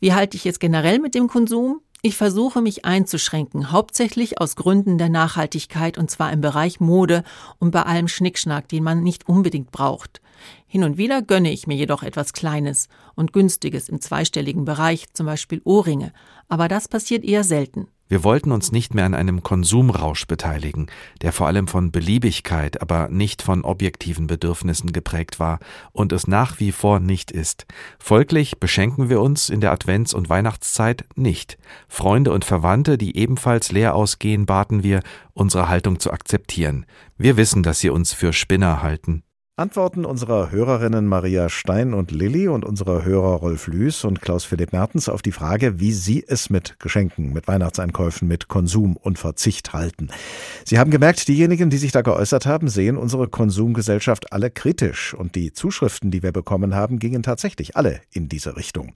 Wie 0.00 0.14
halte 0.14 0.38
ich 0.38 0.46
es 0.46 0.58
generell 0.58 0.98
mit 0.98 1.14
dem 1.14 1.28
Konsum? 1.28 1.82
Ich 2.04 2.16
versuche 2.16 2.60
mich 2.60 2.84
einzuschränken, 2.84 3.70
hauptsächlich 3.70 4.40
aus 4.40 4.56
Gründen 4.56 4.98
der 4.98 5.08
Nachhaltigkeit 5.08 5.98
und 5.98 6.10
zwar 6.10 6.32
im 6.32 6.40
Bereich 6.40 6.80
Mode 6.80 7.22
und 7.60 7.70
bei 7.70 7.84
allem 7.84 8.08
Schnickschnack, 8.08 8.68
den 8.68 8.82
man 8.82 9.04
nicht 9.04 9.28
unbedingt 9.28 9.70
braucht. 9.70 10.20
Hin 10.66 10.82
und 10.82 10.96
wieder 10.96 11.22
gönne 11.22 11.52
ich 11.52 11.68
mir 11.68 11.76
jedoch 11.76 12.02
etwas 12.02 12.32
Kleines 12.32 12.88
und 13.14 13.32
Günstiges 13.32 13.88
im 13.88 14.00
zweistelligen 14.00 14.64
Bereich, 14.64 15.12
zum 15.12 15.26
Beispiel 15.26 15.62
Ohrringe, 15.62 16.12
aber 16.48 16.66
das 16.66 16.88
passiert 16.88 17.22
eher 17.22 17.44
selten. 17.44 17.86
Wir 18.08 18.24
wollten 18.24 18.52
uns 18.52 18.72
nicht 18.72 18.94
mehr 18.94 19.06
an 19.06 19.14
einem 19.14 19.42
Konsumrausch 19.42 20.26
beteiligen, 20.26 20.88
der 21.22 21.32
vor 21.32 21.46
allem 21.46 21.66
von 21.66 21.90
Beliebigkeit, 21.90 22.82
aber 22.82 23.08
nicht 23.08 23.40
von 23.40 23.64
objektiven 23.64 24.26
Bedürfnissen 24.26 24.92
geprägt 24.92 25.40
war 25.40 25.60
und 25.92 26.12
es 26.12 26.26
nach 26.26 26.60
wie 26.60 26.72
vor 26.72 27.00
nicht 27.00 27.30
ist. 27.30 27.66
Folglich 27.98 28.60
beschenken 28.60 29.08
wir 29.08 29.20
uns 29.20 29.48
in 29.48 29.60
der 29.60 29.72
Advents- 29.72 30.14
und 30.14 30.28
Weihnachtszeit 30.28 31.06
nicht. 31.16 31.56
Freunde 31.88 32.32
und 32.32 32.44
Verwandte, 32.44 32.98
die 32.98 33.16
ebenfalls 33.16 33.72
leer 33.72 33.94
ausgehen, 33.94 34.44
baten 34.44 34.82
wir, 34.82 35.02
unsere 35.32 35.68
Haltung 35.68 35.98
zu 35.98 36.12
akzeptieren. 36.12 36.84
Wir 37.16 37.36
wissen, 37.36 37.62
dass 37.62 37.80
sie 37.80 37.90
uns 37.90 38.12
für 38.12 38.32
Spinner 38.32 38.82
halten. 38.82 39.22
Antworten 39.62 40.04
unserer 40.04 40.50
Hörerinnen 40.50 41.06
Maria 41.06 41.48
Stein 41.48 41.94
und 41.94 42.10
Lilly 42.10 42.48
und 42.48 42.64
unserer 42.64 43.04
Hörer 43.04 43.36
Rolf 43.36 43.68
Lüß 43.68 44.04
und 44.04 44.20
Klaus-Philipp 44.20 44.72
Mertens 44.72 45.08
auf 45.08 45.22
die 45.22 45.30
Frage, 45.30 45.78
wie 45.78 45.92
sie 45.92 46.24
es 46.26 46.50
mit 46.50 46.80
Geschenken, 46.80 47.32
mit 47.32 47.46
Weihnachtseinkäufen, 47.46 48.26
mit 48.26 48.48
Konsum 48.48 48.96
und 48.96 49.20
Verzicht 49.20 49.72
halten. 49.72 50.08
Sie 50.64 50.80
haben 50.80 50.90
gemerkt, 50.90 51.28
diejenigen, 51.28 51.70
die 51.70 51.76
sich 51.76 51.92
da 51.92 52.02
geäußert 52.02 52.44
haben, 52.44 52.66
sehen 52.66 52.96
unsere 52.96 53.28
Konsumgesellschaft 53.28 54.32
alle 54.32 54.50
kritisch 54.50 55.14
und 55.14 55.36
die 55.36 55.52
Zuschriften, 55.52 56.10
die 56.10 56.24
wir 56.24 56.32
bekommen 56.32 56.74
haben, 56.74 56.98
gingen 56.98 57.22
tatsächlich 57.22 57.76
alle 57.76 58.00
in 58.10 58.28
diese 58.28 58.56
Richtung. 58.56 58.92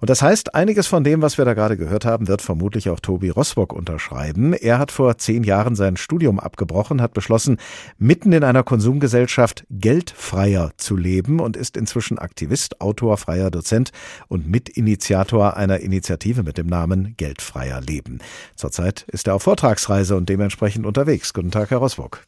Und 0.00 0.10
das 0.10 0.22
heißt, 0.22 0.56
einiges 0.56 0.88
von 0.88 1.04
dem, 1.04 1.22
was 1.22 1.38
wir 1.38 1.44
da 1.44 1.54
gerade 1.54 1.76
gehört 1.76 2.04
haben, 2.04 2.26
wird 2.26 2.42
vermutlich 2.42 2.90
auch 2.90 2.98
Tobi 2.98 3.28
Rosbock 3.28 3.72
unterschreiben. 3.72 4.54
Er 4.54 4.80
hat 4.80 4.90
vor 4.90 5.18
zehn 5.18 5.44
Jahren 5.44 5.76
sein 5.76 5.96
Studium 5.96 6.40
abgebrochen, 6.40 7.00
hat 7.00 7.12
beschlossen, 7.12 7.58
mitten 7.98 8.32
in 8.32 8.42
einer 8.42 8.64
Konsumgesellschaft 8.64 9.64
geldfreier 10.00 10.70
zu 10.78 10.96
leben 10.96 11.40
und 11.40 11.58
ist 11.58 11.76
inzwischen 11.76 12.18
Aktivist, 12.18 12.80
Autor, 12.80 13.18
freier 13.18 13.50
Dozent 13.50 13.90
und 14.28 14.48
Mitinitiator 14.48 15.58
einer 15.58 15.80
Initiative 15.80 16.42
mit 16.42 16.56
dem 16.56 16.68
Namen 16.68 17.14
Geldfreier 17.18 17.82
Leben. 17.82 18.20
Zurzeit 18.56 19.02
ist 19.08 19.26
er 19.28 19.34
auf 19.34 19.42
Vortragsreise 19.42 20.16
und 20.16 20.30
dementsprechend 20.30 20.86
unterwegs. 20.86 21.34
Guten 21.34 21.50
Tag, 21.50 21.70
Herr 21.70 21.78
Rosbock. 21.78 22.22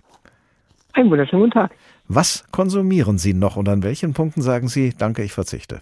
Einen 0.92 1.10
wunderschönen 1.10 1.44
guten 1.44 1.54
Tag. 1.54 1.72
Was 2.08 2.44
konsumieren 2.52 3.16
Sie 3.16 3.32
noch 3.32 3.56
und 3.56 3.70
an 3.70 3.82
welchen 3.82 4.12
Punkten 4.12 4.42
sagen 4.42 4.68
Sie, 4.68 4.92
danke, 4.96 5.22
ich 5.22 5.32
verzichte? 5.32 5.80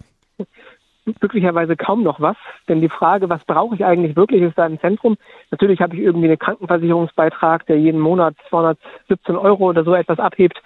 Glücklicherweise 1.19 1.75
kaum 1.75 2.03
noch 2.03 2.19
was. 2.19 2.37
Denn 2.67 2.81
die 2.81 2.89
Frage, 2.89 3.29
was 3.29 3.43
brauche 3.45 3.75
ich 3.75 3.85
eigentlich 3.85 4.15
wirklich, 4.15 4.41
ist 4.41 4.57
da 4.57 4.65
im 4.65 4.79
Zentrum. 4.79 5.17
Natürlich 5.49 5.81
habe 5.81 5.95
ich 5.95 6.01
irgendwie 6.01 6.27
einen 6.27 6.39
Krankenversicherungsbeitrag, 6.39 7.65
der 7.65 7.79
jeden 7.79 7.99
Monat 7.99 8.35
217 8.49 9.35
Euro 9.35 9.69
oder 9.69 9.83
so 9.83 9.93
etwas 9.93 10.19
abhebt. 10.19 10.61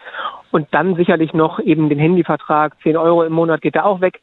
Und 0.51 0.67
dann 0.71 0.95
sicherlich 0.95 1.33
noch 1.33 1.59
eben 1.59 1.89
den 1.89 1.99
Handyvertrag, 1.99 2.79
10 2.81 2.97
Euro 2.97 3.23
im 3.23 3.33
Monat 3.33 3.61
geht 3.61 3.75
da 3.75 3.83
auch 3.83 4.01
weg. 4.01 4.21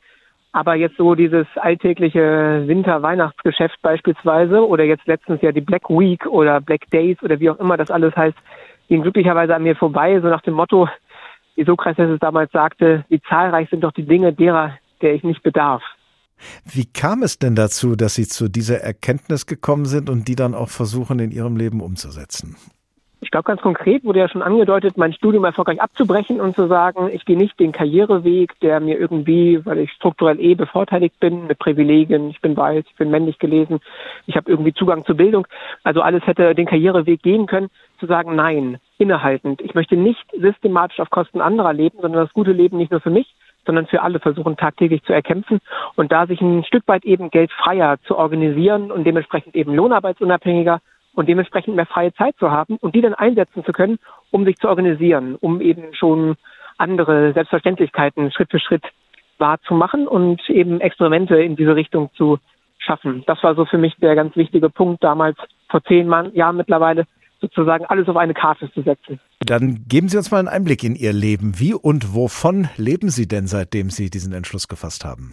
Aber 0.54 0.74
jetzt 0.74 0.98
so 0.98 1.14
dieses 1.14 1.46
alltägliche 1.56 2.64
Winter-Weihnachtsgeschäft 2.66 3.80
beispielsweise 3.80 4.66
oder 4.66 4.84
jetzt 4.84 5.06
letztens 5.06 5.40
ja 5.40 5.50
die 5.50 5.62
Black 5.62 5.88
Week 5.88 6.26
oder 6.26 6.60
Black 6.60 6.90
Days 6.90 7.22
oder 7.22 7.40
wie 7.40 7.48
auch 7.48 7.58
immer 7.58 7.78
das 7.78 7.90
alles 7.90 8.14
heißt, 8.14 8.36
ging 8.88 9.00
glücklicherweise 9.00 9.54
an 9.54 9.62
mir 9.62 9.74
vorbei, 9.74 10.20
so 10.20 10.28
nach 10.28 10.42
dem 10.42 10.52
Motto, 10.52 10.88
wie 11.54 11.64
Sokrates 11.64 12.10
es 12.10 12.20
damals 12.20 12.52
sagte, 12.52 13.04
wie 13.08 13.22
zahlreich 13.22 13.70
sind 13.70 13.82
doch 13.82 13.92
die 13.92 14.04
Dinge 14.04 14.34
derer, 14.34 14.76
der 15.00 15.14
ich 15.14 15.24
nicht 15.24 15.42
bedarf. 15.42 15.82
Wie 16.64 16.86
kam 16.86 17.22
es 17.22 17.38
denn 17.38 17.54
dazu, 17.54 17.96
dass 17.96 18.14
Sie 18.14 18.26
zu 18.26 18.48
dieser 18.48 18.80
Erkenntnis 18.80 19.46
gekommen 19.46 19.86
sind 19.86 20.10
und 20.10 20.28
die 20.28 20.36
dann 20.36 20.54
auch 20.54 20.70
versuchen, 20.70 21.18
in 21.18 21.30
Ihrem 21.30 21.56
Leben 21.56 21.80
umzusetzen? 21.80 22.56
Ich 23.22 23.30
glaube, 23.30 23.44
ganz 23.44 23.62
konkret 23.62 24.04
wurde 24.04 24.18
ja 24.18 24.28
schon 24.28 24.42
angedeutet, 24.42 24.98
mein 24.98 25.12
Studium 25.12 25.44
erfolgreich 25.44 25.80
abzubrechen 25.80 26.40
und 26.40 26.56
zu 26.56 26.66
sagen, 26.66 27.08
ich 27.12 27.24
gehe 27.24 27.38
nicht 27.38 27.58
den 27.60 27.70
Karriereweg, 27.70 28.58
der 28.60 28.80
mir 28.80 28.98
irgendwie, 28.98 29.64
weil 29.64 29.78
ich 29.78 29.92
strukturell 29.92 30.40
eh 30.40 30.56
bevorteiligt 30.56 31.18
bin, 31.20 31.46
mit 31.46 31.60
Privilegien, 31.60 32.30
ich 32.30 32.40
bin 32.40 32.56
weiß, 32.56 32.84
ich 32.84 32.96
bin 32.96 33.12
männlich 33.12 33.38
gelesen, 33.38 33.78
ich 34.26 34.36
habe 34.36 34.50
irgendwie 34.50 34.74
Zugang 34.74 35.04
zur 35.04 35.14
Bildung, 35.14 35.46
also 35.84 36.00
alles 36.00 36.26
hätte 36.26 36.56
den 36.56 36.66
Karriereweg 36.66 37.22
gehen 37.22 37.46
können, 37.46 37.70
zu 38.00 38.06
sagen, 38.06 38.34
nein, 38.34 38.78
innehaltend. 38.98 39.60
Ich 39.60 39.74
möchte 39.74 39.94
nicht 39.96 40.26
systematisch 40.36 40.98
auf 40.98 41.10
Kosten 41.10 41.40
anderer 41.40 41.72
leben, 41.72 41.98
sondern 42.02 42.24
das 42.24 42.34
gute 42.34 42.52
Leben 42.52 42.76
nicht 42.76 42.90
nur 42.90 43.00
für 43.00 43.10
mich, 43.10 43.36
sondern 43.66 43.86
für 43.86 44.02
alle 44.02 44.20
versuchen 44.20 44.56
tagtäglich 44.56 45.02
zu 45.04 45.12
erkämpfen 45.12 45.60
und 45.96 46.12
da 46.12 46.26
sich 46.26 46.40
ein 46.40 46.64
Stück 46.64 46.86
weit 46.86 47.04
eben 47.04 47.30
geldfreier 47.30 47.98
zu 48.06 48.16
organisieren 48.16 48.90
und 48.90 49.04
dementsprechend 49.04 49.54
eben 49.54 49.74
lohnarbeitsunabhängiger 49.74 50.80
und 51.14 51.28
dementsprechend 51.28 51.76
mehr 51.76 51.86
freie 51.86 52.12
Zeit 52.14 52.36
zu 52.38 52.50
haben 52.50 52.76
und 52.76 52.94
die 52.94 53.00
dann 53.00 53.14
einsetzen 53.14 53.64
zu 53.64 53.72
können, 53.72 53.98
um 54.30 54.44
sich 54.44 54.56
zu 54.56 54.68
organisieren, 54.68 55.36
um 55.40 55.60
eben 55.60 55.94
schon 55.94 56.36
andere 56.78 57.32
Selbstverständlichkeiten 57.32 58.32
Schritt 58.32 58.50
für 58.50 58.60
Schritt 58.60 58.84
wahrzumachen 59.38 60.08
und 60.08 60.48
eben 60.48 60.80
Experimente 60.80 61.36
in 61.36 61.56
diese 61.56 61.76
Richtung 61.76 62.10
zu 62.14 62.38
schaffen. 62.78 63.22
Das 63.26 63.42
war 63.42 63.54
so 63.54 63.64
für 63.64 63.78
mich 63.78 63.94
der 63.96 64.14
ganz 64.14 64.34
wichtige 64.36 64.70
Punkt 64.70 65.04
damals 65.04 65.36
vor 65.68 65.82
zehn 65.84 66.10
Jahren 66.34 66.56
mittlerweile, 66.56 67.04
sozusagen 67.42 67.84
alles 67.84 68.08
auf 68.08 68.16
eine 68.16 68.32
Karte 68.32 68.72
zu 68.72 68.80
setzen. 68.80 69.20
Dann 69.40 69.84
geben 69.88 70.08
Sie 70.08 70.16
uns 70.16 70.30
mal 70.30 70.38
einen 70.38 70.48
Einblick 70.48 70.82
in 70.84 70.94
Ihr 70.94 71.12
Leben. 71.12 71.58
Wie 71.58 71.74
und 71.74 72.14
wovon 72.14 72.68
leben 72.78 73.10
Sie 73.10 73.28
denn, 73.28 73.46
seitdem 73.46 73.90
Sie 73.90 74.08
diesen 74.08 74.32
Entschluss 74.32 74.68
gefasst 74.68 75.04
haben? 75.04 75.32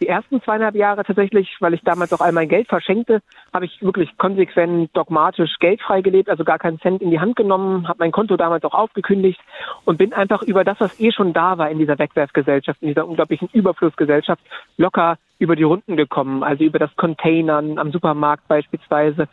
Die 0.00 0.06
ersten 0.06 0.40
zweieinhalb 0.42 0.76
Jahre 0.76 1.02
tatsächlich, 1.02 1.56
weil 1.58 1.74
ich 1.74 1.80
damals 1.82 2.12
auch 2.12 2.20
all 2.20 2.30
mein 2.30 2.48
Geld 2.48 2.68
verschenkte, 2.68 3.20
habe 3.52 3.64
ich 3.64 3.82
wirklich 3.82 4.16
konsequent 4.16 4.90
dogmatisch 4.96 5.56
geldfrei 5.58 6.02
gelebt, 6.02 6.30
also 6.30 6.44
gar 6.44 6.58
keinen 6.58 6.78
Cent 6.78 7.02
in 7.02 7.10
die 7.10 7.18
Hand 7.18 7.34
genommen, 7.34 7.88
habe 7.88 7.98
mein 7.98 8.12
Konto 8.12 8.36
damals 8.36 8.62
auch 8.62 8.74
aufgekündigt 8.74 9.40
und 9.84 9.98
bin 9.98 10.12
einfach 10.12 10.42
über 10.42 10.62
das, 10.62 10.78
was 10.78 11.00
eh 11.00 11.10
schon 11.10 11.32
da 11.32 11.58
war 11.58 11.68
in 11.70 11.80
dieser 11.80 11.98
Wegwerfgesellschaft, 11.98 12.80
in 12.80 12.88
dieser 12.88 13.08
unglaublichen 13.08 13.48
Überflussgesellschaft, 13.52 14.40
locker 14.76 15.18
über 15.40 15.56
die 15.56 15.64
Runden 15.64 15.96
gekommen. 15.96 16.44
Also 16.44 16.62
über 16.62 16.78
das 16.78 16.94
Containern 16.94 17.78
am 17.78 17.90
Supermarkt 17.90 18.46
beispielsweise, 18.46 19.28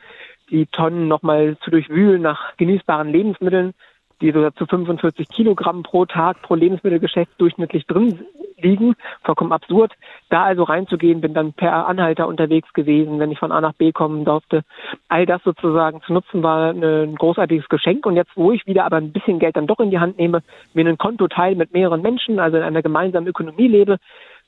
die 0.49 0.65
Tonnen 0.67 1.07
nochmal 1.07 1.57
zu 1.63 1.71
durchwühlen 1.71 2.21
nach 2.21 2.55
genießbaren 2.57 3.09
Lebensmitteln, 3.09 3.73
die 4.21 4.31
so 4.31 4.49
zu 4.51 4.65
45 4.65 5.27
Kilogramm 5.29 5.83
pro 5.83 6.05
Tag 6.05 6.41
pro 6.41 6.55
Lebensmittelgeschäft 6.55 7.31
durchschnittlich 7.37 7.85
drin 7.85 8.25
liegen. 8.57 8.95
Vollkommen 9.23 9.51
absurd. 9.51 9.93
Da 10.29 10.43
also 10.43 10.63
reinzugehen, 10.63 11.21
bin 11.21 11.33
dann 11.33 11.53
per 11.53 11.87
Anhalter 11.87 12.27
unterwegs 12.27 12.71
gewesen, 12.73 13.19
wenn 13.19 13.31
ich 13.31 13.39
von 13.39 13.51
A 13.51 13.59
nach 13.59 13.73
B 13.73 13.91
kommen 13.91 14.25
durfte. 14.25 14.63
All 15.09 15.25
das 15.25 15.43
sozusagen 15.43 16.01
zu 16.01 16.13
nutzen 16.13 16.43
war 16.43 16.71
ein 16.71 17.15
großartiges 17.15 17.67
Geschenk. 17.69 18.05
Und 18.05 18.15
jetzt, 18.15 18.31
wo 18.35 18.51
ich 18.51 18.65
wieder 18.65 18.85
aber 18.85 18.97
ein 18.97 19.11
bisschen 19.11 19.39
Geld 19.39 19.57
dann 19.57 19.67
doch 19.67 19.79
in 19.79 19.91
die 19.91 19.99
Hand 19.99 20.17
nehme, 20.17 20.41
mir 20.73 20.87
ein 20.87 20.97
Konto 20.97 21.27
teile 21.27 21.55
mit 21.55 21.73
mehreren 21.73 22.01
Menschen, 22.01 22.39
also 22.39 22.57
in 22.57 22.63
einer 22.63 22.81
gemeinsamen 22.81 23.27
Ökonomie 23.27 23.67
lebe, 23.67 23.97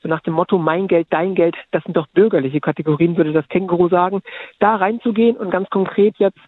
so 0.02 0.08
nach 0.08 0.20
dem 0.20 0.34
Motto 0.34 0.58
mein 0.58 0.88
Geld, 0.88 1.08
dein 1.10 1.34
Geld, 1.34 1.56
das 1.70 1.82
sind 1.84 1.96
doch 1.96 2.06
bürgerliche 2.08 2.60
Kategorien, 2.60 3.16
würde 3.16 3.32
das 3.32 3.48
Känguru 3.48 3.88
sagen, 3.88 4.22
da 4.58 4.76
reinzugehen 4.76 5.36
und 5.36 5.50
ganz 5.50 5.68
konkret 5.70 6.16
jetzt 6.18 6.38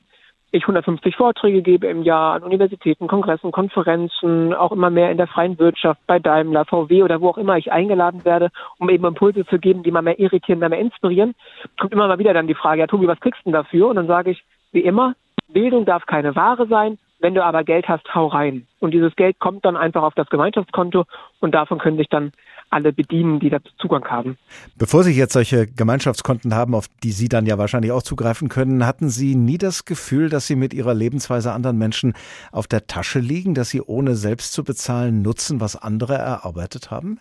ich 0.53 0.65
150 0.65 1.15
Vorträge 1.17 1.63
gebe 1.63 1.87
im 1.87 2.03
Jahr 2.03 2.35
an 2.35 2.43
Universitäten, 2.43 3.07
Kongressen, 3.07 3.53
Konferenzen, 3.53 4.53
auch 4.53 4.73
immer 4.73 4.91
mehr 4.91 5.11
in 5.11 5.17
der 5.17 5.29
freien 5.29 5.59
Wirtschaft, 5.59 6.01
bei 6.07 6.19
Daimler, 6.19 6.65
VW 6.65 7.05
oder 7.05 7.21
wo 7.21 7.29
auch 7.29 7.39
immer 7.39 7.57
ich 7.57 7.71
eingeladen 7.71 8.25
werde, 8.25 8.51
um 8.79 8.91
eben 8.91 9.05
Impulse 9.05 9.47
zu 9.47 9.59
geben, 9.59 9.83
die 9.83 9.93
mal 9.93 10.03
mehr 10.03 10.19
irritieren, 10.19 10.59
mehr, 10.59 10.69
mehr 10.69 10.81
inspirieren, 10.81 11.35
kommt 11.79 11.93
immer 11.93 12.09
mal 12.09 12.19
wieder 12.19 12.35
dann 12.35 12.49
die 12.49 12.55
Frage, 12.55 12.81
ja 12.81 12.87
Tobi, 12.89 13.07
was 13.07 13.21
kriegst 13.21 13.41
du 13.41 13.45
denn 13.45 13.53
dafür? 13.53 13.89
Und 13.89 13.97
dann 13.97 14.09
sage 14.09 14.33
ich, 14.33 14.43
wie 14.73 14.81
immer, 14.81 15.15
Bildung 15.49 15.85
darf 15.85 16.07
keine 16.07 16.35
Ware 16.35 16.67
sein, 16.67 16.99
wenn 17.21 17.35
du 17.35 17.45
aber 17.45 17.65
Geld 17.65 17.89
hast, 17.89 18.15
hau 18.15 18.27
rein. 18.27 18.67
Und 18.81 18.93
dieses 18.93 19.15
Geld 19.15 19.39
kommt 19.39 19.65
dann 19.65 19.77
einfach 19.77 20.03
auf 20.03 20.15
das 20.15 20.29
Gemeinschaftskonto 20.29 21.05
und 21.41 21.55
davon 21.55 21.79
können 21.79 21.99
sich 21.99 22.09
dann 22.09 22.33
alle 22.71 22.93
bedienen, 22.93 23.41
die 23.41 23.51
dazu 23.51 23.71
Zugang 23.79 24.05
haben. 24.07 24.39
Bevor 24.79 25.03
Sie 25.03 25.13
jetzt 25.13 25.33
solche 25.33 25.67
Gemeinschaftskonten 25.67 26.55
haben, 26.55 26.75
auf 26.75 26.87
die 27.03 27.11
Sie 27.11 27.29
dann 27.29 27.47
ja 27.47 27.59
wahrscheinlich 27.59 27.93
auch 27.93 28.03
zugreifen 28.03 28.49
können, 28.49 28.87
hatten 28.87 29.09
Sie 29.09 29.35
nie 29.35 29.59
das 29.59 29.85
Gefühl, 29.85 30.29
dass 30.29 30.47
Sie 30.47 30.57
mit 30.57 30.73
Ihrer 30.73 30.95
Lebensweise 30.95 31.53
anderen 31.53 31.79
Menschen 31.79 32.15
auf 32.53 32.67
der 32.67 32.87
Tasche 32.87 33.19
liegen, 33.19 33.55
dass 33.55 33.71
Sie 33.71 33.83
ohne 33.83 34.15
selbst 34.15 34.53
zu 34.53 34.65
bezahlen 34.65 35.23
nutzen, 35.23 35.61
was 35.61 35.77
andere 35.77 36.15
erarbeitet 36.15 36.91
haben? 36.91 37.21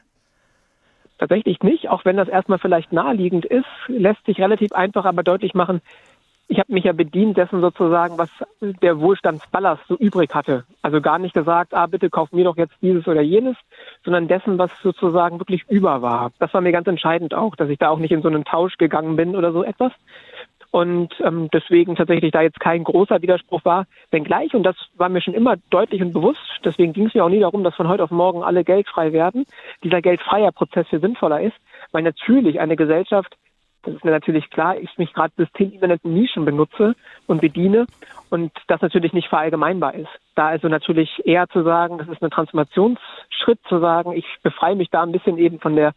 Tatsächlich 1.18 1.62
nicht, 1.64 1.90
auch 1.90 2.06
wenn 2.06 2.16
das 2.16 2.30
erstmal 2.30 2.60
vielleicht 2.60 2.94
naheliegend 2.94 3.46
ist, 3.46 3.66
lässt 3.88 4.26
sich 4.26 4.40
relativ 4.40 4.72
einfach 4.72 5.04
aber 5.04 5.22
deutlich 5.22 5.54
machen, 5.54 5.82
ich 6.50 6.58
habe 6.58 6.74
mich 6.74 6.84
ja 6.84 6.94
bedient 6.94 7.38
dessen 7.38 7.62
sozusagen, 7.62 8.18
was 8.18 8.30
der 8.60 9.00
Wohlstandsballast 9.00 9.84
so 9.88 9.96
übrig 9.96 10.34
hatte. 10.34 10.66
Also 10.82 11.00
gar 11.00 11.20
nicht 11.20 11.36
gesagt, 11.36 11.76
ah, 11.76 11.86
bitte 11.86 12.10
kauf 12.10 12.32
mir 12.32 12.44
doch 12.44 12.58
jetzt 12.58 12.74
dieses 12.82 13.08
oder 13.08 13.22
jenes, 13.22 13.56
sondern 14.04 14.28
dessen, 14.28 14.58
was 14.58 14.72
sozusagen 14.82 15.40
wirklich 15.40 15.64
über 15.70 16.02
war. 16.02 16.32
Das 16.40 16.52
war 16.56 16.62
mir 16.62 16.72
ganz 16.72 16.88
entscheidend 16.88 17.36
auch, 17.36 17.56
dass 17.56 17.70
ich 17.70 17.78
da 17.78 17.90
auch 17.90 18.00
nicht 18.00 18.12
in 18.12 18.24
so 18.24 18.30
einen 18.30 18.46
Tausch 18.46 18.78
gegangen 18.78 19.16
bin 19.16 19.36
oder 19.36 19.52
so 19.52 19.64
etwas. 19.64 19.92
Und 20.72 21.14
ähm, 21.24 21.50
deswegen 21.54 21.96
tatsächlich 21.96 22.32
da 22.32 22.42
jetzt 22.42 22.60
kein 22.60 22.84
großer 22.84 23.22
Widerspruch 23.22 23.64
war, 23.64 23.86
wenngleich, 24.10 24.54
und 24.56 24.64
das 24.64 24.76
war 24.98 25.10
mir 25.10 25.22
schon 25.22 25.34
immer 25.36 25.56
deutlich 25.70 26.02
und 26.02 26.14
bewusst, 26.14 26.42
deswegen 26.64 26.94
ging 26.94 27.08
es 27.08 27.14
mir 27.14 27.24
auch 27.24 27.30
nie 27.30 27.40
darum, 27.40 27.64
dass 27.64 27.76
von 27.76 27.88
heute 27.88 28.04
auf 28.04 28.12
morgen 28.12 28.44
alle 28.44 28.64
geldfrei 28.64 29.14
werden, 29.14 29.46
dieser 29.84 30.02
geldfreier 30.02 30.52
Prozess 30.52 30.88
viel 30.88 31.00
sinnvoller 31.00 31.42
ist, 31.42 31.56
weil 31.92 32.04
natürlich 32.04 32.60
eine 32.60 32.76
Gesellschaft 32.76 33.36
das 33.84 33.96
ist 33.96 34.04
mir 34.04 34.12
natürlich 34.12 34.50
klar, 34.50 34.78
ich 34.78 34.98
mich 34.98 35.14
gerade 35.14 35.34
systemimmanenten 35.38 36.14
Nischen 36.14 36.46
benutze 36.46 36.96
und 37.28 37.42
bediene 37.42 37.86
und 38.30 38.52
das 38.68 38.82
natürlich 38.82 39.14
nicht 39.14 39.30
verallgemeinbar 39.30 39.96
ist. 39.96 40.10
Da 40.36 40.48
also 40.48 40.68
natürlich 40.68 41.10
eher 41.26 41.48
zu 41.50 41.64
sagen, 41.64 41.98
das 41.98 42.08
ist 42.08 42.22
ein 42.22 42.30
Transformationsschritt, 42.30 43.60
zu 43.68 43.80
sagen, 43.80 44.12
ich 44.14 44.26
befreie 44.44 44.76
mich 44.76 44.90
da 44.90 45.04
ein 45.04 45.12
bisschen 45.12 45.38
eben 45.38 45.60
von 45.60 45.76
der 45.76 45.94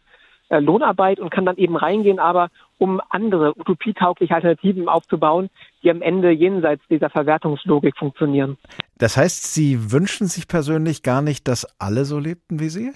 äh, 0.49 0.59
Lohnarbeit 0.59 1.19
und 1.19 1.29
kann 1.29 1.45
dann 1.45 1.57
eben 1.57 1.75
reingehen, 1.75 2.19
aber 2.19 2.49
um 2.77 3.01
andere 3.09 3.57
utopietaugliche 3.57 4.35
Alternativen 4.35 4.87
aufzubauen, 4.87 5.49
die 5.83 5.89
am 5.89 6.01
Ende 6.01 6.31
jenseits 6.31 6.83
dieser 6.89 7.09
Verwertungslogik 7.09 7.97
funktionieren. 7.97 8.57
Das 8.97 9.17
heißt, 9.17 9.53
Sie 9.53 9.91
wünschen 9.91 10.27
sich 10.27 10.47
persönlich 10.47 11.03
gar 11.03 11.21
nicht, 11.21 11.47
dass 11.47 11.67
alle 11.79 12.05
so 12.05 12.19
lebten 12.19 12.59
wie 12.59 12.69
Sie? 12.69 12.91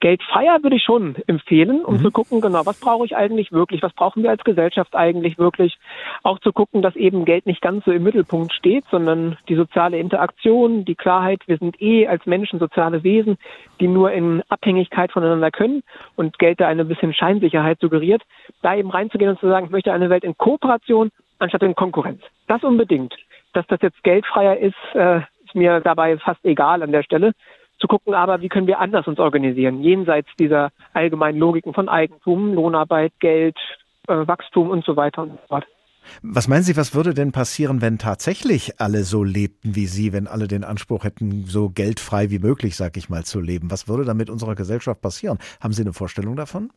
Geldfreier 0.00 0.62
würde 0.62 0.76
ich 0.76 0.82
schon 0.82 1.16
empfehlen, 1.26 1.84
um 1.84 1.94
mhm. 1.96 2.02
zu 2.02 2.10
gucken, 2.10 2.40
genau, 2.40 2.66
was 2.66 2.78
brauche 2.80 3.06
ich 3.06 3.16
eigentlich 3.16 3.50
wirklich, 3.50 3.82
was 3.82 3.94
brauchen 3.94 4.22
wir 4.22 4.30
als 4.30 4.44
Gesellschaft 4.44 4.94
eigentlich 4.94 5.38
wirklich. 5.38 5.78
Auch 6.22 6.38
zu 6.38 6.52
gucken, 6.52 6.82
dass 6.82 6.94
eben 6.96 7.24
Geld 7.24 7.46
nicht 7.46 7.62
ganz 7.62 7.84
so 7.84 7.92
im 7.92 8.02
Mittelpunkt 8.02 8.52
steht, 8.52 8.84
sondern 8.90 9.38
die 9.48 9.54
soziale 9.54 9.98
Interaktion, 9.98 10.84
die 10.84 10.94
Klarheit, 10.94 11.40
wir 11.46 11.56
sind 11.56 11.80
eh 11.80 12.06
als 12.06 12.26
Menschen 12.26 12.58
soziale 12.58 13.02
Wesen, 13.04 13.38
die 13.80 13.88
nur 13.88 14.12
in 14.12 14.42
Abhängigkeit 14.48 15.12
voneinander 15.12 15.50
können 15.50 15.82
und 16.14 16.38
Geld 16.38 16.60
da 16.60 16.68
eine 16.68 16.84
bisschen 16.84 17.14
Scheinsicherheit 17.14 17.80
suggeriert, 17.80 18.22
da 18.62 18.74
eben 18.74 18.90
reinzugehen 18.90 19.30
und 19.30 19.40
zu 19.40 19.48
sagen, 19.48 19.66
ich 19.66 19.72
möchte 19.72 19.92
eine 19.92 20.10
Welt 20.10 20.24
in 20.24 20.36
Kooperation 20.36 21.10
anstatt 21.38 21.62
in 21.62 21.74
Konkurrenz. 21.74 22.22
Das 22.48 22.62
unbedingt. 22.62 23.14
Dass 23.54 23.66
das 23.68 23.80
jetzt 23.80 24.02
geldfreier 24.04 24.58
ist, 24.58 24.74
äh, 24.94 25.20
ist 25.44 25.54
mir 25.54 25.80
dabei 25.80 26.18
fast 26.18 26.44
egal 26.44 26.82
an 26.82 26.92
der 26.92 27.02
Stelle 27.02 27.32
zu 27.78 27.86
gucken 27.86 28.14
aber, 28.14 28.40
wie 28.40 28.48
können 28.48 28.66
wir 28.66 28.80
anders 28.80 29.06
uns 29.06 29.18
organisieren, 29.18 29.82
jenseits 29.82 30.28
dieser 30.38 30.70
allgemeinen 30.92 31.38
Logiken 31.38 31.74
von 31.74 31.88
Eigentum, 31.88 32.54
Lohnarbeit, 32.54 33.12
Geld, 33.20 33.56
äh, 34.08 34.26
Wachstum 34.26 34.70
und 34.70 34.84
so 34.84 34.96
weiter 34.96 35.22
und 35.22 35.32
so 35.32 35.38
fort. 35.48 35.66
Was 36.22 36.46
meinen 36.48 36.62
Sie, 36.62 36.76
was 36.76 36.94
würde 36.94 37.14
denn 37.14 37.32
passieren, 37.32 37.82
wenn 37.82 37.98
tatsächlich 37.98 38.80
alle 38.80 39.02
so 39.02 39.24
lebten 39.24 39.74
wie 39.74 39.86
Sie, 39.86 40.12
wenn 40.12 40.28
alle 40.28 40.46
den 40.46 40.64
Anspruch 40.64 41.04
hätten, 41.04 41.44
so 41.46 41.68
geldfrei 41.68 42.30
wie 42.30 42.38
möglich, 42.38 42.76
sag 42.76 42.96
ich 42.96 43.08
mal, 43.08 43.24
zu 43.24 43.40
leben? 43.40 43.70
Was 43.70 43.88
würde 43.88 44.04
dann 44.04 44.16
mit 44.16 44.30
unserer 44.30 44.54
Gesellschaft 44.54 45.00
passieren? 45.00 45.38
Haben 45.60 45.72
Sie 45.72 45.82
eine 45.82 45.92
Vorstellung 45.92 46.36
davon? 46.36 46.70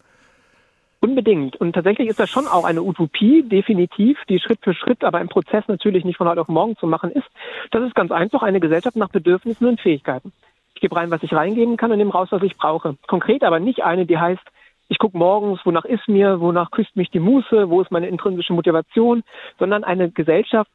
Unbedingt. 1.02 1.56
Und 1.56 1.74
tatsächlich 1.74 2.10
ist 2.10 2.20
das 2.20 2.30
schon 2.30 2.48
auch 2.48 2.66
eine 2.66 2.82
Utopie, 2.82 3.44
definitiv, 3.44 4.18
die 4.28 4.40
Schritt 4.40 4.60
für 4.62 4.74
Schritt, 4.74 5.04
aber 5.04 5.22
im 5.22 5.30
Prozess 5.30 5.64
natürlich 5.68 6.04
nicht 6.04 6.18
von 6.18 6.28
heute 6.28 6.42
auf 6.42 6.50
morgen 6.50 6.76
zu 6.76 6.88
machen 6.88 7.12
ist. 7.12 7.28
Das 7.72 7.84
ist 7.84 7.96
ganz 7.96 8.12
einfach 8.12 8.44
eine 8.44 8.60
Gesellschaft 8.60 8.98
nach 8.98 9.10
Bedürfnissen 9.10 9.66
und 9.66 9.80
Fähigkeiten. 9.80 10.34
Ich 10.80 10.82
gebe 10.82 10.96
rein, 10.96 11.12
was 11.12 11.22
ich 11.24 11.34
reingeben 11.34 11.76
kann 11.76 11.92
und 11.92 11.98
nehme 11.98 12.14
raus, 12.14 12.30
was 12.32 12.42
ich 12.42 12.56
brauche. 12.56 12.96
Konkret 13.06 13.44
aber 13.44 13.60
nicht 13.60 13.84
eine, 13.84 14.06
die 14.06 14.18
heißt, 14.18 14.42
ich 14.88 14.98
gucke 14.98 15.18
morgens, 15.18 15.60
wonach 15.66 15.84
ist 15.84 16.08
mir, 16.08 16.40
wonach 16.40 16.72
küsst 16.72 16.96
mich 16.96 17.12
die 17.12 17.20
Muße, 17.20 17.70
wo 17.70 17.82
ist 17.82 17.92
meine 17.92 18.08
intrinsische 18.08 18.54
Motivation, 18.54 19.24
sondern 19.60 19.84
eine 19.84 20.10
Gesellschaft, 20.10 20.72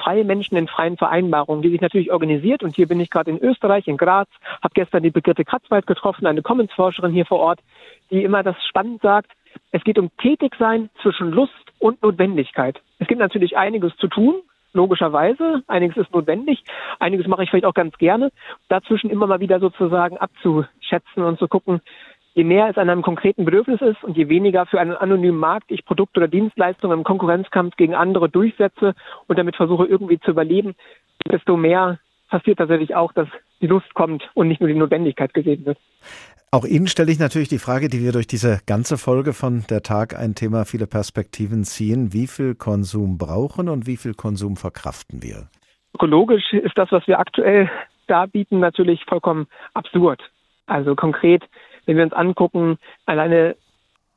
freie 0.00 0.22
Menschen 0.22 0.56
in 0.56 0.68
freien 0.68 0.96
Vereinbarungen, 0.96 1.62
die 1.62 1.70
sich 1.70 1.80
natürlich 1.80 2.12
organisiert. 2.12 2.62
Und 2.62 2.76
hier 2.76 2.86
bin 2.86 3.00
ich 3.00 3.10
gerade 3.10 3.32
in 3.32 3.40
Österreich, 3.40 3.88
in 3.88 3.96
Graz, 3.96 4.28
habe 4.62 4.74
gestern 4.74 5.02
die 5.02 5.10
Brigitte 5.10 5.44
Kratzwald 5.44 5.88
getroffen, 5.88 6.28
eine 6.28 6.42
Commons-Forscherin 6.42 7.10
hier 7.10 7.26
vor 7.26 7.40
Ort, 7.40 7.58
die 8.12 8.22
immer 8.22 8.44
das 8.44 8.54
spannend 8.64 9.02
sagt, 9.02 9.32
es 9.72 9.82
geht 9.82 9.98
um 9.98 10.08
Tätigsein 10.18 10.88
zwischen 11.02 11.32
Lust 11.32 11.52
und 11.80 12.00
Notwendigkeit. 12.00 12.80
Es 13.00 13.08
gibt 13.08 13.18
natürlich 13.18 13.56
einiges 13.56 13.96
zu 13.96 14.06
tun, 14.06 14.36
logischerweise. 14.72 15.62
Einiges 15.66 15.96
ist 15.96 16.12
notwendig, 16.12 16.64
einiges 16.98 17.26
mache 17.26 17.44
ich 17.44 17.50
vielleicht 17.50 17.66
auch 17.66 17.74
ganz 17.74 17.96
gerne. 17.98 18.30
Dazwischen 18.68 19.10
immer 19.10 19.26
mal 19.26 19.40
wieder 19.40 19.60
sozusagen 19.60 20.18
abzuschätzen 20.18 21.22
und 21.22 21.38
zu 21.38 21.48
gucken, 21.48 21.80
je 22.34 22.44
mehr 22.44 22.68
es 22.68 22.78
an 22.78 22.88
einem 22.88 23.02
konkreten 23.02 23.44
Bedürfnis 23.44 23.80
ist 23.80 24.02
und 24.04 24.16
je 24.16 24.28
weniger 24.28 24.66
für 24.66 24.80
einen 24.80 24.92
anonymen 24.92 25.38
Markt 25.38 25.70
ich 25.70 25.84
Produkte 25.84 26.20
oder 26.20 26.28
Dienstleistungen 26.28 26.98
im 26.98 27.04
Konkurrenzkampf 27.04 27.76
gegen 27.76 27.94
andere 27.94 28.28
durchsetze 28.28 28.94
und 29.26 29.38
damit 29.38 29.56
versuche 29.56 29.86
irgendwie 29.86 30.20
zu 30.20 30.30
überleben, 30.30 30.74
desto 31.30 31.56
mehr 31.56 31.98
passiert 32.28 32.58
tatsächlich 32.58 32.94
auch, 32.94 33.12
dass 33.12 33.28
die 33.60 33.66
Lust 33.66 33.92
kommt 33.94 34.30
und 34.34 34.48
nicht 34.48 34.60
nur 34.60 34.68
die 34.68 34.76
Notwendigkeit 34.76 35.34
gesehen 35.34 35.66
wird. 35.66 35.78
Auch 36.50 36.64
Ihnen 36.64 36.86
stelle 36.86 37.12
ich 37.12 37.18
natürlich 37.18 37.50
die 37.50 37.58
Frage, 37.58 37.88
die 37.88 38.02
wir 38.02 38.12
durch 38.12 38.26
diese 38.26 38.60
ganze 38.64 38.96
Folge 38.96 39.34
von 39.34 39.64
der 39.68 39.82
Tag 39.82 40.18
ein 40.18 40.34
Thema 40.34 40.64
viele 40.64 40.86
Perspektiven 40.86 41.64
ziehen. 41.64 42.14
Wie 42.14 42.26
viel 42.26 42.54
Konsum 42.54 43.18
brauchen 43.18 43.68
und 43.68 43.86
wie 43.86 43.98
viel 43.98 44.14
Konsum 44.14 44.56
verkraften 44.56 45.22
wir? 45.22 45.48
Ökologisch 45.94 46.54
ist 46.54 46.78
das, 46.78 46.90
was 46.90 47.06
wir 47.06 47.18
aktuell 47.18 47.70
darbieten, 48.06 48.60
natürlich 48.60 49.04
vollkommen 49.04 49.46
absurd. 49.74 50.22
Also 50.64 50.96
konkret, 50.96 51.44
wenn 51.84 51.98
wir 51.98 52.04
uns 52.04 52.14
angucken, 52.14 52.78
alleine 53.04 53.54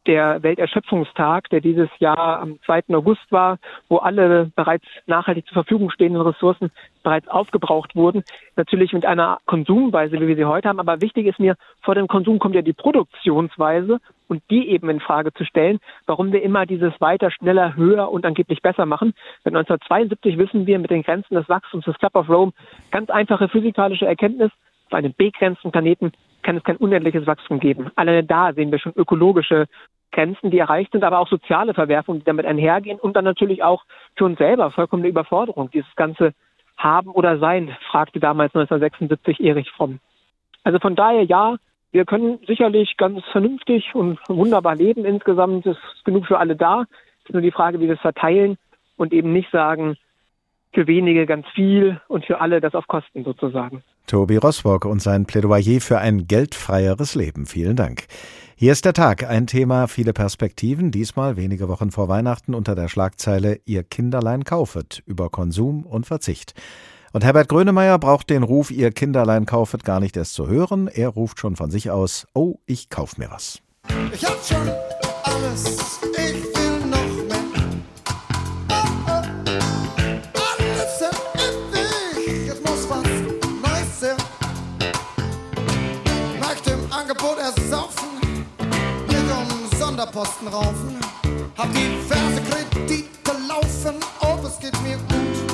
der 0.07 0.41
Welterschöpfungstag, 0.43 1.49
der 1.49 1.61
dieses 1.61 1.89
Jahr 1.99 2.39
am 2.39 2.59
2. 2.65 2.83
August 2.93 3.31
war, 3.31 3.57
wo 3.89 3.97
alle 3.97 4.51
bereits 4.55 4.85
nachhaltig 5.05 5.45
zur 5.47 5.63
Verfügung 5.63 5.91
stehenden 5.91 6.21
Ressourcen 6.21 6.71
bereits 7.03 7.27
aufgebraucht 7.27 7.95
wurden. 7.95 8.23
Natürlich 8.55 8.93
mit 8.93 9.05
einer 9.05 9.39
Konsumweise, 9.45 10.19
wie 10.19 10.27
wir 10.27 10.35
sie 10.35 10.45
heute 10.45 10.69
haben. 10.69 10.79
Aber 10.79 11.01
wichtig 11.01 11.27
ist 11.27 11.39
mir, 11.39 11.55
vor 11.81 11.95
dem 11.95 12.07
Konsum 12.07 12.39
kommt 12.39 12.55
ja 12.55 12.61
die 12.61 12.73
Produktionsweise 12.73 13.99
und 14.27 14.41
die 14.49 14.69
eben 14.69 14.89
in 14.89 14.99
Frage 14.99 15.33
zu 15.33 15.45
stellen, 15.45 15.79
warum 16.05 16.31
wir 16.31 16.41
immer 16.41 16.65
dieses 16.65 16.99
weiter, 16.99 17.31
schneller, 17.31 17.75
höher 17.75 18.11
und 18.11 18.25
angeblich 18.25 18.61
besser 18.61 18.85
machen. 18.85 19.13
Seit 19.43 19.53
1972 19.53 20.37
wissen 20.37 20.65
wir 20.65 20.79
mit 20.79 20.89
den 20.89 21.03
Grenzen 21.03 21.35
des 21.35 21.49
Wachstums 21.49 21.85
des 21.85 21.97
Club 21.97 22.15
of 22.15 22.29
Rome 22.29 22.53
ganz 22.91 23.09
einfache 23.09 23.49
physikalische 23.49 24.05
Erkenntnis, 24.05 24.51
auf 24.87 24.93
einem 24.93 25.13
begrenzten 25.15 25.71
Planeten 25.71 26.11
kann 26.43 26.57
es 26.57 26.63
kein 26.63 26.77
unendliches 26.77 27.27
Wachstum 27.27 27.59
geben. 27.59 27.91
Alleine 27.95 28.23
da 28.23 28.53
sehen 28.53 28.71
wir 28.71 28.79
schon 28.79 28.93
ökologische 28.95 29.67
Grenzen, 30.11 30.51
die 30.51 30.59
erreicht 30.59 30.91
sind, 30.91 31.03
aber 31.03 31.19
auch 31.19 31.27
soziale 31.27 31.73
Verwerfungen, 31.73 32.19
die 32.19 32.25
damit 32.25 32.45
einhergehen 32.45 32.99
und 32.99 33.15
dann 33.15 33.25
natürlich 33.25 33.63
auch 33.63 33.83
für 34.15 34.25
uns 34.25 34.37
selber 34.37 34.71
vollkommene 34.71 35.07
Überforderung. 35.07 35.71
Dieses 35.71 35.95
ganze 35.95 36.33
Haben 36.77 37.11
oder 37.11 37.39
Sein, 37.39 37.75
fragte 37.89 38.19
damals 38.19 38.53
1976 38.53 39.39
Erich 39.39 39.71
Fromm. 39.71 39.99
Also 40.63 40.79
von 40.79 40.95
daher 40.95 41.23
ja, 41.23 41.55
wir 41.91 42.05
können 42.05 42.39
sicherlich 42.47 42.95
ganz 42.97 43.23
vernünftig 43.31 43.93
und 43.93 44.19
wunderbar 44.27 44.75
leben 44.75 45.05
insgesamt. 45.05 45.65
Es 45.65 45.77
ist 45.77 46.05
genug 46.05 46.25
für 46.25 46.39
alle 46.39 46.55
da. 46.55 46.85
Es 47.23 47.29
ist 47.29 47.33
nur 47.33 47.41
die 47.41 47.51
Frage, 47.51 47.79
wie 47.79 47.87
wir 47.87 47.95
es 47.95 48.01
verteilen 48.01 48.57
und 48.97 49.13
eben 49.13 49.33
nicht 49.33 49.51
sagen, 49.51 49.97
für 50.73 50.87
wenige 50.87 51.25
ganz 51.25 51.45
viel 51.53 51.99
und 52.07 52.25
für 52.25 52.39
alle 52.39 52.61
das 52.61 52.73
auf 52.73 52.87
Kosten 52.87 53.23
sozusagen. 53.23 53.83
Tobi 54.07 54.37
Rosbock 54.37 54.85
und 54.85 55.01
sein 55.01 55.25
Plädoyer 55.25 55.79
für 55.81 55.99
ein 55.99 56.27
geldfreieres 56.27 57.15
Leben. 57.15 57.45
Vielen 57.45 57.75
Dank. 57.75 58.07
Hier 58.55 58.71
ist 58.71 58.85
der 58.85 58.93
Tag, 58.93 59.27
ein 59.27 59.47
Thema, 59.47 59.87
viele 59.87 60.13
Perspektiven, 60.13 60.91
diesmal 60.91 61.35
wenige 61.35 61.67
Wochen 61.67 61.91
vor 61.91 62.09
Weihnachten 62.09 62.53
unter 62.53 62.75
der 62.75 62.89
Schlagzeile 62.89 63.59
Ihr 63.65 63.83
Kinderlein 63.83 64.43
kaufet 64.43 65.01
über 65.05 65.29
Konsum 65.29 65.83
und 65.85 66.05
Verzicht. 66.05 66.53
Und 67.13 67.23
Herbert 67.23 67.49
Grönemeyer 67.49 67.99
braucht 67.99 68.29
den 68.29 68.43
Ruf 68.43 68.71
Ihr 68.71 68.91
Kinderlein 68.91 69.45
kaufet 69.45 69.83
gar 69.83 69.99
nicht 69.99 70.15
erst 70.15 70.33
zu 70.33 70.47
hören. 70.47 70.87
Er 70.87 71.09
ruft 71.09 71.39
schon 71.39 71.55
von 71.55 71.71
sich 71.71 71.91
aus, 71.91 72.27
oh, 72.33 72.59
ich 72.65 72.89
kauf 72.89 73.17
mir 73.17 73.29
was. 73.31 73.61
Ich 74.13 74.23
hab 74.23 74.37
schon 74.45 74.69
alles, 75.23 75.99
ich 76.03 76.17
will 76.17 76.70
Sonderposten 90.11 90.47
raufen. 90.47 90.97
Hab 91.57 91.69
diverse 91.73 92.41
Kredite 92.49 93.07
laufen, 93.47 93.95
oh, 94.21 94.37
es 94.45 94.59
geht 94.59 94.81
mir 94.83 94.97
gut. 94.97 95.53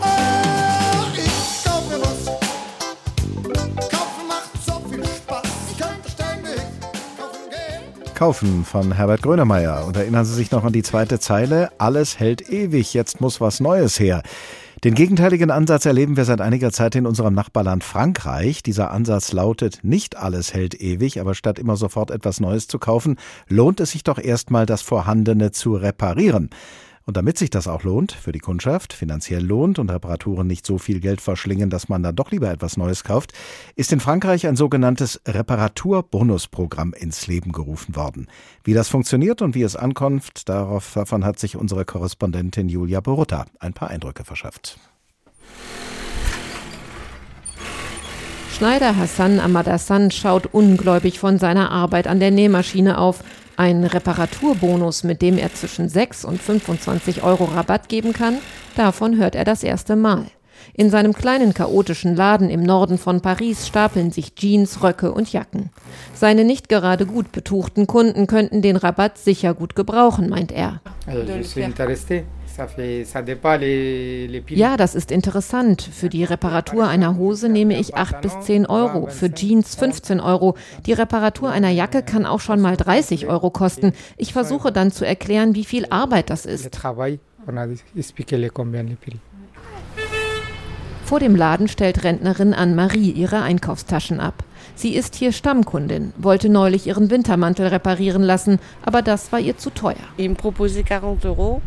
Oh, 0.00 1.06
ich 1.14 1.64
kauf 1.64 1.88
mir 1.90 2.00
was. 2.00 2.24
Kaufen 3.90 4.26
macht 4.26 4.50
so 4.64 4.80
viel 4.90 5.04
Spaß, 5.04 5.42
ich 5.70 5.78
könnte 5.78 6.10
ständig 6.10 6.62
kaufen 7.18 7.50
gehen. 7.50 8.14
Kaufen 8.14 8.64
von 8.64 8.92
Herbert 8.92 9.22
Grönemeyer. 9.22 9.84
Und 9.86 9.96
erinnern 9.96 10.24
Sie 10.24 10.34
sich 10.34 10.50
noch 10.50 10.64
an 10.64 10.72
die 10.72 10.82
zweite 10.82 11.20
Zeile? 11.20 11.70
Alles 11.78 12.18
hält 12.18 12.48
ewig, 12.48 12.94
jetzt 12.94 13.20
muss 13.20 13.40
was 13.40 13.60
Neues 13.60 14.00
her. 14.00 14.22
Den 14.84 14.94
gegenteiligen 14.94 15.50
Ansatz 15.50 15.86
erleben 15.86 16.16
wir 16.16 16.24
seit 16.24 16.40
einiger 16.40 16.70
Zeit 16.70 16.94
in 16.94 17.04
unserem 17.04 17.34
Nachbarland 17.34 17.82
Frankreich. 17.82 18.62
Dieser 18.62 18.92
Ansatz 18.92 19.32
lautet, 19.32 19.80
nicht 19.82 20.16
alles 20.16 20.54
hält 20.54 20.80
ewig, 20.80 21.20
aber 21.20 21.34
statt 21.34 21.58
immer 21.58 21.76
sofort 21.76 22.12
etwas 22.12 22.38
Neues 22.38 22.68
zu 22.68 22.78
kaufen, 22.78 23.16
lohnt 23.48 23.80
es 23.80 23.90
sich 23.90 24.04
doch 24.04 24.20
erstmal, 24.20 24.66
das 24.66 24.82
Vorhandene 24.82 25.50
zu 25.50 25.74
reparieren. 25.74 26.50
Und 27.08 27.16
damit 27.16 27.38
sich 27.38 27.48
das 27.48 27.68
auch 27.68 27.84
lohnt, 27.84 28.12
für 28.12 28.32
die 28.32 28.38
Kundschaft, 28.38 28.92
finanziell 28.92 29.42
lohnt 29.42 29.78
und 29.78 29.90
Reparaturen 29.90 30.46
nicht 30.46 30.66
so 30.66 30.76
viel 30.76 31.00
Geld 31.00 31.22
verschlingen, 31.22 31.70
dass 31.70 31.88
man 31.88 32.02
dann 32.02 32.14
doch 32.14 32.30
lieber 32.30 32.50
etwas 32.50 32.76
Neues 32.76 33.02
kauft, 33.02 33.32
ist 33.76 33.94
in 33.94 34.00
Frankreich 34.00 34.46
ein 34.46 34.56
sogenanntes 34.56 35.18
Reparaturbonusprogramm 35.26 36.92
ins 36.92 37.26
Leben 37.26 37.52
gerufen 37.52 37.96
worden. 37.96 38.26
Wie 38.62 38.74
das 38.74 38.90
funktioniert 38.90 39.40
und 39.40 39.54
wie 39.54 39.62
es 39.62 39.74
ankommt, 39.74 40.50
darauf, 40.50 40.92
davon 40.92 41.24
hat 41.24 41.38
sich 41.38 41.56
unsere 41.56 41.86
Korrespondentin 41.86 42.68
Julia 42.68 43.00
Borutta 43.00 43.46
ein 43.58 43.72
paar 43.72 43.88
Eindrücke 43.88 44.24
verschafft. 44.24 44.78
Schneider 48.52 48.98
Hassan 48.98 49.40
Amadassan 49.40 50.10
schaut 50.10 50.52
ungläubig 50.52 51.18
von 51.18 51.38
seiner 51.38 51.70
Arbeit 51.70 52.06
an 52.06 52.20
der 52.20 52.32
Nähmaschine 52.32 52.98
auf. 52.98 53.24
Ein 53.58 53.82
Reparaturbonus, 53.82 55.02
mit 55.02 55.20
dem 55.20 55.36
er 55.36 55.52
zwischen 55.52 55.88
6 55.88 56.24
und 56.24 56.40
25 56.40 57.24
Euro 57.24 57.42
Rabatt 57.42 57.88
geben 57.88 58.12
kann, 58.12 58.38
davon 58.76 59.16
hört 59.16 59.34
er 59.34 59.44
das 59.44 59.64
erste 59.64 59.96
Mal. 59.96 60.26
In 60.74 60.90
seinem 60.90 61.12
kleinen 61.12 61.54
chaotischen 61.54 62.14
Laden 62.14 62.50
im 62.50 62.62
Norden 62.62 62.98
von 62.98 63.20
Paris 63.20 63.66
stapeln 63.66 64.12
sich 64.12 64.36
Jeans, 64.36 64.84
Röcke 64.84 65.10
und 65.10 65.32
Jacken. 65.32 65.70
Seine 66.14 66.44
nicht 66.44 66.68
gerade 66.68 67.04
gut 67.04 67.32
betuchten 67.32 67.88
Kunden 67.88 68.28
könnten 68.28 68.62
den 68.62 68.76
Rabatt 68.76 69.18
sicher 69.18 69.54
gut 69.54 69.74
gebrauchen, 69.74 70.28
meint 70.28 70.52
er. 70.52 70.80
Also. 71.08 71.32
Ja, 74.58 74.76
das 74.76 74.94
ist 74.94 75.10
interessant. 75.10 75.82
Für 75.82 76.08
die 76.08 76.24
Reparatur 76.24 76.88
einer 76.88 77.16
Hose 77.16 77.48
nehme 77.48 77.78
ich 77.78 77.94
8 77.94 78.20
bis 78.20 78.38
10 78.40 78.66
Euro, 78.66 79.06
für 79.06 79.32
Jeans 79.32 79.74
15 79.76 80.20
Euro. 80.20 80.56
Die 80.86 80.92
Reparatur 80.92 81.50
einer 81.50 81.70
Jacke 81.70 82.02
kann 82.02 82.26
auch 82.26 82.40
schon 82.40 82.60
mal 82.60 82.76
30 82.76 83.26
Euro 83.26 83.50
kosten. 83.50 83.92
Ich 84.16 84.32
versuche 84.32 84.72
dann 84.72 84.90
zu 84.90 85.06
erklären, 85.06 85.54
wie 85.54 85.64
viel 85.64 85.86
Arbeit 85.90 86.30
das 86.30 86.46
ist. 86.46 86.64
Vor 91.04 91.20
dem 91.20 91.36
Laden 91.36 91.68
stellt 91.68 92.04
Rentnerin 92.04 92.52
Anne-Marie 92.52 93.10
ihre 93.12 93.40
Einkaufstaschen 93.40 94.20
ab. 94.20 94.44
Sie 94.78 94.94
ist 94.94 95.16
hier 95.16 95.32
Stammkundin, 95.32 96.12
wollte 96.18 96.48
neulich 96.48 96.86
ihren 96.86 97.10
Wintermantel 97.10 97.66
reparieren 97.66 98.22
lassen, 98.22 98.60
aber 98.84 99.02
das 99.02 99.32
war 99.32 99.40
ihr 99.40 99.58
zu 99.58 99.70
teuer. 99.70 99.96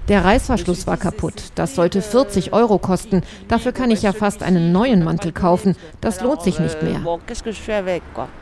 Der 0.07 0.23
Reißverschluss 0.23 0.87
war 0.87 0.95
kaputt. 0.95 1.33
Das 1.55 1.75
sollte 1.75 2.01
40 2.01 2.53
Euro 2.53 2.77
kosten. 2.77 3.21
Dafür 3.49 3.73
kann 3.73 3.91
ich 3.91 4.03
ja 4.03 4.13
fast 4.13 4.43
einen 4.43 4.71
neuen 4.71 5.03
Mantel 5.03 5.33
kaufen. 5.33 5.75
Das 5.99 6.21
lohnt 6.21 6.41
sich 6.41 6.59
nicht 6.59 6.81
mehr. 6.83 7.01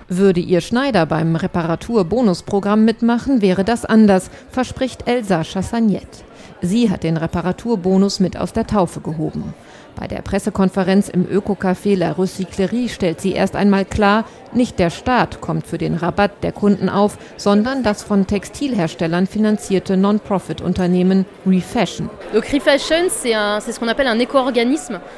Würde 0.07 0.39
ihr 0.39 0.61
Schneider 0.61 1.07
beim 1.07 1.35
Reparaturbonusprogramm 1.35 2.85
mitmachen, 2.85 3.41
wäre 3.41 3.63
das 3.63 3.85
anders, 3.85 4.29
verspricht 4.51 5.07
Elsa 5.07 5.43
Chassagnette. 5.43 6.29
Sie 6.61 6.91
hat 6.91 7.01
den 7.01 7.17
Reparaturbonus 7.17 8.19
mit 8.19 8.37
aus 8.37 8.53
der 8.53 8.67
Taufe 8.67 9.01
gehoben. 9.01 9.55
Bei 9.99 10.07
der 10.07 10.21
Pressekonferenz 10.21 11.09
im 11.09 11.27
Öko-Café 11.27 11.97
La 11.97 12.13
Recyclerie 12.13 12.87
stellt 12.87 13.19
sie 13.19 13.33
erst 13.33 13.57
einmal 13.57 13.83
klar, 13.83 14.23
nicht 14.53 14.79
der 14.79 14.89
Staat 14.89 15.41
kommt 15.41 15.67
für 15.67 15.77
den 15.77 15.93
Rabatt 15.93 16.41
der 16.41 16.53
Kunden 16.53 16.89
auf, 16.89 17.17
sondern 17.37 17.83
das 17.83 18.01
von 18.01 18.25
Textilherstellern 18.25 19.27
finanzierte 19.27 19.97
Non-Profit-Unternehmen 19.97 21.25
Refashion. 21.45 22.09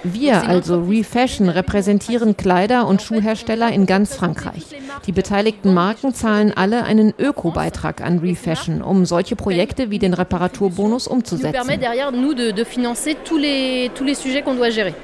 Wir, 0.04 0.50
also 0.50 0.82
Refashion, 0.82 1.50
repräsentieren 1.50 2.36
Kleider- 2.36 2.88
und 2.88 3.02
Schuhhersteller 3.02 3.72
in 3.72 3.86
ganz 3.86 4.16
Frankreich. 4.16 4.66
Die 5.06 5.12
beteiligten 5.12 5.74
Marken 5.74 6.14
zahlen 6.14 6.52
alle 6.54 6.84
einen 6.84 7.14
Öko-Beitrag 7.18 8.02
an 8.02 8.20
Refashion, 8.20 8.82
um 8.82 9.06
solche 9.06 9.36
Projekte 9.36 9.92
wie 9.92 10.00
den 10.00 10.14
Reparaturbonus 10.14 11.08
umzusetzen. 11.08 11.54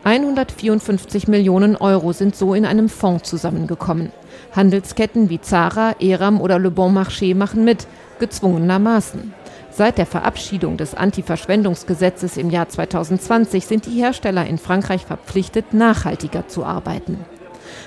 154 0.04 1.28
Millionen 1.28 1.76
Euro 1.76 2.14
sind 2.14 2.36
so 2.36 2.54
in 2.54 2.66
einem 2.66 2.90
Fonds 2.90 3.30
zusammengekommen. 3.30 4.12
Handelsketten 4.56 5.30
wie 5.30 5.42
Zara, 5.42 5.96
Eram 6.00 6.42
oder 6.42 6.60
Le 6.60 6.72
Bon 6.72 6.96
Marché 6.96 7.36
machen 7.36 7.64
mit, 7.64 7.88
gezwungenermaßen. 8.20 9.34
Seit 9.72 9.98
der 9.98 10.08
Verabschiedung 10.08 10.78
des 10.78 10.96
Anti-Verschwendungsgesetzes 10.96 12.38
im 12.38 12.50
Jahr 12.50 12.68
2020 12.68 13.68
sind 13.68 13.86
die 13.86 14.02
Hersteller 14.02 14.46
in 14.48 14.58
Frankreich 14.58 15.06
verpflichtet, 15.06 15.74
nachhaltiger 15.74 16.48
zu 16.48 16.66
arbeiten. 16.66 17.20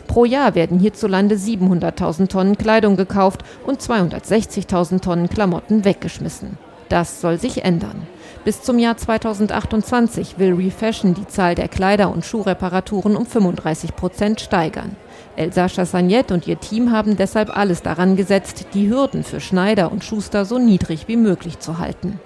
Pro 0.07 0.24
Jahr 0.24 0.55
werden 0.55 0.78
hierzulande 0.78 1.35
700.000 1.35 2.28
Tonnen 2.28 2.59
Kleidung 2.59 2.97
gekauft 2.97 3.43
und 3.66 3.81
260.000 3.81 5.01
Tonnen 5.01 5.28
Klamotten 5.28 5.85
weggeschmissen. 5.85 6.59
Das 6.89 7.20
soll 7.20 7.39
sich 7.39 7.64
ändern. 7.64 8.07
Bis 8.43 8.62
zum 8.62 8.78
Jahr 8.78 8.97
2028 8.97 10.38
will 10.38 10.55
Refashion 10.55 11.12
die 11.12 11.26
Zahl 11.26 11.55
der 11.55 11.68
Kleider- 11.68 12.11
und 12.11 12.24
Schuhreparaturen 12.24 13.14
um 13.14 13.26
35 13.26 13.95
Prozent 13.95 14.41
steigern. 14.41 14.97
Elsa 15.37 15.68
Chassagnette 15.68 16.35
und 16.35 16.47
ihr 16.47 16.61
Team 16.61 16.93
haben 16.93 17.16
deshalb 17.16 17.57
alles 17.57 17.83
daran 17.83 18.16
gesetzt, 18.16 18.66
die 18.75 18.91
Hürden 18.91 19.25
für 19.25 19.41
Schneider 19.41 19.91
und 19.91 20.05
Schuster 20.05 20.45
so 20.45 20.59
niedrig 20.59 21.09
wie 21.09 21.16
möglich 21.16 21.59
zu 21.59 21.79
halten. 21.79 22.21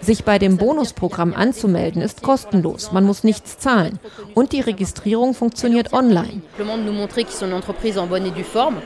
Sich 0.00 0.24
bei 0.24 0.38
dem 0.38 0.56
Bonusprogramm 0.56 1.34
anzumelden 1.34 2.02
ist 2.02 2.22
kostenlos, 2.22 2.92
man 2.92 3.04
muss 3.04 3.24
nichts 3.24 3.58
zahlen 3.58 3.98
und 4.34 4.52
die 4.52 4.60
Registrierung 4.60 5.34
funktioniert 5.34 5.92
online. 5.92 6.42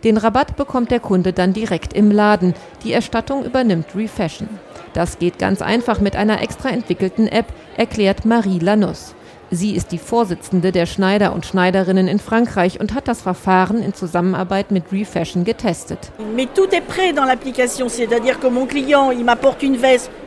Den 0.03 0.16
Rabatt 0.16 0.57
bekommt 0.57 0.90
der 0.90 1.01
Kunde 1.01 1.32
dann 1.32 1.53
direkt 1.53 1.92
im 1.92 2.11
Laden, 2.11 2.55
die 2.84 2.92
Erstattung 2.92 3.44
übernimmt 3.44 3.86
Refashion. 3.94 4.49
Das 4.92 5.18
geht 5.18 5.38
ganz 5.38 5.62
einfach 5.62 6.01
mit 6.01 6.16
einer 6.16 6.42
extra 6.42 6.70
entwickelten 6.70 7.28
App, 7.28 7.46
erklärt 7.76 8.24
Marie 8.24 8.59
Lanos. 8.59 9.14
Sie 9.51 9.74
ist 9.74 9.92
die 9.92 9.99
Vorsitzende 9.99 10.72
der 10.72 10.84
Schneider 10.84 11.32
und 11.32 11.46
Schneiderinnen 11.46 12.07
in 12.07 12.18
Frankreich 12.18 12.80
und 12.80 12.94
hat 12.94 13.09
das 13.09 13.22
Verfahren 13.22 13.82
in 13.82 13.94
Zusammenarbeit 13.94 14.70
mit 14.70 14.92
Refashion 14.92 15.44
getestet. 15.44 15.99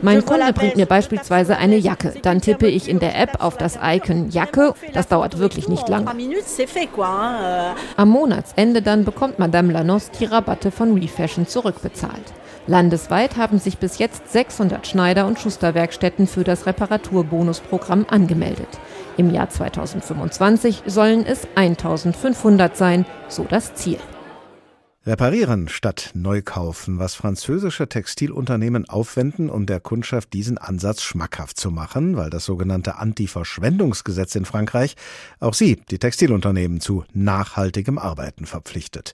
Mein 0.02 0.24
Kunde 0.24 0.52
bringt 0.52 0.76
mir 0.76 0.86
beispielsweise 0.86 1.56
eine 1.56 1.76
Jacke. 1.76 2.14
Dann 2.22 2.40
tippe 2.40 2.66
ich 2.66 2.88
in 2.88 2.98
der 2.98 3.20
App 3.20 3.36
auf 3.38 3.56
das 3.56 3.78
Icon 3.80 4.30
Jacke. 4.30 4.74
Das 4.92 5.06
dauert 5.06 5.38
wirklich 5.38 5.68
nicht 5.68 5.88
lange. 5.88 6.10
Euh. 6.12 7.74
Am 7.96 8.08
Monatsende 8.08 8.82
dann 8.82 9.04
bekommt 9.04 9.38
Madame 9.38 9.72
Lanos 9.72 10.10
die 10.10 10.24
Rabatte 10.24 10.72
von 10.72 10.94
Refashion 10.98 11.46
zurückbezahlt. 11.46 12.41
Landesweit 12.66 13.36
haben 13.36 13.58
sich 13.58 13.78
bis 13.78 13.98
jetzt 13.98 14.30
600 14.30 14.86
Schneider- 14.86 15.26
und 15.26 15.38
Schusterwerkstätten 15.38 16.26
für 16.26 16.44
das 16.44 16.66
Reparaturbonusprogramm 16.66 18.06
angemeldet. 18.08 18.68
Im 19.16 19.30
Jahr 19.30 19.50
2025 19.50 20.84
sollen 20.86 21.26
es 21.26 21.48
1500 21.56 22.76
sein, 22.76 23.04
so 23.28 23.44
das 23.44 23.74
Ziel. 23.74 23.98
Reparieren 25.04 25.68
statt 25.68 26.12
neu 26.14 26.42
kaufen, 26.42 27.00
was 27.00 27.16
französische 27.16 27.88
Textilunternehmen 27.88 28.88
aufwenden, 28.88 29.50
um 29.50 29.66
der 29.66 29.80
Kundschaft 29.80 30.32
diesen 30.32 30.58
Ansatz 30.58 31.02
schmackhaft 31.02 31.58
zu 31.58 31.72
machen, 31.72 32.16
weil 32.16 32.30
das 32.30 32.44
sogenannte 32.44 32.98
Anti-Verschwendungsgesetz 32.98 34.36
in 34.36 34.44
Frankreich 34.44 34.94
auch 35.40 35.54
sie, 35.54 35.82
die 35.90 35.98
Textilunternehmen, 35.98 36.80
zu 36.80 37.04
nachhaltigem 37.12 37.98
Arbeiten 37.98 38.46
verpflichtet. 38.46 39.12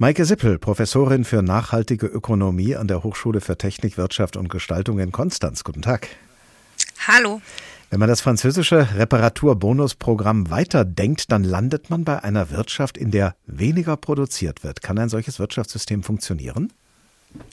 Maike 0.00 0.24
Sippel, 0.24 0.60
Professorin 0.60 1.24
für 1.24 1.42
nachhaltige 1.42 2.06
Ökonomie 2.06 2.76
an 2.76 2.86
der 2.86 3.02
Hochschule 3.02 3.40
für 3.40 3.58
Technik, 3.58 3.98
Wirtschaft 3.98 4.36
und 4.36 4.48
Gestaltung 4.48 5.00
in 5.00 5.10
Konstanz. 5.10 5.64
Guten 5.64 5.82
Tag. 5.82 6.06
Hallo. 7.08 7.42
Wenn 7.90 7.98
man 7.98 8.08
das 8.08 8.20
französische 8.20 8.94
Reparaturbonusprogramm 8.94 10.50
weiterdenkt, 10.50 11.32
dann 11.32 11.42
landet 11.42 11.90
man 11.90 12.04
bei 12.04 12.22
einer 12.22 12.50
Wirtschaft, 12.50 12.96
in 12.96 13.10
der 13.10 13.34
weniger 13.48 13.96
produziert 13.96 14.62
wird. 14.62 14.82
Kann 14.82 15.00
ein 15.00 15.08
solches 15.08 15.40
Wirtschaftssystem 15.40 16.04
funktionieren? 16.04 16.72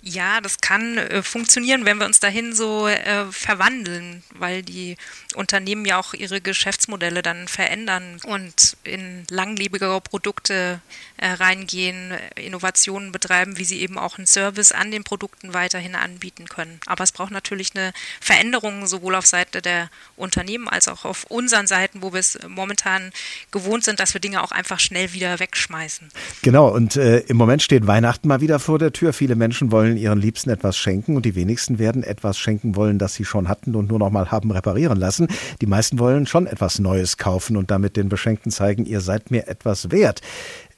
Ja, 0.01 0.39
das 0.39 0.59
kann 0.59 0.97
äh, 0.97 1.23
funktionieren, 1.23 1.85
wenn 1.85 1.97
wir 1.97 2.05
uns 2.05 2.19
dahin 2.19 2.53
so 2.53 2.87
äh, 2.87 3.25
verwandeln, 3.31 4.23
weil 4.37 4.61
die 4.61 4.97
Unternehmen 5.35 5.83
ja 5.83 5.99
auch 5.99 6.13
ihre 6.13 6.41
Geschäftsmodelle 6.41 7.21
dann 7.21 7.47
verändern 7.47 8.19
und 8.25 8.77
in 8.83 9.25
langlebigere 9.29 9.99
Produkte 10.01 10.79
äh, 11.17 11.27
reingehen, 11.27 12.13
Innovationen 12.35 13.11
betreiben, 13.11 13.57
wie 13.57 13.65
sie 13.65 13.81
eben 13.81 13.97
auch 13.97 14.17
einen 14.17 14.27
Service 14.27 14.71
an 14.71 14.91
den 14.91 15.03
Produkten 15.03 15.53
weiterhin 15.53 15.95
anbieten 15.95 16.47
können. 16.47 16.79
Aber 16.85 17.03
es 17.03 17.11
braucht 17.11 17.31
natürlich 17.31 17.71
eine 17.75 17.91
Veränderung 18.21 18.85
sowohl 18.87 19.15
auf 19.15 19.25
Seite 19.25 19.61
der 19.61 19.89
Unternehmen 20.15 20.69
als 20.69 20.87
auch 20.87 21.03
auf 21.05 21.25
unseren 21.25 21.67
Seiten, 21.67 22.01
wo 22.01 22.13
wir 22.13 22.19
es 22.19 22.37
momentan 22.47 23.11
gewohnt 23.51 23.83
sind, 23.83 23.99
dass 23.99 24.13
wir 24.13 24.21
Dinge 24.21 24.43
auch 24.43 24.51
einfach 24.51 24.79
schnell 24.79 25.13
wieder 25.13 25.39
wegschmeißen. 25.39 26.09
Genau, 26.43 26.69
und 26.69 26.95
äh, 26.95 27.19
im 27.21 27.37
Moment 27.37 27.63
steht 27.63 27.87
Weihnachten 27.87 28.27
mal 28.27 28.41
wieder 28.41 28.59
vor 28.59 28.79
der 28.79 28.93
Tür. 28.93 29.11
Viele 29.11 29.35
Menschen 29.35 29.64
wollen 29.71 29.97
ihren 29.97 30.19
Liebsten 30.19 30.49
etwas 30.49 30.77
schenken 30.77 31.15
und 31.15 31.25
die 31.25 31.35
wenigsten 31.35 31.79
werden 31.79 32.03
etwas 32.03 32.37
schenken 32.37 32.75
wollen, 32.75 32.99
das 32.99 33.13
sie 33.13 33.25
schon 33.25 33.47
hatten 33.47 33.75
und 33.75 33.89
nur 33.89 33.99
noch 33.99 34.09
mal 34.09 34.31
haben 34.31 34.51
reparieren 34.51 34.99
lassen. 34.99 35.27
Die 35.61 35.67
meisten 35.67 35.99
wollen 35.99 36.25
schon 36.25 36.47
etwas 36.47 36.79
Neues 36.79 37.17
kaufen 37.17 37.57
und 37.57 37.71
damit 37.71 37.97
den 37.97 38.09
Beschenkten 38.09 38.51
zeigen, 38.51 38.85
ihr 38.85 39.01
seid 39.01 39.31
mir 39.31 39.47
etwas 39.47 39.91
wert. 39.91 40.21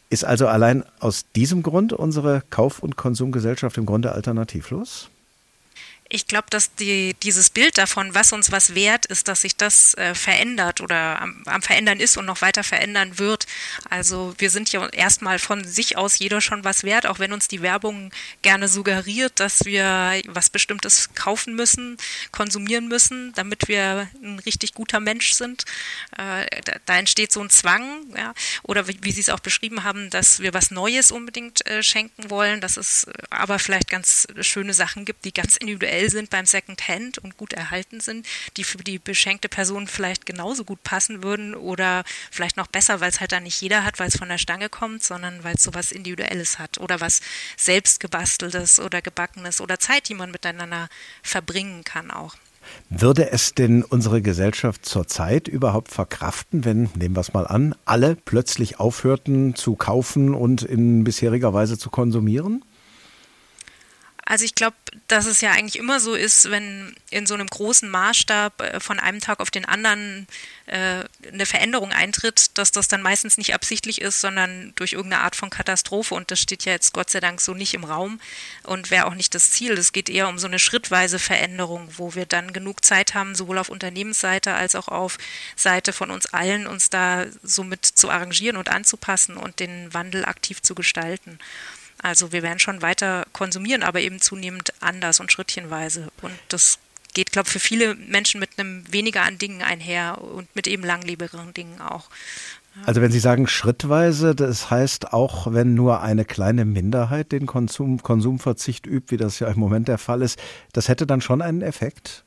Ist 0.09 0.23
also 0.23 0.47
allein 0.47 0.83
aus 0.99 1.25
diesem 1.35 1.63
Grund 1.63 1.91
unsere 1.91 2.41
Kauf- 2.49 2.79
und 2.79 2.95
Konsumgesellschaft 2.95 3.77
im 3.77 3.85
Grunde 3.85 4.13
alternativlos? 4.13 5.09
Ich 6.09 6.27
glaube, 6.27 6.47
dass 6.49 6.73
die, 6.75 7.15
dieses 7.23 7.49
Bild 7.49 7.77
davon, 7.77 8.15
was 8.15 8.31
uns 8.31 8.51
was 8.51 8.75
wert 8.75 9.05
ist, 9.07 9.27
dass 9.27 9.41
sich 9.41 9.55
das 9.55 9.93
äh, 9.95 10.15
verändert 10.15 10.81
oder 10.81 11.21
am, 11.21 11.43
am, 11.45 11.61
Verändern 11.61 11.99
ist 11.99 12.17
und 12.17 12.25
noch 12.25 12.41
weiter 12.41 12.63
verändern 12.63 13.19
wird. 13.19 13.45
Also 13.89 14.33
wir 14.37 14.49
sind 14.49 14.71
ja 14.71 14.87
erstmal 14.89 15.39
von 15.39 15.65
sich 15.65 15.97
aus 15.97 16.19
jeder 16.19 16.39
schon 16.39 16.63
was 16.63 16.83
wert, 16.83 17.05
auch 17.05 17.19
wenn 17.19 17.33
uns 17.33 17.47
die 17.47 17.61
Werbung 17.61 18.11
gerne 18.41 18.67
suggeriert, 18.67 19.39
dass 19.39 19.65
wir 19.65 20.21
was 20.27 20.49
Bestimmtes 20.49 21.13
kaufen 21.13 21.55
müssen, 21.55 21.97
konsumieren 22.31 22.87
müssen, 22.87 23.33
damit 23.33 23.67
wir 23.67 24.07
ein 24.23 24.39
richtig 24.39 24.73
guter 24.73 24.99
Mensch 24.99 25.33
sind. 25.33 25.65
Äh, 26.17 26.61
da, 26.63 26.73
da, 26.85 26.97
entsteht 26.97 27.31
so 27.31 27.41
ein 27.41 27.49
Zwang, 27.49 28.05
ja, 28.15 28.33
oder 28.63 28.87
wie, 28.87 28.97
wie, 29.01 29.11
Sie 29.11 29.21
es 29.21 29.29
auch 29.29 29.39
beschrieben 29.39 29.83
haben, 29.83 30.09
dass 30.09 30.39
wir 30.39 30.53
was 30.53 30.71
Neues 30.71 31.11
unbedingt 31.11 31.65
äh, 31.67 31.83
schenken 31.83 32.29
wollen, 32.29 32.61
dass 32.61 32.77
es 32.77 33.05
äh, 33.05 33.13
aber 33.29 33.59
vielleicht 33.59 33.89
ganz 33.89 34.27
schöne 34.41 34.73
Sachen 34.73 35.05
gibt, 35.05 35.25
die 35.25 35.33
ganz 35.33 35.57
individuell 35.57 35.96
aktuell 35.97 36.11
sind 36.11 36.29
beim 36.29 36.45
Secondhand 36.45 37.17
und 37.17 37.37
gut 37.37 37.53
erhalten 37.53 37.99
sind, 37.99 38.27
die 38.55 38.63
für 38.63 38.77
die 38.77 38.99
beschenkte 38.99 39.49
Person 39.49 39.87
vielleicht 39.87 40.27
genauso 40.27 40.63
gut 40.63 40.83
passen 40.83 41.23
würden 41.23 41.55
oder 41.55 42.03
vielleicht 42.29 42.55
noch 42.55 42.67
besser, 42.67 43.01
weil 43.01 43.09
es 43.09 43.19
halt 43.19 43.31
dann 43.31 43.43
nicht 43.43 43.59
jeder 43.61 43.83
hat, 43.83 43.99
weil 43.99 44.09
es 44.09 44.17
von 44.17 44.29
der 44.29 44.37
Stange 44.37 44.69
kommt, 44.69 45.03
sondern 45.03 45.43
weil 45.43 45.55
es 45.55 45.63
so 45.63 45.73
was 45.73 45.91
Individuelles 45.91 46.59
hat 46.59 46.77
oder 46.77 47.01
was 47.01 47.21
selbst 47.57 47.99
gebasteltes 47.99 48.79
oder 48.79 49.01
gebackenes 49.01 49.59
oder 49.59 49.79
Zeit, 49.79 50.07
die 50.07 50.13
man 50.13 50.29
miteinander 50.29 50.87
verbringen 51.23 51.83
kann 51.83 52.11
auch. 52.11 52.35
Würde 52.89 53.31
es 53.31 53.55
denn 53.55 53.81
unsere 53.81 54.21
Gesellschaft 54.21 54.85
zurzeit 54.85 55.47
überhaupt 55.47 55.89
verkraften, 55.89 56.63
wenn, 56.63 56.89
nehmen 56.95 57.15
wir 57.15 57.21
es 57.21 57.33
mal 57.33 57.47
an, 57.47 57.73
alle 57.85 58.15
plötzlich 58.15 58.79
aufhörten 58.79 59.55
zu 59.55 59.75
kaufen 59.75 60.35
und 60.35 60.61
in 60.61 61.03
bisheriger 61.03 61.53
Weise 61.53 61.79
zu 61.79 61.89
konsumieren? 61.89 62.63
Also 64.29 64.43
ich 64.43 64.55
glaube, 64.55 64.75
dass 65.07 65.25
es 65.25 65.39
ja 65.39 65.51
eigentlich 65.51 65.77
immer 65.77 66.01
so 66.01 66.13
ist, 66.13 66.51
wenn 66.51 66.93
in 67.09 67.25
so 67.25 67.33
einem 67.33 67.47
großen 67.47 67.89
Maßstab 67.89 68.61
äh, 68.61 68.79
von 68.81 68.99
einem 68.99 69.21
Tag 69.21 69.39
auf 69.39 69.51
den 69.51 69.63
anderen 69.63 70.27
äh, 70.65 71.05
eine 71.31 71.45
Veränderung 71.45 71.93
eintritt, 71.93 72.57
dass 72.57 72.73
das 72.73 72.89
dann 72.89 73.01
meistens 73.01 73.37
nicht 73.37 73.53
absichtlich 73.53 74.01
ist, 74.01 74.19
sondern 74.19 74.73
durch 74.75 74.91
irgendeine 74.91 75.23
Art 75.23 75.37
von 75.37 75.49
Katastrophe. 75.49 76.13
Und 76.13 76.29
das 76.29 76.41
steht 76.41 76.65
ja 76.65 76.73
jetzt 76.73 76.93
Gott 76.93 77.09
sei 77.09 77.21
Dank 77.21 77.39
so 77.39 77.53
nicht 77.53 77.73
im 77.73 77.85
Raum 77.85 78.19
und 78.63 78.91
wäre 78.91 79.05
auch 79.05 79.13
nicht 79.13 79.33
das 79.33 79.51
Ziel. 79.51 79.71
Es 79.71 79.93
geht 79.93 80.09
eher 80.09 80.27
um 80.27 80.39
so 80.39 80.47
eine 80.47 80.59
schrittweise 80.59 81.19
Veränderung, 81.19 81.87
wo 81.95 82.13
wir 82.13 82.25
dann 82.25 82.51
genug 82.51 82.83
Zeit 82.83 83.13
haben, 83.13 83.33
sowohl 83.33 83.59
auf 83.59 83.69
Unternehmensseite 83.69 84.55
als 84.55 84.75
auch 84.75 84.89
auf 84.89 85.17
Seite 85.55 85.93
von 85.93 86.11
uns 86.11 86.33
allen, 86.33 86.67
uns 86.67 86.89
da 86.89 87.27
somit 87.43 87.85
zu 87.85 88.09
arrangieren 88.09 88.57
und 88.57 88.67
anzupassen 88.67 89.37
und 89.37 89.61
den 89.61 89.93
Wandel 89.93 90.25
aktiv 90.25 90.61
zu 90.61 90.75
gestalten. 90.75 91.39
Also 92.01 92.31
wir 92.31 92.43
werden 92.43 92.59
schon 92.59 92.81
weiter 92.81 93.25
konsumieren, 93.33 93.83
aber 93.83 94.01
eben 94.01 94.21
zunehmend 94.21 94.73
anders 94.79 95.19
und 95.19 95.31
schrittchenweise. 95.31 96.09
Und 96.21 96.33
das 96.49 96.79
geht, 97.13 97.31
glaube 97.31 97.47
ich, 97.47 97.53
für 97.53 97.59
viele 97.59 97.95
Menschen 97.95 98.39
mit 98.39 98.51
einem 98.57 98.83
weniger 98.91 99.23
an 99.23 99.37
Dingen 99.37 99.61
einher 99.61 100.21
und 100.21 100.55
mit 100.55 100.67
eben 100.67 100.83
langlebigeren 100.83 101.53
Dingen 101.53 101.81
auch. 101.81 102.09
Also 102.85 103.01
wenn 103.01 103.11
Sie 103.11 103.19
sagen 103.19 103.47
schrittweise, 103.47 104.35
das 104.35 104.69
heißt 104.69 105.13
auch, 105.13 105.51
wenn 105.51 105.73
nur 105.73 106.01
eine 106.01 106.25
kleine 106.25 106.63
Minderheit 106.63 107.31
den 107.31 107.47
Konsum, 107.47 108.03
Konsumverzicht 108.03 108.85
übt, 108.85 109.11
wie 109.11 109.17
das 109.17 109.39
ja 109.39 109.47
im 109.47 109.59
Moment 109.59 109.87
der 109.87 109.97
Fall 109.97 110.21
ist, 110.21 110.39
das 110.73 110.87
hätte 110.87 111.07
dann 111.07 111.21
schon 111.21 111.41
einen 111.41 111.63
Effekt? 111.63 112.23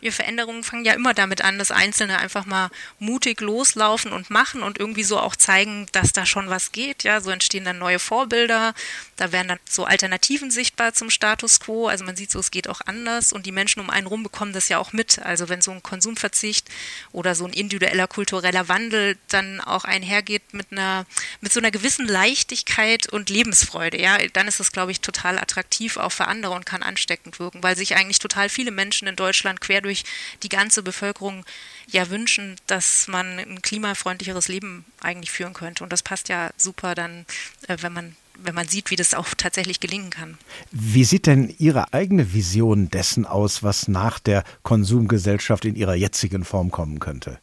Wir 0.00 0.12
Veränderungen 0.12 0.64
fangen 0.64 0.84
ja 0.84 0.94
immer 0.94 1.14
damit 1.14 1.42
an, 1.42 1.58
dass 1.58 1.70
Einzelne 1.70 2.18
einfach 2.18 2.46
mal 2.46 2.70
mutig 2.98 3.40
loslaufen 3.40 4.12
und 4.12 4.30
machen 4.30 4.62
und 4.62 4.78
irgendwie 4.78 5.04
so 5.04 5.18
auch 5.18 5.36
zeigen, 5.36 5.86
dass 5.92 6.12
da 6.12 6.26
schon 6.26 6.48
was 6.48 6.72
geht. 6.72 7.02
Ja, 7.02 7.20
so 7.20 7.30
entstehen 7.30 7.64
dann 7.64 7.78
neue 7.78 7.98
Vorbilder. 7.98 8.74
Da 9.16 9.32
werden 9.32 9.48
dann 9.48 9.58
so 9.68 9.84
Alternativen 9.84 10.50
sichtbar 10.50 10.94
zum 10.94 11.10
Status 11.10 11.60
quo. 11.60 11.88
Also 11.88 12.04
man 12.04 12.16
sieht 12.16 12.30
so, 12.30 12.38
es 12.38 12.50
geht 12.50 12.68
auch 12.68 12.80
anders 12.86 13.32
und 13.32 13.46
die 13.46 13.52
Menschen 13.52 13.80
um 13.80 13.90
einen 13.90 14.06
rum 14.06 14.22
bekommen 14.22 14.52
das 14.52 14.68
ja 14.68 14.78
auch 14.78 14.92
mit. 14.92 15.18
Also 15.18 15.48
wenn 15.48 15.60
so 15.60 15.70
ein 15.70 15.82
Konsumverzicht 15.82 16.68
oder 17.12 17.34
so 17.34 17.44
ein 17.44 17.52
individueller 17.52 18.06
kultureller 18.06 18.68
Wandel 18.68 19.18
dann 19.28 19.60
auch 19.60 19.84
einhergeht 19.84 20.54
mit 20.54 20.72
einer, 20.72 21.06
mit 21.40 21.52
so 21.52 21.60
einer 21.60 21.70
gewissen 21.70 22.06
Leichtigkeit 22.06 23.08
und 23.12 23.30
Lebensfreude, 23.30 24.00
ja, 24.00 24.18
dann 24.32 24.48
ist 24.48 24.60
das, 24.60 24.72
glaube 24.72 24.92
ich, 24.92 25.00
total 25.00 25.38
attraktiv 25.38 25.96
auch 25.96 26.12
für 26.12 26.28
andere 26.28 26.54
und 26.54 26.66
kann 26.66 26.82
ansteckend 26.82 27.38
wirken, 27.38 27.62
weil 27.62 27.76
sich 27.76 27.96
eigentlich 27.96 28.18
total 28.18 28.48
viele 28.48 28.70
Menschen 28.70 29.08
in 29.08 29.16
Deutschland 29.16 29.60
quer 29.60 29.80
durch 29.80 29.89
durch 29.90 30.04
die 30.44 30.48
ganze 30.48 30.82
Bevölkerung 30.82 31.44
ja 31.88 32.10
wünschen, 32.10 32.56
dass 32.68 33.08
man 33.08 33.38
ein 33.38 33.60
klimafreundlicheres 33.60 34.46
Leben 34.46 34.84
eigentlich 35.00 35.32
führen 35.32 35.52
könnte. 35.52 35.82
Und 35.82 35.92
das 35.92 36.02
passt 36.02 36.28
ja 36.28 36.50
super 36.56 36.94
dann, 36.94 37.26
äh, 37.66 37.76
wenn 37.80 37.92
man 37.92 38.16
wenn 38.42 38.54
man 38.54 38.66
sieht, 38.66 38.90
wie 38.90 38.96
das 38.96 39.12
auch 39.12 39.28
tatsächlich 39.36 39.80
gelingen 39.80 40.08
kann. 40.08 40.38
Wie 40.70 41.04
sieht 41.04 41.26
denn 41.26 41.54
Ihre 41.58 41.92
eigene 41.92 42.32
Vision 42.32 42.88
dessen 42.88 43.26
aus, 43.26 43.62
was 43.62 43.86
nach 43.86 44.18
der 44.18 44.44
Konsumgesellschaft 44.62 45.66
in 45.66 45.76
ihrer 45.76 45.94
jetzigen 45.94 46.44
Form 46.44 46.70
kommen 46.70 47.00
könnte? 47.00 47.38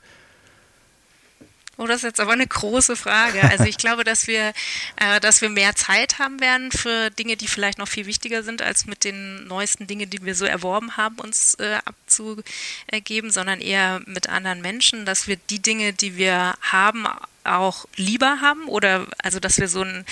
Oh, 1.79 1.85
das 1.85 1.97
ist 1.97 2.03
jetzt 2.03 2.19
aber 2.19 2.33
eine 2.33 2.47
große 2.47 2.95
Frage. 2.95 3.41
Also 3.43 3.65
ich 3.65 3.77
glaube, 3.77 4.03
dass 4.03 4.25
wir, 4.25 4.53
äh, 4.95 5.19
dass 5.19 5.41
wir 5.41 5.49
mehr 5.49 5.75
Zeit 5.75 6.17
haben 6.17 6.39
werden 6.39 6.71
für 6.71 7.11
Dinge, 7.11 7.37
die 7.37 7.47
vielleicht 7.47 7.77
noch 7.77 7.87
viel 7.87 8.07
wichtiger 8.07 8.41
sind, 8.41 8.63
als 8.63 8.87
mit 8.87 9.03
den 9.03 9.47
neuesten 9.47 9.85
Dingen, 9.85 10.09
die 10.09 10.23
wir 10.25 10.33
so 10.33 10.45
erworben 10.45 10.97
haben, 10.97 11.17
uns 11.19 11.53
äh, 11.55 11.77
abzugeben, 12.17 13.31
sondern 13.31 13.61
eher 13.61 14.01
mit 14.05 14.29
anderen 14.29 14.61
Menschen, 14.61 15.05
dass 15.05 15.27
wir 15.27 15.37
die 15.49 15.61
Dinge, 15.61 15.93
die 15.93 16.17
wir 16.17 16.53
haben, 16.61 17.07
auch 17.43 17.85
lieber 17.95 18.41
haben 18.41 18.67
oder 18.67 19.07
also 19.19 19.39
dass 19.39 19.57
wir 19.57 19.69
so 19.69 19.81
ein 19.81 20.03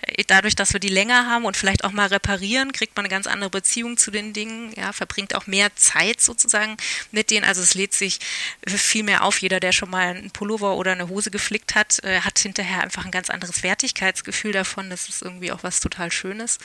äh, 0.00 0.24
dadurch, 0.26 0.56
dass 0.56 0.72
wir 0.72 0.80
die 0.80 0.88
länger 0.88 1.26
haben 1.26 1.44
und 1.44 1.56
vielleicht 1.56 1.84
auch 1.84 1.92
mal 1.92 2.08
reparieren, 2.08 2.72
kriegt 2.72 2.96
man 2.96 3.04
eine 3.04 3.10
ganz 3.10 3.28
andere 3.28 3.48
Beziehung 3.48 3.96
zu 3.96 4.10
den 4.10 4.32
Dingen, 4.32 4.72
ja, 4.76 4.92
verbringt 4.92 5.36
auch 5.36 5.46
mehr 5.46 5.76
Zeit 5.76 6.20
sozusagen 6.20 6.76
mit 7.12 7.30
denen. 7.30 7.44
Also 7.44 7.62
es 7.62 7.74
lädt 7.74 7.94
sich 7.94 8.18
viel 8.66 9.04
mehr 9.04 9.22
auf. 9.22 9.40
Jeder, 9.40 9.60
der 9.60 9.70
schon 9.70 9.88
mal 9.90 10.08
einen 10.08 10.32
Pullover 10.32 10.74
oder 10.74 10.90
eine 10.90 11.08
Hose 11.08 11.30
geflickt 11.30 11.76
hat, 11.76 12.02
äh, 12.02 12.22
hat 12.22 12.40
hinterher 12.40 12.82
einfach 12.82 13.04
ein 13.04 13.12
ganz 13.12 13.30
anderes 13.30 13.62
Wertigkeitsgefühl 13.62 14.50
davon. 14.50 14.90
Das 14.90 15.08
ist 15.08 15.22
irgendwie 15.22 15.52
auch 15.52 15.62
was 15.62 15.78
total 15.78 16.10
Schönes. 16.10 16.58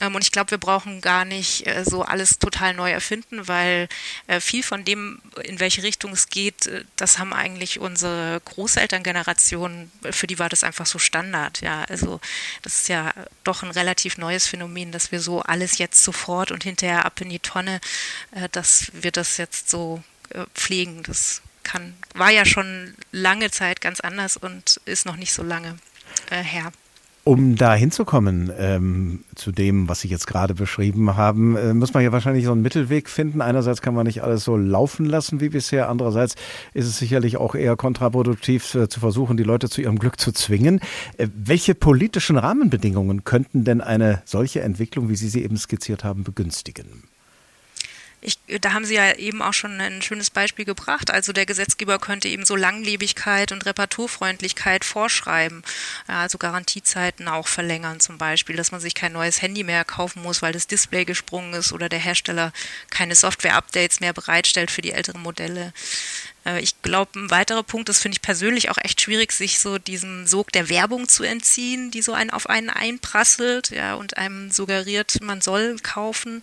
Ähm, 0.00 0.14
und 0.14 0.22
ich 0.22 0.32
glaube, 0.32 0.50
wir 0.52 0.58
brauchen 0.58 1.00
gar 1.00 1.24
nicht 1.24 1.66
äh, 1.66 1.84
so 1.84 2.02
alles 2.02 2.38
total 2.38 2.74
neu 2.74 2.90
erfinden, 2.90 3.48
weil 3.48 3.88
äh, 4.26 4.40
viel 4.40 4.62
von 4.62 4.84
dem, 4.84 5.20
in 5.42 5.60
welche 5.60 5.82
Richtung 5.82 6.12
es 6.12 6.28
geht, 6.28 6.66
äh, 6.66 6.84
das 6.96 7.18
haben 7.18 7.32
eigentlich 7.32 7.80
unsere 7.80 8.40
Großelterngeneration, 8.44 9.90
für 10.10 10.26
die 10.26 10.38
war 10.38 10.48
das 10.48 10.64
einfach 10.64 10.86
so 10.86 10.98
Standard. 10.98 11.60
Ja, 11.60 11.84
also 11.84 12.20
das 12.62 12.80
ist 12.80 12.88
ja 12.88 13.12
doch 13.44 13.62
ein 13.62 13.70
relativ 13.70 14.18
neues 14.18 14.46
Phänomen, 14.46 14.92
dass 14.92 15.12
wir 15.12 15.20
so 15.20 15.42
alles 15.42 15.78
jetzt 15.78 16.02
sofort 16.02 16.50
und 16.50 16.64
hinterher 16.64 17.04
ab 17.04 17.20
in 17.20 17.30
die 17.30 17.38
Tonne, 17.38 17.80
dass 18.52 18.90
wir 18.92 19.10
das 19.10 19.36
jetzt 19.36 19.70
so 19.70 20.02
pflegen. 20.54 21.02
Das 21.02 21.42
kann, 21.62 21.94
war 22.14 22.30
ja 22.30 22.44
schon 22.44 22.94
lange 23.12 23.50
Zeit 23.50 23.80
ganz 23.80 24.00
anders 24.00 24.36
und 24.36 24.80
ist 24.84 25.06
noch 25.06 25.16
nicht 25.16 25.32
so 25.32 25.42
lange 25.42 25.78
her. 26.30 26.72
Um 27.28 27.56
da 27.56 27.74
hinzukommen 27.74 28.50
ähm, 28.58 29.22
zu 29.34 29.52
dem, 29.52 29.86
was 29.86 30.00
Sie 30.00 30.08
jetzt 30.08 30.26
gerade 30.26 30.54
beschrieben 30.54 31.14
haben, 31.14 31.58
äh, 31.58 31.74
muss 31.74 31.92
man 31.92 32.02
ja 32.02 32.10
wahrscheinlich 32.10 32.46
so 32.46 32.52
einen 32.52 32.62
Mittelweg 32.62 33.10
finden. 33.10 33.42
Einerseits 33.42 33.82
kann 33.82 33.92
man 33.92 34.06
nicht 34.06 34.22
alles 34.22 34.44
so 34.44 34.56
laufen 34.56 35.04
lassen 35.04 35.38
wie 35.38 35.50
bisher, 35.50 35.90
andererseits 35.90 36.36
ist 36.72 36.86
es 36.86 36.96
sicherlich 36.96 37.36
auch 37.36 37.54
eher 37.54 37.76
kontraproduktiv 37.76 38.74
äh, 38.74 38.88
zu 38.88 39.00
versuchen, 39.00 39.36
die 39.36 39.42
Leute 39.42 39.68
zu 39.68 39.82
ihrem 39.82 39.98
Glück 39.98 40.18
zu 40.18 40.32
zwingen. 40.32 40.80
Äh, 41.18 41.28
welche 41.34 41.74
politischen 41.74 42.38
Rahmenbedingungen 42.38 43.24
könnten 43.24 43.62
denn 43.62 43.82
eine 43.82 44.22
solche 44.24 44.62
Entwicklung, 44.62 45.10
wie 45.10 45.16
Sie 45.16 45.28
sie 45.28 45.44
eben 45.44 45.58
skizziert 45.58 46.04
haben, 46.04 46.24
begünstigen? 46.24 47.02
Ich, 48.20 48.38
da 48.60 48.72
haben 48.72 48.84
Sie 48.84 48.94
ja 48.94 49.14
eben 49.14 49.42
auch 49.42 49.52
schon 49.52 49.80
ein 49.80 50.02
schönes 50.02 50.30
Beispiel 50.30 50.64
gebracht. 50.64 51.10
Also 51.10 51.32
der 51.32 51.46
Gesetzgeber 51.46 52.00
könnte 52.00 52.28
eben 52.28 52.44
so 52.44 52.56
Langlebigkeit 52.56 53.52
und 53.52 53.64
Reparaturfreundlichkeit 53.64 54.84
vorschreiben. 54.84 55.62
Also 56.08 56.36
Garantiezeiten 56.36 57.28
auch 57.28 57.46
verlängern 57.46 58.00
zum 58.00 58.18
Beispiel, 58.18 58.56
dass 58.56 58.72
man 58.72 58.80
sich 58.80 58.94
kein 58.94 59.12
neues 59.12 59.40
Handy 59.40 59.62
mehr 59.62 59.84
kaufen 59.84 60.22
muss, 60.22 60.42
weil 60.42 60.52
das 60.52 60.66
Display 60.66 61.04
gesprungen 61.04 61.54
ist 61.54 61.72
oder 61.72 61.88
der 61.88 62.00
Hersteller 62.00 62.52
keine 62.90 63.14
Software-Updates 63.14 64.00
mehr 64.00 64.12
bereitstellt 64.12 64.72
für 64.72 64.82
die 64.82 64.92
älteren 64.92 65.22
Modelle. 65.22 65.72
Äh, 66.44 66.60
ich 66.60 66.80
glaube, 66.82 67.18
ein 67.18 67.30
weiterer 67.30 67.62
Punkt, 67.62 67.88
das 67.88 68.00
finde 68.00 68.16
ich 68.16 68.22
persönlich 68.22 68.70
auch 68.70 68.78
echt 68.78 69.00
schwierig, 69.00 69.32
sich 69.32 69.60
so 69.60 69.78
diesem 69.78 70.26
Sog 70.26 70.50
der 70.52 70.68
Werbung 70.68 71.08
zu 71.08 71.22
entziehen, 71.22 71.90
die 71.90 72.02
so 72.02 72.12
einen 72.12 72.30
auf 72.30 72.48
einen 72.48 72.70
einprasselt, 72.70 73.70
ja, 73.70 73.94
und 73.94 74.16
einem 74.16 74.50
suggeriert, 74.50 75.20
man 75.20 75.40
soll 75.40 75.76
kaufen. 75.82 76.42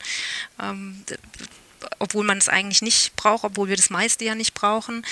Ähm, 0.61 1.03
obwohl 1.99 2.25
man 2.25 2.37
es 2.37 2.49
eigentlich 2.49 2.81
nicht 2.81 3.15
braucht, 3.15 3.43
obwohl 3.43 3.69
wir 3.69 3.75
das 3.75 3.89
meiste 3.89 4.25
ja 4.25 4.35
nicht 4.35 4.53
brauchen. 4.53 5.05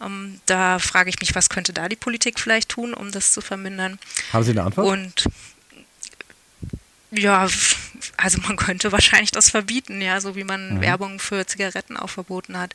Ähm, 0.00 0.40
da 0.46 0.78
frage 0.78 1.10
ich 1.10 1.20
mich, 1.20 1.34
was 1.34 1.48
könnte 1.48 1.72
da 1.72 1.88
die 1.88 1.96
Politik 1.96 2.38
vielleicht 2.40 2.68
tun, 2.68 2.94
um 2.94 3.10
das 3.10 3.32
zu 3.32 3.40
vermindern? 3.40 3.98
Haben 4.32 4.44
Sie 4.44 4.50
eine 4.52 4.62
Antwort? 4.62 4.86
Und 4.86 5.24
ja, 7.10 7.48
also 8.16 8.38
man 8.42 8.56
könnte 8.56 8.92
wahrscheinlich 8.92 9.30
das 9.30 9.50
verbieten, 9.50 10.00
ja, 10.00 10.20
so 10.20 10.36
wie 10.36 10.44
man 10.44 10.76
mhm. 10.76 10.80
Werbung 10.80 11.18
für 11.18 11.46
Zigaretten 11.46 11.96
auch 11.96 12.10
verboten 12.10 12.58
hat. 12.58 12.74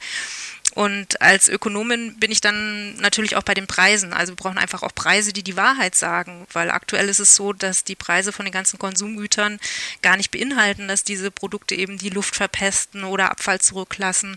Und 0.74 1.22
als 1.22 1.48
Ökonomin 1.48 2.20
bin 2.20 2.32
ich 2.32 2.42
dann 2.42 2.98
natürlich 2.98 3.38
auch 3.38 3.44
bei 3.44 3.54
den 3.54 3.66
Preisen. 3.66 4.12
Also 4.12 4.34
wir 4.34 4.36
brauchen 4.36 4.58
einfach 4.58 4.84
auch 4.84 4.94
Preise, 4.94 5.32
die 5.32 5.44
die 5.44 5.56
Wahrheit 5.56 5.96
sagen, 5.96 6.46
weil 6.52 6.70
aktuell 6.70 7.08
ist 7.08 7.20
es 7.20 7.34
so, 7.36 7.54
dass 7.54 7.86
die 7.86 7.96
Preise 7.96 8.34
von 8.34 8.46
den 8.46 8.52
ganzen 8.52 8.78
Konsumgütern 8.78 9.60
gar 10.02 10.18
nicht 10.18 10.32
beinhalten, 10.32 10.90
dass 10.90 11.06
diese 11.06 11.32
Produkte 11.32 11.76
eben 11.76 11.98
die 11.98 12.10
Luft 12.10 12.36
verpesten 12.36 13.06
oder 13.06 13.32
Abfall 13.32 13.62
zurücklassen. 13.62 14.36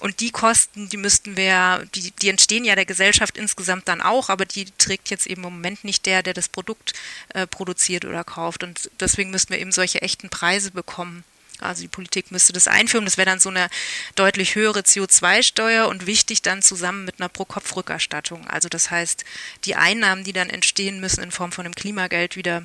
Und 0.00 0.20
die 0.20 0.30
Kosten, 0.30 0.88
die 0.90 0.98
müssten 0.98 1.36
wir, 1.36 1.86
die, 1.94 2.10
die 2.10 2.28
entstehen 2.28 2.64
ja 2.64 2.74
der 2.74 2.84
Gesellschaft 2.84 3.38
insgesamt 3.38 3.88
dann 3.88 4.02
auch, 4.02 4.28
aber 4.28 4.44
die 4.44 4.66
trägt 4.76 5.08
jetzt 5.08 5.26
eben 5.26 5.42
im 5.44 5.52
Moment 5.52 5.84
nicht 5.84 6.04
der, 6.04 6.22
der 6.22 6.34
das 6.34 6.48
Produkt 6.48 6.92
äh, 7.30 7.46
produziert 7.46 8.04
oder 8.04 8.22
kauft. 8.22 8.62
Und 8.62 8.90
deswegen 9.00 9.30
müssten 9.30 9.52
wir 9.52 9.60
eben 9.60 9.72
solche 9.72 10.02
echten 10.02 10.28
Preise 10.28 10.70
bekommen. 10.70 11.24
Also 11.58 11.80
die 11.80 11.88
Politik 11.88 12.30
müsste 12.30 12.52
das 12.52 12.68
einführen. 12.68 13.06
Das 13.06 13.16
wäre 13.16 13.26
dann 13.26 13.40
so 13.40 13.48
eine 13.48 13.68
deutlich 14.14 14.54
höhere 14.54 14.80
CO2-Steuer 14.80 15.88
und 15.88 16.06
wichtig 16.06 16.42
dann 16.42 16.60
zusammen 16.60 17.06
mit 17.06 17.18
einer 17.18 17.30
Pro-Kopf-Rückerstattung. 17.30 18.46
Also 18.46 18.68
das 18.68 18.90
heißt, 18.90 19.24
die 19.64 19.76
Einnahmen, 19.76 20.24
die 20.24 20.34
dann 20.34 20.50
entstehen, 20.50 21.00
müssen 21.00 21.22
in 21.22 21.30
Form 21.30 21.52
von 21.52 21.64
einem 21.64 21.74
Klimageld 21.74 22.36
wieder 22.36 22.62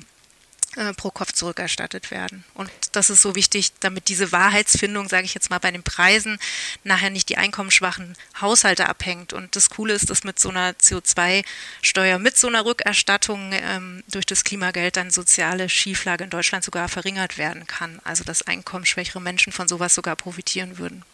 äh, 0.76 0.94
pro 0.94 1.10
Kopf 1.10 1.32
zurückerstattet 1.32 2.10
werden. 2.10 2.44
Und 2.54 2.70
das 2.92 3.10
ist 3.10 3.22
so 3.22 3.34
wichtig, 3.34 3.72
damit 3.80 4.08
diese 4.08 4.32
Wahrheitsfindung, 4.32 5.08
sage 5.08 5.24
ich 5.24 5.34
jetzt 5.34 5.50
mal, 5.50 5.58
bei 5.58 5.70
den 5.70 5.82
Preisen 5.82 6.38
nachher 6.82 7.10
nicht 7.10 7.28
die 7.28 7.36
einkommensschwachen 7.36 8.16
Haushalte 8.40 8.88
abhängt. 8.88 9.32
Und 9.32 9.54
das 9.54 9.70
Coole 9.70 9.92
ist, 9.92 10.08
dass 10.08 10.24
mit 10.24 10.38
so 10.38 10.48
einer 10.48 10.72
CO2-Steuer, 10.72 12.18
mit 12.18 12.38
so 12.38 12.48
einer 12.48 12.64
Rückerstattung 12.64 13.50
ähm, 13.52 14.02
durch 14.08 14.24
das 14.26 14.44
Klimageld 14.44 14.96
dann 14.96 15.10
soziale 15.10 15.68
Schieflage 15.68 16.24
in 16.24 16.30
Deutschland 16.30 16.64
sogar 16.64 16.88
verringert 16.88 17.36
werden 17.36 17.66
kann. 17.66 18.00
Also 18.04 18.24
dass 18.24 18.42
einkommensschwächere 18.42 19.20
Menschen 19.20 19.52
von 19.52 19.68
sowas 19.68 19.94
sogar 19.94 20.16
profitieren 20.16 20.78
würden. 20.78 21.04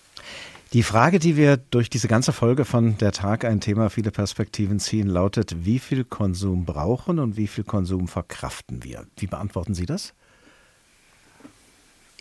Die 0.74 0.82
Frage, 0.82 1.18
die 1.18 1.38
wir 1.38 1.56
durch 1.56 1.88
diese 1.88 2.08
ganze 2.08 2.30
Folge 2.30 2.66
von 2.66 2.98
Der 2.98 3.12
Tag 3.12 3.46
ein 3.46 3.58
Thema, 3.58 3.88
viele 3.88 4.10
Perspektiven 4.10 4.78
ziehen, 4.78 5.08
lautet, 5.08 5.64
wie 5.64 5.78
viel 5.78 6.04
Konsum 6.04 6.66
brauchen 6.66 7.18
und 7.18 7.38
wie 7.38 7.46
viel 7.46 7.64
Konsum 7.64 8.06
verkraften 8.06 8.84
wir? 8.84 9.06
Wie 9.16 9.26
beantworten 9.26 9.72
Sie 9.72 9.86
das? 9.86 10.12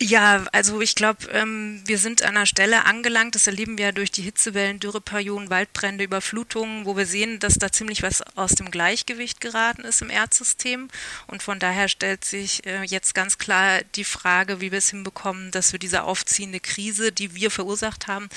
Ja, 0.00 0.44
also 0.52 0.80
ich 0.80 0.94
glaube, 0.94 1.26
ähm, 1.32 1.82
wir 1.84 1.98
sind 1.98 2.22
an 2.22 2.36
einer 2.36 2.46
Stelle 2.46 2.84
angelangt, 2.86 3.34
das 3.34 3.48
erleben 3.48 3.78
wir 3.78 3.86
ja 3.86 3.92
durch 3.92 4.12
die 4.12 4.22
Hitzewellen, 4.22 4.78
Dürreperioden, 4.78 5.50
Waldbrände, 5.50 6.04
Überflutungen, 6.04 6.84
wo 6.86 6.96
wir 6.96 7.04
sehen, 7.04 7.40
dass 7.40 7.54
da 7.54 7.72
ziemlich 7.72 8.04
was 8.04 8.22
aus 8.36 8.52
dem 8.52 8.70
Gleichgewicht 8.70 9.40
geraten 9.40 9.82
ist 9.82 10.00
im 10.00 10.08
Erdsystem. 10.08 10.86
Und 11.26 11.42
von 11.42 11.58
daher 11.58 11.88
stellt 11.88 12.24
sich 12.24 12.64
äh, 12.64 12.84
jetzt 12.84 13.12
ganz 13.16 13.38
klar 13.38 13.80
die 13.96 14.04
Frage, 14.04 14.60
wie 14.60 14.70
wir 14.70 14.78
es 14.78 14.90
hinbekommen, 14.90 15.50
dass 15.50 15.72
wir 15.72 15.80
diese 15.80 16.04
aufziehende 16.04 16.60
Krise, 16.60 17.10
die 17.10 17.34
wir 17.34 17.50
verursacht 17.50 18.06
haben, 18.06 18.28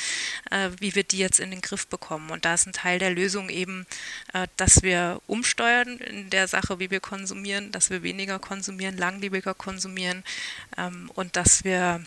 äh, 0.49 0.71
wie 0.79 0.95
wir 0.95 1.03
die 1.03 1.19
jetzt 1.19 1.39
in 1.39 1.51
den 1.51 1.61
Griff 1.61 1.85
bekommen. 1.85 2.31
Und 2.31 2.43
da 2.43 2.55
ist 2.55 2.65
ein 2.65 2.73
Teil 2.73 2.97
der 2.97 3.11
Lösung 3.11 3.49
eben, 3.49 3.85
äh, 4.33 4.47
dass 4.57 4.81
wir 4.81 5.21
umsteuern 5.27 5.99
in 5.99 6.31
der 6.31 6.47
Sache, 6.47 6.79
wie 6.79 6.89
wir 6.89 7.01
konsumieren, 7.01 7.71
dass 7.71 7.91
wir 7.91 8.01
weniger 8.01 8.39
konsumieren, 8.39 8.97
langlebiger 8.97 9.53
konsumieren 9.53 10.23
ähm, 10.75 11.11
und 11.13 11.35
dass 11.35 11.50
dass 11.51 11.65
wir 11.65 11.99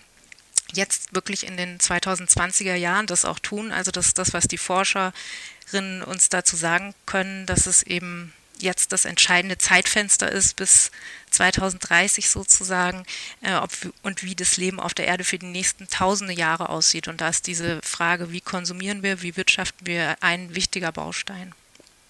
jetzt 0.73 1.15
wirklich 1.15 1.47
in 1.47 1.59
den 1.59 1.79
2020er 1.79 2.75
Jahren 2.75 3.07
das 3.07 3.27
auch 3.27 3.39
tun. 3.39 3.73
Also 3.73 3.91
das 3.91 4.07
ist 4.07 4.19
das, 4.19 4.33
was 4.33 4.49
die 4.49 4.57
Forscherinnen 4.57 6.03
uns 6.07 6.31
dazu 6.31 6.57
sagen 6.57 6.95
können, 7.05 7.45
dass 7.45 7.67
es 7.67 7.83
eben 7.83 8.33
jetzt 8.59 8.93
das 8.93 9.05
entscheidende 9.05 9.59
Zeitfenster 9.59 10.33
ist 10.33 10.57
bis 10.57 10.91
2030 11.31 12.31
sozusagen 12.31 13.03
äh, 13.43 13.55
ob, 13.57 13.71
und 14.03 14.23
wie 14.23 14.35
das 14.35 14.57
Leben 14.57 14.81
auf 14.81 14.95
der 14.95 15.07
Erde 15.07 15.25
für 15.25 15.39
die 15.39 15.47
nächsten 15.47 15.89
tausende 15.89 16.33
Jahre 16.33 16.71
aussieht. 16.71 17.07
Und 17.07 17.21
da 17.21 17.29
ist 17.29 17.47
diese 17.47 17.81
Frage, 17.83 18.33
wie 18.33 18.41
konsumieren 18.41 19.03
wir, 19.03 19.21
wie 19.21 19.37
wirtschaften 19.37 19.87
wir, 19.87 20.17
ein 20.23 20.55
wichtiger 20.55 20.91
Baustein. 20.91 21.53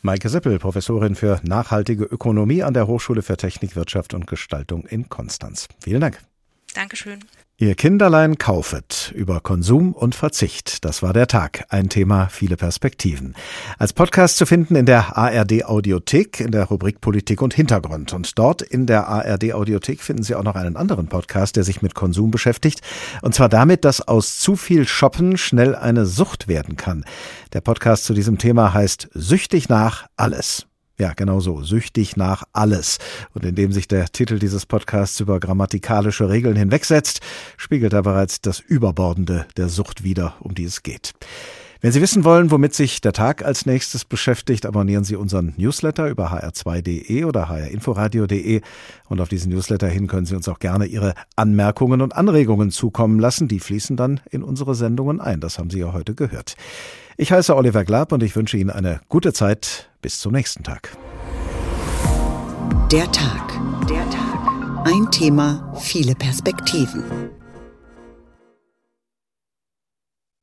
Maike 0.02 0.28
Sippel, 0.28 0.60
Professorin 0.60 1.16
für 1.16 1.40
nachhaltige 1.42 2.04
Ökonomie 2.04 2.62
an 2.62 2.74
der 2.74 2.86
Hochschule 2.86 3.22
für 3.22 3.36
Technik, 3.36 3.74
Wirtschaft 3.74 4.14
und 4.14 4.28
Gestaltung 4.28 4.86
in 4.86 5.08
Konstanz. 5.08 5.66
Vielen 5.82 6.02
Dank. 6.02 6.20
Dankeschön. 6.74 7.20
Ihr 7.56 7.76
Kinderlein 7.76 8.36
kaufet 8.36 9.12
über 9.14 9.38
Konsum 9.38 9.92
und 9.92 10.16
Verzicht. 10.16 10.84
Das 10.84 11.04
war 11.04 11.12
der 11.12 11.28
Tag. 11.28 11.66
Ein 11.68 11.88
Thema, 11.88 12.26
viele 12.26 12.56
Perspektiven. 12.56 13.36
Als 13.78 13.92
Podcast 13.92 14.38
zu 14.38 14.44
finden 14.44 14.74
in 14.74 14.86
der 14.86 15.16
ARD 15.16 15.64
Audiothek 15.64 16.40
in 16.40 16.50
der 16.50 16.64
Rubrik 16.64 17.00
Politik 17.00 17.42
und 17.42 17.54
Hintergrund. 17.54 18.12
Und 18.12 18.36
dort 18.40 18.60
in 18.60 18.86
der 18.86 19.06
ARD 19.06 19.52
Audiothek 19.52 20.02
finden 20.02 20.24
Sie 20.24 20.34
auch 20.34 20.42
noch 20.42 20.56
einen 20.56 20.76
anderen 20.76 21.06
Podcast, 21.06 21.54
der 21.54 21.62
sich 21.62 21.80
mit 21.80 21.94
Konsum 21.94 22.32
beschäftigt. 22.32 22.80
Und 23.22 23.36
zwar 23.36 23.48
damit, 23.48 23.84
dass 23.84 24.00
aus 24.00 24.40
zu 24.40 24.56
viel 24.56 24.88
Shoppen 24.88 25.38
schnell 25.38 25.76
eine 25.76 26.06
Sucht 26.06 26.48
werden 26.48 26.74
kann. 26.74 27.04
Der 27.52 27.60
Podcast 27.60 28.02
zu 28.02 28.14
diesem 28.14 28.36
Thema 28.36 28.74
heißt 28.74 29.10
Süchtig 29.14 29.68
nach 29.68 30.08
alles. 30.16 30.66
Ja, 30.98 31.12
genau 31.14 31.40
so. 31.40 31.62
Süchtig 31.62 32.16
nach 32.16 32.44
alles. 32.52 32.98
Und 33.34 33.44
indem 33.44 33.72
sich 33.72 33.88
der 33.88 34.06
Titel 34.06 34.38
dieses 34.38 34.64
Podcasts 34.64 35.18
über 35.18 35.40
grammatikalische 35.40 36.28
Regeln 36.28 36.54
hinwegsetzt, 36.54 37.20
spiegelt 37.56 37.92
er 37.92 38.02
bereits 38.02 38.40
das 38.40 38.60
Überbordende 38.60 39.46
der 39.56 39.68
Sucht 39.68 40.04
wider, 40.04 40.34
um 40.40 40.54
die 40.54 40.64
es 40.64 40.84
geht. 40.84 41.12
Wenn 41.84 41.92
Sie 41.92 42.00
wissen 42.00 42.24
wollen, 42.24 42.50
womit 42.50 42.72
sich 42.72 43.02
der 43.02 43.12
Tag 43.12 43.44
als 43.44 43.66
nächstes 43.66 44.06
beschäftigt, 44.06 44.64
abonnieren 44.64 45.04
Sie 45.04 45.16
unseren 45.16 45.52
Newsletter 45.58 46.08
über 46.08 46.32
hr2.de 46.32 47.24
oder 47.24 47.50
hrinforadio.de. 47.50 48.62
Und 49.08 49.20
auf 49.20 49.28
diesen 49.28 49.52
Newsletter 49.52 49.88
hin 49.88 50.06
können 50.06 50.24
Sie 50.24 50.34
uns 50.34 50.48
auch 50.48 50.60
gerne 50.60 50.86
Ihre 50.86 51.12
Anmerkungen 51.36 52.00
und 52.00 52.16
Anregungen 52.16 52.70
zukommen 52.70 53.18
lassen. 53.18 53.48
Die 53.48 53.60
fließen 53.60 53.96
dann 53.96 54.20
in 54.30 54.42
unsere 54.42 54.74
Sendungen 54.74 55.20
ein. 55.20 55.40
Das 55.40 55.58
haben 55.58 55.68
Sie 55.68 55.80
ja 55.80 55.92
heute 55.92 56.14
gehört. 56.14 56.54
Ich 57.18 57.32
heiße 57.32 57.54
Oliver 57.54 57.84
Glab 57.84 58.12
und 58.12 58.22
ich 58.22 58.34
wünsche 58.34 58.56
Ihnen 58.56 58.70
eine 58.70 59.00
gute 59.10 59.34
Zeit. 59.34 59.90
Bis 60.04 60.20
zum 60.20 60.32
nächsten 60.32 60.62
Tag. 60.62 60.94
Der 62.92 63.10
Tag. 63.10 63.58
Der 63.88 64.04
Tag. 64.10 64.84
Ein 64.84 65.10
Thema, 65.10 65.72
viele 65.80 66.14
Perspektiven. 66.14 67.33